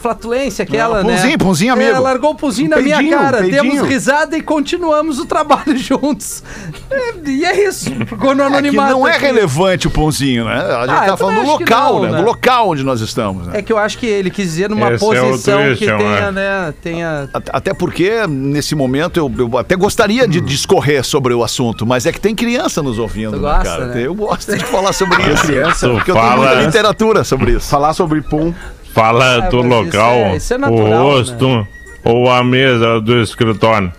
Flatulência 0.01 0.63
aquela, 0.63 0.99
Ah, 0.99 1.03
né? 1.03 1.15
punzinho, 1.15 1.37
punzinho, 1.37 1.73
amigo. 1.73 1.89
É, 1.91 1.99
largou 1.99 2.31
o 2.31 2.35
punzinho 2.35 2.69
na 2.69 2.77
minha 2.77 2.97
Peidinho, 2.97 3.17
cara. 3.19 3.37
peidinho. 3.39 3.63
Demos 3.63 3.87
risada 3.87 4.37
e 4.37 4.41
continuamos 4.41 5.19
o 5.19 5.25
trabalho 5.25 5.75
juntos. 5.77 6.43
É, 6.89 7.13
E 7.29 7.45
é 7.45 7.67
isso. 7.67 7.89
Ficou 8.05 8.33
no 8.35 8.43
É 8.43 8.47
que 8.47 8.53
anonimato. 8.57 8.91
não 8.91 9.07
é 9.07 9.11
aqui. 9.11 9.21
relevante 9.25 9.87
o 9.87 9.91
pãozinho, 9.91 10.45
né? 10.45 10.53
A 10.55 10.87
gente 10.87 10.95
Ah, 10.95 11.05
tá 11.05 11.17
falando 11.17 11.35
do 11.37 11.41
que 11.41 11.47
local, 11.63 11.93
não, 11.95 12.01
né? 12.03 12.11
né? 12.11 12.17
Do 12.19 12.23
local 12.23 12.69
onde 12.69 12.83
nós 12.83 13.01
estamos, 13.01 13.47
né? 13.47 13.59
É 13.59 13.61
que 13.61 13.71
eu 13.73 13.77
acho 13.77 13.97
que 13.97 14.05
ele 14.05 14.29
quis 14.29 14.45
dizer 14.45 14.69
numa 14.69 14.93
Esse 14.93 14.95
é 15.05 15.07
posição 15.21 15.61
twist, 15.63 15.77
que 15.85 15.91
eu 15.91 15.97
tenha, 15.97 16.31
né? 16.31 16.73
Tenha. 16.81 17.29
At- 17.33 17.49
Até 17.51 17.73
porque, 17.73 18.25
nesse 18.27 18.75
momento, 18.75 19.17
eu, 19.17 19.31
eu 19.37 19.57
até 19.57 19.75
gostaria 19.75 20.27
de 20.27 20.39
discorrer 20.41 21.03
sobre 21.03 21.33
o 21.33 21.43
assunto, 21.43 21.85
mas 21.85 22.05
é 22.05 22.11
que 22.11 22.19
tem 22.21 22.33
criança 22.33 22.81
nos 22.81 22.97
ouvindo, 22.99 23.31
Tu 23.31 23.35
né, 23.41 23.41
gosta, 23.41 23.63
cara? 23.63 23.85
né? 23.87 24.01
Eu 24.05 24.13
gosto 24.15 24.55
de 24.57 24.63
falar 24.65 24.93
sobre 24.93 25.21
isso. 25.31 25.43
criança. 25.45 25.89
Porque 25.89 26.11
eu 26.11 26.15
tenho 26.15 26.27
Fala. 26.27 26.45
muita 26.47 26.61
literatura 26.65 27.23
sobre 27.23 27.51
isso. 27.53 27.69
Falar 27.69 27.93
sobre 27.93 28.21
pum. 28.21 28.53
Fala 28.93 29.37
Ah, 29.45 29.49
do 29.49 29.61
local, 29.61 30.13
é- 30.13 30.35
isso 30.37 30.53
é 30.53 30.57
o 30.57 30.59
natural, 30.59 30.87
né? 30.89 30.95
rosto 30.97 31.67
ou 32.03 32.29
a 32.29 32.43
mesa 32.43 32.99
do 32.99 33.21
escritório. 33.21 33.91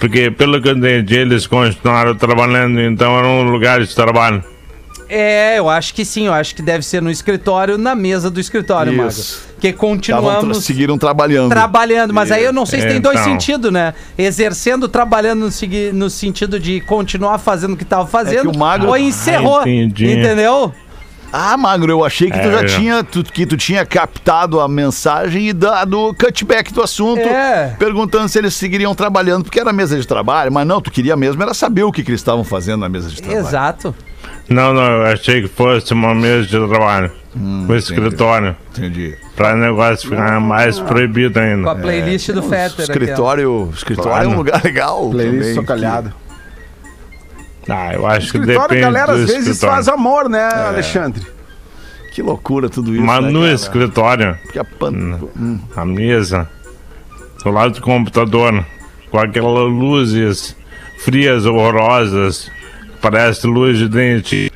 Porque, 0.00 0.30
pelo 0.30 0.60
que 0.60 0.68
eu 0.68 0.76
entendi, 0.76 1.16
eles 1.16 1.46
continuaram 1.46 2.14
trabalhando, 2.14 2.80
então 2.80 3.16
era 3.16 3.26
um 3.26 3.44
lugar 3.50 3.80
de 3.82 3.94
trabalho. 3.94 4.42
É, 5.08 5.58
eu 5.58 5.68
acho 5.68 5.94
que 5.94 6.04
sim. 6.04 6.26
Eu 6.26 6.32
acho 6.32 6.54
que 6.54 6.62
deve 6.62 6.84
ser 6.84 7.00
no 7.00 7.10
escritório, 7.10 7.78
na 7.78 7.94
mesa 7.94 8.30
do 8.30 8.40
escritório, 8.40 8.90
Isso. 9.06 9.38
Mago. 9.44 9.54
Que 9.60 9.70
tra- 9.70 9.78
continuamos. 9.78 10.64
seguiram 10.64 10.98
trabalhando. 10.98 11.50
Trabalhando, 11.50 12.12
mas 12.12 12.30
aí 12.32 12.42
eu 12.44 12.52
não 12.52 12.66
sei 12.66 12.80
se 12.80 12.88
tem 12.88 13.00
dois 13.00 13.20
Então. 13.20 13.32
sentidos, 13.32 13.70
né? 13.72 13.94
Exercendo, 14.18 14.88
trabalhando 14.88 15.40
no, 15.48 15.92
no 15.98 16.10
sentido 16.10 16.58
de 16.58 16.80
continuar 16.82 17.38
fazendo 17.38 17.74
o 17.74 17.76
que 17.76 17.84
tava 17.84 18.06
fazendo, 18.06 18.50
o 18.50 18.58
Magro- 18.58 18.88
ou 18.88 18.96
encerrou, 18.96 19.58
Ah, 19.58 19.62
entendi. 19.62 20.10
entendeu? 20.10 20.72
Ah, 21.36 21.56
Magro, 21.56 21.90
eu 21.90 22.04
achei 22.04 22.30
que 22.30 22.38
tu 22.38 22.46
É, 22.48 22.52
já 22.52 22.60
eu- 22.62 22.66
tinha, 22.66 23.02
tu- 23.04 23.24
que 23.24 23.44
tu 23.44 23.56
tinha 23.56 23.84
captado 23.84 24.60
a 24.60 24.68
mensagem 24.68 25.48
e 25.48 25.52
dado 25.52 25.98
o 26.10 26.14
cutback 26.14 26.72
do 26.72 26.80
assunto, 26.80 27.20
É. 27.20 27.74
perguntando 27.76 28.28
se 28.28 28.38
eles 28.38 28.54
seguiriam 28.54 28.94
trabalhando, 28.94 29.42
porque 29.42 29.58
era 29.58 29.72
mesa 29.72 29.98
de 29.98 30.06
trabalho, 30.06 30.52
mas 30.52 30.64
não, 30.64 30.80
tu 30.80 30.92
queria 30.92 31.16
mesmo 31.16 31.42
era 31.42 31.52
saber 31.52 31.82
o 31.82 31.90
que, 31.90 32.04
que 32.04 32.10
eles 32.12 32.20
estavam 32.20 32.44
fazendo 32.44 32.82
na 32.82 32.88
mesa 32.88 33.08
de 33.10 33.20
trabalho. 33.20 33.40
Exato. 33.46 33.94
Não, 34.48 34.72
não, 34.72 34.82
eu 34.82 35.06
achei 35.06 35.42
que 35.42 35.48
fosse 35.48 35.92
uma 35.92 36.14
mesa 36.14 36.46
de 36.46 36.68
trabalho. 36.68 37.10
o 37.68 37.74
escritório. 37.74 38.54
Entendi. 38.70 39.16
Pra 39.34 39.54
o 39.54 39.56
negócio 39.56 40.08
ficar 40.08 40.38
mais 40.40 40.78
proibido 40.78 41.34
Com 41.34 41.40
a 41.40 41.42
ainda. 41.42 41.74
playlist 41.74 42.30
do 42.30 42.38
O 42.38 42.42
Fetter. 42.44 42.84
escritório, 42.84 43.70
escritório 43.74 44.10
é 44.10 44.28
um 44.28 44.34
Claro. 44.34 44.36
lugar 44.38 44.62
legal. 44.62 45.10
Playlist 45.10 45.54
socalhado. 45.56 46.14
Ah, 47.68 47.94
eu 47.94 48.06
acho 48.06 48.30
que 48.32 48.38
Escritório, 48.38 48.60
a 48.60 48.66
depende 48.66 48.80
galera 48.82 49.06
do 49.06 49.12
às 49.12 49.26
vezes 49.26 49.46
escritório. 49.48 49.74
faz 49.76 49.88
amor, 49.88 50.28
né, 50.28 50.42
Alexandre? 50.42 51.26
Que, 52.12 52.22
loucura 52.22 52.68
tudo 52.68 52.94
isso. 52.94 53.02
Mas 53.04 53.24
né, 53.24 53.30
no 53.30 53.40
cara? 53.40 53.52
escritório, 53.52 54.38
Porque 54.44 54.58
a 54.58 54.64
pan- 54.64 55.18
Hum. 55.36 55.58
a 55.74 55.84
mesa, 55.84 56.48
do 57.42 57.50
lado 57.50 57.74
do 57.74 57.80
computador, 57.80 58.64
com 59.10 59.18
aquelas 59.18 59.68
luzes 59.72 60.56
frias, 61.04 61.44
horrorosas, 61.44 62.50
parece 63.02 63.46
luz 63.46 63.78
de 63.78 63.88
dentista. 63.88 64.53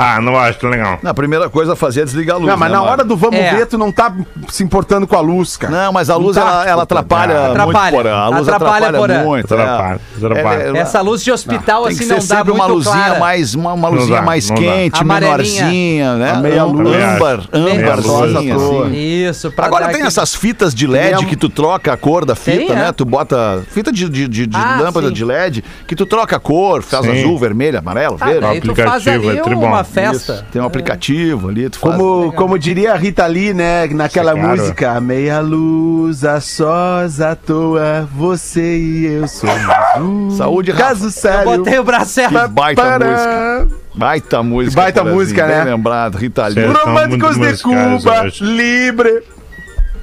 Ah, 0.00 0.20
não 0.20 0.36
acho 0.38 0.64
legal. 0.68 0.98
Na 1.02 1.12
primeira 1.12 1.50
coisa 1.50 1.72
a 1.72 1.76
fazer 1.76 2.02
é 2.02 2.04
desligar 2.04 2.36
a 2.36 2.38
luz. 2.38 2.48
Não, 2.48 2.56
mas 2.56 2.70
né, 2.70 2.76
na 2.76 2.82
hora 2.84 3.04
do 3.04 3.16
vamos 3.16 3.40
É. 3.40 3.52
ver, 3.56 3.66
tu 3.66 3.76
não 3.76 3.90
tá 3.90 4.12
se 4.48 4.62
importando 4.62 5.08
com 5.08 5.16
a 5.16 5.20
luz, 5.20 5.56
cara. 5.56 5.72
Não, 5.86 5.92
mas 5.92 6.08
a 6.08 6.14
luz 6.16 6.36
tá, 6.36 6.40
ela, 6.42 6.68
ela 6.68 6.82
atrapalha, 6.84 7.46
Atrapalha. 7.50 7.66
muito, 7.90 7.96
Porã. 7.96 8.14
A 8.16 8.28
luz 8.28 8.48
Atrapalha, 8.48 8.86
atrapalha, 8.86 8.98
Porã. 8.98 9.24
muito. 9.24 9.54
é. 9.54 9.60
Atrapalha, 9.60 10.00
atrapalha. 10.16 10.62
É, 10.62 10.70
é, 10.70 10.78
Essa 10.78 11.00
luz 11.00 11.24
de 11.24 11.32
hospital, 11.32 11.82
Tem 11.84 11.92
assim, 11.94 12.06
não 12.06 12.14
dá 12.16 12.20
sempre 12.22 12.44
muito 12.44 12.54
uma 12.54 12.66
luzinha 12.66 12.94
clara. 12.94 13.18
mais, 13.18 13.54
uma, 13.56 13.72
uma 13.72 13.88
luzinha 13.88 14.16
dá, 14.18 14.22
mais 14.22 14.48
não 14.48 14.54
dá. 14.56 14.62
quente, 14.62 15.02
Amarelinha. 15.02 15.34
menorzinha, 15.64 16.14
né? 16.14 16.30
A 16.30 16.36
meia 16.36 16.64
luz. 16.64 16.94
âmbar, 16.94 17.40
âmbarzinha, 17.52 18.24
luz 18.24 18.36
à 18.36 18.54
toa. 18.54 18.86
assim. 18.86 18.94
Isso, 18.96 19.50
pra 19.50 19.66
Agora 19.66 19.80
dar 19.80 19.86
tem 19.88 19.94
aquele- 19.96 20.06
essas 20.08 20.32
fitas 20.34 20.72
de 20.72 20.86
LED 20.86 21.26
que 21.26 21.34
tu 21.36 21.48
troca 21.48 21.92
a 21.92 21.96
cor 21.96 22.24
da 22.24 22.36
fita, 22.36 22.56
Tem, 22.56 22.70
é? 22.70 22.74
né? 22.74 22.92
Tu 22.92 23.04
bota 23.04 23.64
fita 23.70 23.90
de, 23.90 24.08
de, 24.08 24.28
de- 24.28 24.46
de 24.46 24.56
Ah, 24.56 24.78
lâmpada 24.80 25.08
sim. 25.08 25.12
de 25.14 25.24
LED 25.24 25.64
que 25.88 25.96
tu 25.96 26.06
troca 26.06 26.36
a 26.36 26.40
cor, 26.40 26.82
faz 26.82 27.04
Sim. 27.04 27.18
azul, 27.20 27.36
vermelho, 27.36 27.78
amarelo, 27.80 28.16
Ah, 28.20 28.26
verde. 28.26 28.40
daí 28.42 28.60
tu 28.60 28.74
faz 28.76 28.88
aplicativo 29.08 29.30
ali 29.30 29.37
é 29.40 29.44
tribom. 29.44 29.66
uma 29.66 29.84
festa. 29.84 30.32
Isso, 30.34 30.44
Tem 30.52 30.60
um 30.62 30.64
aplicativo 30.64 31.48
ali, 31.48 31.68
tu 31.70 31.78
faz. 31.78 31.96
Como, 31.96 32.32
como 32.32 32.58
diria 32.58 32.92
a 32.92 32.96
Rita 32.96 33.26
Lee, 33.26 33.52
né, 33.54 33.86
naquela 33.88 34.32
é 34.32 34.34
caro. 34.34 34.48
música, 34.48 35.00
meia 35.00 35.40
luz, 35.40 36.24
a 36.24 36.40
sós 36.40 37.20
à 37.20 37.34
toa, 37.34 38.08
você 38.14 38.76
e 38.78 39.06
eu 39.06 39.28
somos 39.28 39.56
um 40.00 40.30
Saúde, 40.30 40.70
Rafa. 40.70 40.84
caso 40.84 41.10
sério. 41.10 41.44
Botei 41.44 41.78
o 41.78 41.84
braço 41.84 42.10
certo. 42.10 42.38
Que 42.40 42.48
baita 42.48 42.82
Para- 42.82 43.06
música. 43.06 43.68
Baita 43.94 44.42
música. 44.42 44.76
Baita 44.80 45.00
Porazinho, 45.00 45.18
música, 45.20 45.46
bem 45.46 45.56
né? 45.56 45.64
lembrado, 45.64 46.14
Rita 46.16 46.46
Lee. 46.46 46.66
Românticos 46.66 47.36
de 47.36 47.62
Cuba, 47.62 48.22
hoje. 48.24 48.44
libre. 48.44 49.22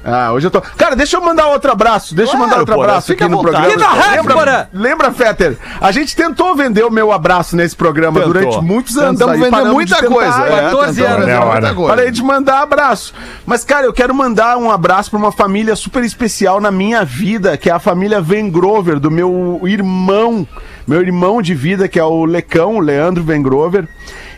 Ah, 0.06 0.32
hoje 0.32 0.46
eu 0.46 0.50
tô. 0.52 0.60
Cara, 0.60 0.94
deixa 0.94 1.16
eu 1.16 1.20
mandar 1.20 1.48
outro 1.48 1.72
abraço. 1.72 2.14
Deixa 2.14 2.32
eu 2.32 2.36
Claro, 2.36 2.48
mandar 2.48 2.60
outro 2.60 2.74
Porã, 2.76 2.88
abraço 2.90 3.06
fica 3.08 3.24
aqui 3.24 3.34
no 3.34 3.40
programa. 3.42 3.84
Rádio, 3.86 4.24
lembra, 4.28 4.70
lembra, 4.72 5.10
Fetter? 5.12 5.58
A 5.80 5.90
gente 5.90 6.14
tentou 6.14 6.54
vender 6.54 6.84
o 6.84 6.90
meu 6.90 7.10
abraço 7.10 7.56
nesse 7.56 7.74
programa 7.74 8.20
Tentou. 8.20 8.32
durante 8.32 8.60
muitos 8.62 8.96
anos. 8.96 9.18
Tentamos 9.18 9.34
aí 9.34 9.40
vender 9.40 9.50
paramos 9.50 9.72
muita 9.72 10.06
coisa. 10.06 10.46
é, 10.46 10.60
14 10.62 11.00
tentamos 11.02 11.22
anos. 11.22 11.28
É 11.28 11.40
muita 11.52 11.74
coisa. 11.74 11.94
Parei 11.96 12.10
de 12.12 12.22
mandar 12.22 12.62
abraço. 12.62 13.12
Mas, 13.44 13.64
cara, 13.64 13.86
eu 13.86 13.92
quero 13.92 14.14
mandar 14.14 14.56
um 14.58 14.70
abraço 14.70 15.10
pra 15.10 15.18
uma 15.18 15.32
família 15.32 15.74
super 15.74 16.04
especial 16.04 16.60
na 16.60 16.70
minha 16.70 17.04
vida, 17.04 17.56
que 17.56 17.68
é 17.68 17.72
a 17.72 17.78
família 17.80 18.20
Vengrover, 18.20 19.00
do 19.00 19.10
meu 19.10 19.60
irmão, 19.64 20.46
meu 20.86 21.00
irmão 21.00 21.42
de 21.42 21.54
vida, 21.54 21.88
que 21.88 21.98
é 21.98 22.04
o 22.04 22.24
Lecão, 22.24 22.76
o 22.76 22.80
Leandro 22.80 23.24
Vengrover. 23.24 23.88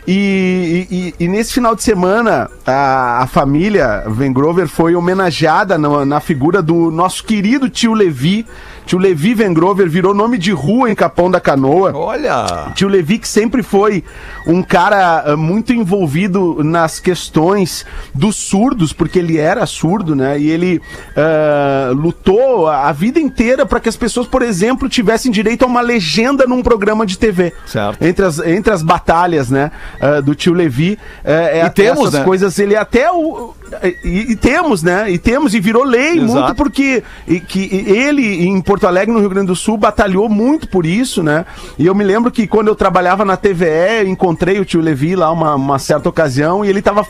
E, 0.07 0.87
e- 1.19 1.23
e- 1.23 1.27
nesse 1.27 1.53
final 1.53 1.75
de 1.75 1.83
semana, 1.83 2.49
a, 2.65 3.23
a 3.23 3.27
família 3.27 4.03
Vengrover 4.07 4.67
foi 4.67 4.95
homenageada 4.95 5.77
na, 5.77 6.05
na 6.05 6.19
figura 6.19 6.61
do 6.61 6.89
nosso 6.91 7.23
querido 7.23 7.69
tio 7.69 7.93
Levi. 7.93 8.45
Tio 8.89 8.97
Levi 8.97 9.35
Vengrover 9.35 9.87
virou 9.87 10.15
nome 10.15 10.35
de 10.35 10.51
rua 10.51 10.89
em 10.89 10.95
Capão 10.95 11.29
da 11.29 11.39
Canoa. 11.39 11.95
Olha. 11.95 12.71
Tio 12.73 12.87
Levi 12.87 13.19
que 13.19 13.27
sempre 13.27 13.61
foi 13.61 14.03
um 14.47 14.63
cara 14.63 15.25
ah, 15.27 15.37
muito 15.37 15.71
envolvido 15.71 16.63
nas 16.63 16.99
questões 16.99 17.85
dos 18.15 18.35
surdos, 18.35 18.91
porque 18.91 19.19
ele 19.19 19.37
era 19.37 19.63
surdo, 19.67 20.15
né? 20.15 20.39
E 20.39 20.49
ele 20.49 20.81
ah, 21.15 21.91
lutou 21.93 22.67
a 22.67 22.91
vida 22.91 23.19
inteira 23.19 23.63
para 23.63 23.79
que 23.79 23.87
as 23.87 23.95
pessoas, 23.95 24.25
por 24.25 24.41
exemplo, 24.41 24.89
tivessem 24.89 25.31
direito 25.31 25.65
a 25.65 25.67
uma 25.67 25.81
legenda 25.81 26.47
num 26.47 26.63
programa 26.63 27.05
de 27.05 27.15
TV. 27.15 27.53
Certo. 27.67 28.03
Entre 28.03 28.25
as, 28.25 28.39
entre 28.39 28.73
as 28.73 28.81
batalhas, 28.81 29.51
né? 29.51 29.71
ah, 30.01 30.19
do 30.19 30.33
tio 30.33 30.51
Levi. 30.51 30.97
eh, 31.23 31.59
é 31.59 31.65
E 31.67 31.69
temos, 31.69 32.07
essas 32.07 32.21
né? 32.21 32.25
coisas. 32.25 32.57
Ele 32.57 32.75
até 32.75 33.11
o. 33.11 33.53
E, 34.03 34.31
e 34.31 34.35
temos, 34.35 34.83
né? 34.83 35.09
E 35.09 35.17
temos, 35.17 35.53
e 35.53 35.59
virou 35.59 35.83
lei 35.83 36.17
Exato. 36.17 36.31
muito 36.31 36.55
porque 36.55 37.03
e, 37.27 37.39
que 37.39 37.85
ele, 37.87 38.45
em 38.45 38.61
Porto 38.61 38.87
Alegre, 38.87 39.13
no 39.13 39.19
Rio 39.19 39.29
Grande 39.29 39.47
do 39.47 39.55
Sul, 39.55 39.77
batalhou 39.77 40.27
muito 40.29 40.67
por 40.67 40.85
isso, 40.85 41.23
né? 41.23 41.45
E 41.77 41.85
eu 41.85 41.95
me 41.95 42.03
lembro 42.03 42.31
que 42.31 42.47
quando 42.47 42.67
eu 42.67 42.75
trabalhava 42.75 43.23
na 43.23 43.37
TVE, 43.37 44.01
eu 44.01 44.07
encontrei 44.07 44.59
o 44.59 44.65
tio 44.65 44.81
Levi 44.81 45.15
lá 45.15 45.31
uma, 45.31 45.55
uma 45.55 45.79
certa 45.79 46.09
ocasião 46.09 46.63
e 46.63 46.69
ele 46.69 46.79
estava 46.79 47.05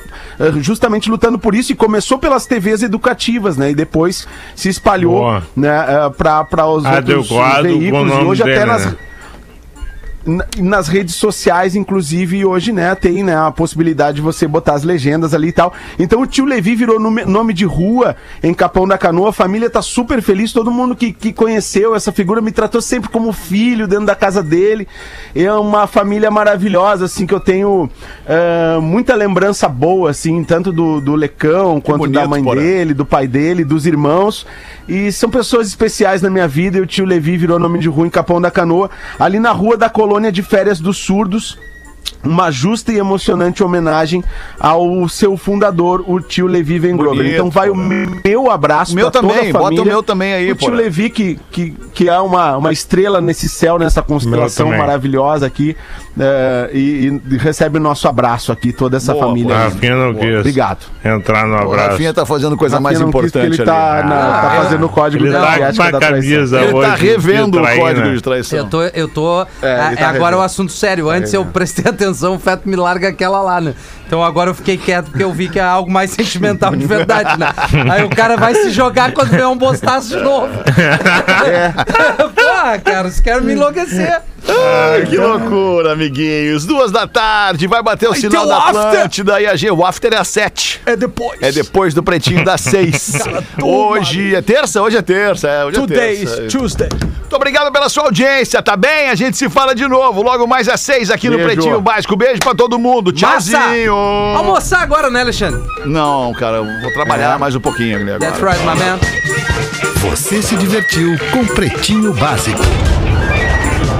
justamente 0.57 1.09
lutando 1.09 1.37
por 1.39 1.55
isso 1.55 1.71
e 1.71 1.75
começou 1.75 2.17
pelas 2.17 2.45
TVs 2.45 2.83
educativas, 2.83 3.57
né? 3.57 3.71
E 3.71 3.75
depois 3.75 4.27
se 4.55 4.69
espalhou 4.69 5.19
Boa. 5.19 5.43
né, 5.55 5.71
para 6.17 6.67
os 6.67 6.85
outros 6.85 7.31
Adequado 7.31 7.63
com 7.63 7.67
o 7.67 7.79
veículos 7.79 8.13
e 8.13 8.25
hoje 8.25 8.41
até 8.41 8.53
dele, 8.53 8.65
nas, 8.65 8.85
né? 8.85 8.95
Na- 10.29 10.45
nas 10.59 10.87
redes 10.87 11.15
sociais, 11.15 11.75
inclusive, 11.75 12.45
hoje, 12.45 12.71
né, 12.71 12.93
tem 12.95 13.23
né, 13.23 13.35
a 13.35 13.51
possibilidade 13.51 14.17
de 14.17 14.21
você 14.21 14.47
botar 14.47 14.73
as 14.73 14.83
legendas 14.83 15.33
ali 15.33 15.47
e 15.49 15.51
tal. 15.51 15.73
Então 15.97 16.21
o 16.21 16.27
tio 16.27 16.45
Levi 16.45 16.75
virou 16.75 16.99
nome, 16.99 17.53
de 17.53 17.65
rua 17.65 18.15
em 18.43 18.53
Capão 18.53 18.87
da 18.87 18.97
Canoa. 18.97 19.29
A 19.29 19.33
família 19.33 19.69
tá 19.69 19.81
super 19.81 20.21
feliz. 20.21 20.53
Todo 20.53 20.69
mundo 20.69 20.95
que, 20.95 21.11
que 21.11 21.33
conheceu 21.33 21.95
essa 21.95 22.11
figura 22.11 22.41
me 22.41 22.51
tratou 22.51 22.81
sempre 22.81 23.09
como 23.09 23.33
filho 23.33 23.87
dentro 23.87 24.05
da 24.05 24.15
casa 24.15 24.43
dele. 24.43 24.87
É 25.35 25.51
uma 25.53 25.87
família 25.87 26.29
maravilhosa, 26.29 27.05
assim, 27.05 27.25
que 27.25 27.33
eu 27.33 27.39
tenho 27.39 27.89
eh, 28.27 28.77
muita 28.81 29.15
lembrança 29.15 29.67
boa, 29.67 30.11
assim, 30.11 30.43
tanto 30.43 30.71
do, 30.71 31.01
do 31.01 31.15
Lecão 31.15 31.81
quanto 31.81 32.07
da 32.07 32.21
bonito, 32.21 32.29
mãe 32.29 32.43
Porã. 32.43 32.61
dele, 32.61 32.93
do 32.93 33.05
pai 33.05 33.27
dele, 33.27 33.63
dos 33.63 33.85
irmãos. 33.87 34.45
E 34.87 35.11
são 35.11 35.29
pessoas 35.29 35.67
especiais 35.67 36.21
na 36.21 36.29
minha 36.29 36.47
vida. 36.47 36.77
E 36.77 36.81
o 36.81 36.85
tio 36.85 37.05
Levi 37.05 37.35
virou 37.37 37.57
nome 37.57 37.79
de 37.79 37.87
rua 37.87 38.05
em 38.05 38.09
Capão 38.09 38.39
da 38.41 38.51
Canoa, 38.51 38.89
ali 39.19 39.39
na 39.39 39.51
rua 39.51 39.75
da 39.77 39.89
colônia 39.89 40.18
de 40.31 40.43
férias 40.43 40.79
dos 40.79 40.97
surdos. 40.97 41.57
Uma 42.23 42.51
justa 42.51 42.91
e 42.91 42.97
emocionante 42.97 43.63
homenagem 43.63 44.23
ao 44.59 45.07
seu 45.07 45.37
fundador, 45.37 46.03
o 46.05 46.19
tio 46.19 46.47
Levi 46.47 46.77
Vengrover. 46.77 47.25
Então 47.33 47.49
vai 47.49 47.69
o 47.69 47.75
meu 47.75 48.51
abraço 48.51 48.91
O 48.91 48.95
meu 48.95 49.09
pra 49.09 49.21
toda 49.21 49.33
também, 49.33 49.49
a 49.49 49.53
bota 49.53 49.59
o 49.59 49.63
família. 49.67 49.85
meu 49.85 50.03
também 50.03 50.33
aí, 50.33 50.51
O 50.51 50.55
tio 50.55 50.67
porra. 50.69 50.81
Levi, 50.81 51.09
que, 51.09 51.39
que, 51.49 51.71
que 51.93 52.09
é 52.09 52.19
uma, 52.19 52.57
uma 52.57 52.71
estrela 52.73 53.21
nesse 53.21 53.47
céu, 53.47 53.79
nessa 53.79 54.01
constelação 54.01 54.67
maravilhosa 54.69 55.45
aqui. 55.45 55.77
eh, 56.19 56.69
e, 56.73 57.21
e 57.31 57.37
recebe 57.37 57.77
o 57.77 57.81
nosso 57.81 58.05
abraço 58.07 58.51
aqui, 58.51 58.73
toda 58.73 58.97
essa 58.97 59.13
Boa, 59.13 59.27
família. 59.27 59.55
Rafinha 59.57 59.95
não 59.95 60.13
quis 60.13 60.39
Obrigado. 60.39 60.79
entrar 61.05 61.47
no 61.47 61.53
O 61.55 61.61
abraço. 61.71 61.89
Rafinha 61.91 62.13
tá 62.13 62.25
fazendo 62.25 62.57
coisa 62.57 62.75
Rafinha 62.75 62.83
mais 62.83 62.99
não 62.99 63.07
quis, 63.07 63.13
porque 63.21 63.27
importante 63.39 63.61
ele 63.61 63.65
tá, 63.65 63.99
ali. 63.99 64.09
na- 64.09 64.15
tá 64.19 64.51
Ah, 64.51 64.63
fazendo 64.63 64.85
o 64.85 64.89
código 64.89 65.23
Ele 65.23 65.31
da 65.31 65.39
tá 65.41 65.73
com 65.73 65.91
da 65.91 65.99
camisa 65.99 66.59
Ele 66.61 66.81
tá 66.81 66.95
de 66.95 67.01
revendo 67.05 67.61
o 67.61 67.65
código 67.77 68.11
de 68.13 68.21
traição. 68.21 68.59
Eu 68.59 68.65
tô, 68.65 68.83
eu 68.83 69.07
tô. 69.07 69.41
É, 69.41 69.45
é, 69.61 69.95
tá 69.95 70.09
agora 70.09 70.11
revendo. 70.11 70.33
é 70.33 70.35
um 70.37 70.41
assunto 70.41 70.71
sério. 70.73 71.09
Antes 71.09 71.33
eu 71.33 71.45
prestei 71.45 71.85
atenção, 71.89 72.08
o 72.35 72.39
Feto 72.39 72.67
me 72.67 72.75
larga 72.75 73.09
aquela 73.09 73.41
lá, 73.41 73.61
né? 73.61 73.75
Então 74.09 74.23
agora 74.23 74.49
eu 74.49 74.55
fiquei 74.55 74.75
quieto 74.75 75.11
porque 75.11 75.23
eu 75.23 75.31
vi 75.31 75.47
que 75.47 75.59
é 75.59 75.61
algo 75.61 75.91
mais 75.91 76.09
sentimental 76.09 76.75
de 76.75 76.83
verdade, 76.83 77.39
né? 77.39 77.53
Aí 77.91 78.03
o 78.03 78.09
cara 78.09 78.35
vai 78.35 78.55
se 78.55 78.71
jogar 78.71 79.11
quando 79.11 79.29
vê 79.29 79.45
um 79.45 79.55
bostaço 79.55 80.17
de 80.17 80.23
novo. 80.23 80.49
É. 81.45 81.69
Pô, 82.33 82.81
cara, 82.83 83.07
os 83.07 83.19
querem 83.19 83.43
me 83.43 83.53
enlouquecer. 83.53 84.19
Ai, 84.47 85.05
que 85.05 85.15
loucura, 85.15 85.93
amiguinhos. 85.93 86.65
Duas 86.65 86.91
da 86.91 87.05
tarde, 87.05 87.67
vai 87.67 87.83
bater 87.83 88.09
o 88.09 88.15
sinal 88.15 88.47
da 88.47 88.57
o 88.57 88.61
after. 88.61 88.81
Atlântida 88.81 89.41
e 89.41 89.45
a 89.45 89.55
G. 89.55 89.69
O 89.69 89.85
after 89.85 90.11
é 90.11 90.17
às 90.17 90.27
sete. 90.27 90.81
É 90.87 90.95
depois. 90.95 91.39
É 91.41 91.51
depois 91.51 91.93
do 91.93 92.01
pretinho 92.01 92.43
das 92.43 92.61
seis. 92.61 93.13
hoje 93.61 94.33
é 94.33 94.41
terça? 94.41 94.81
Hoje 94.81 94.97
é 94.97 95.01
terça. 95.03 95.47
É, 95.47 95.65
hoje 95.65 95.79
é 95.79 95.85
terça. 95.85 96.47
Tuesday. 96.49 96.89
Muito 97.29 97.35
obrigado 97.35 97.71
pela 97.71 97.89
sua 97.89 98.05
audiência, 98.05 98.59
tá 98.61 98.75
bem? 98.75 99.09
A 99.09 99.15
gente 99.15 99.37
se 99.37 99.47
fala 99.49 99.75
de 99.75 99.87
novo 99.87 100.23
logo 100.23 100.47
mais 100.47 100.67
às 100.67 100.81
seis 100.81 101.11
aqui 101.11 101.29
no 101.29 101.37
Beijo. 101.37 101.53
Pretinho 101.53 101.79
Básico. 101.79 102.15
Beijo 102.15 102.39
pra 102.39 102.55
todo 102.55 102.79
mundo. 102.79 103.13
Massa! 103.21 103.59
Almoçar 104.37 104.81
agora, 104.81 105.09
né, 105.09 105.21
Alexandre? 105.21 105.61
Não, 105.85 106.33
cara, 106.33 106.57
eu 106.57 106.65
vou 106.81 106.91
trabalhar 106.93 107.39
mais 107.39 107.55
um 107.55 107.59
pouquinho 107.59 107.97
ali 107.97 108.11
agora. 108.11 108.31
That's 108.31 108.41
right, 108.41 108.59
my 108.65 108.75
man. 108.75 108.99
Você 110.01 110.41
se 110.41 110.55
divertiu 110.55 111.17
com 111.31 111.45
Pretinho 111.45 112.13
Básico. 112.13 112.61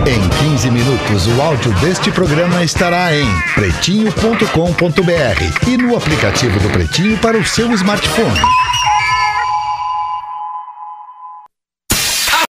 Em 0.07 0.29
15 0.49 0.71
minutos, 0.71 1.27
o 1.27 1.41
áudio 1.41 1.71
deste 1.73 2.09
programa 2.11 2.63
estará 2.63 3.13
em 3.13 3.27
pretinho.com.br 3.53 5.67
e 5.67 5.77
no 5.77 5.95
aplicativo 5.95 6.59
do 6.59 6.69
Pretinho 6.69 7.17
para 7.19 7.37
o 7.37 7.45
seu 7.45 7.71
smartphone. 7.73 8.39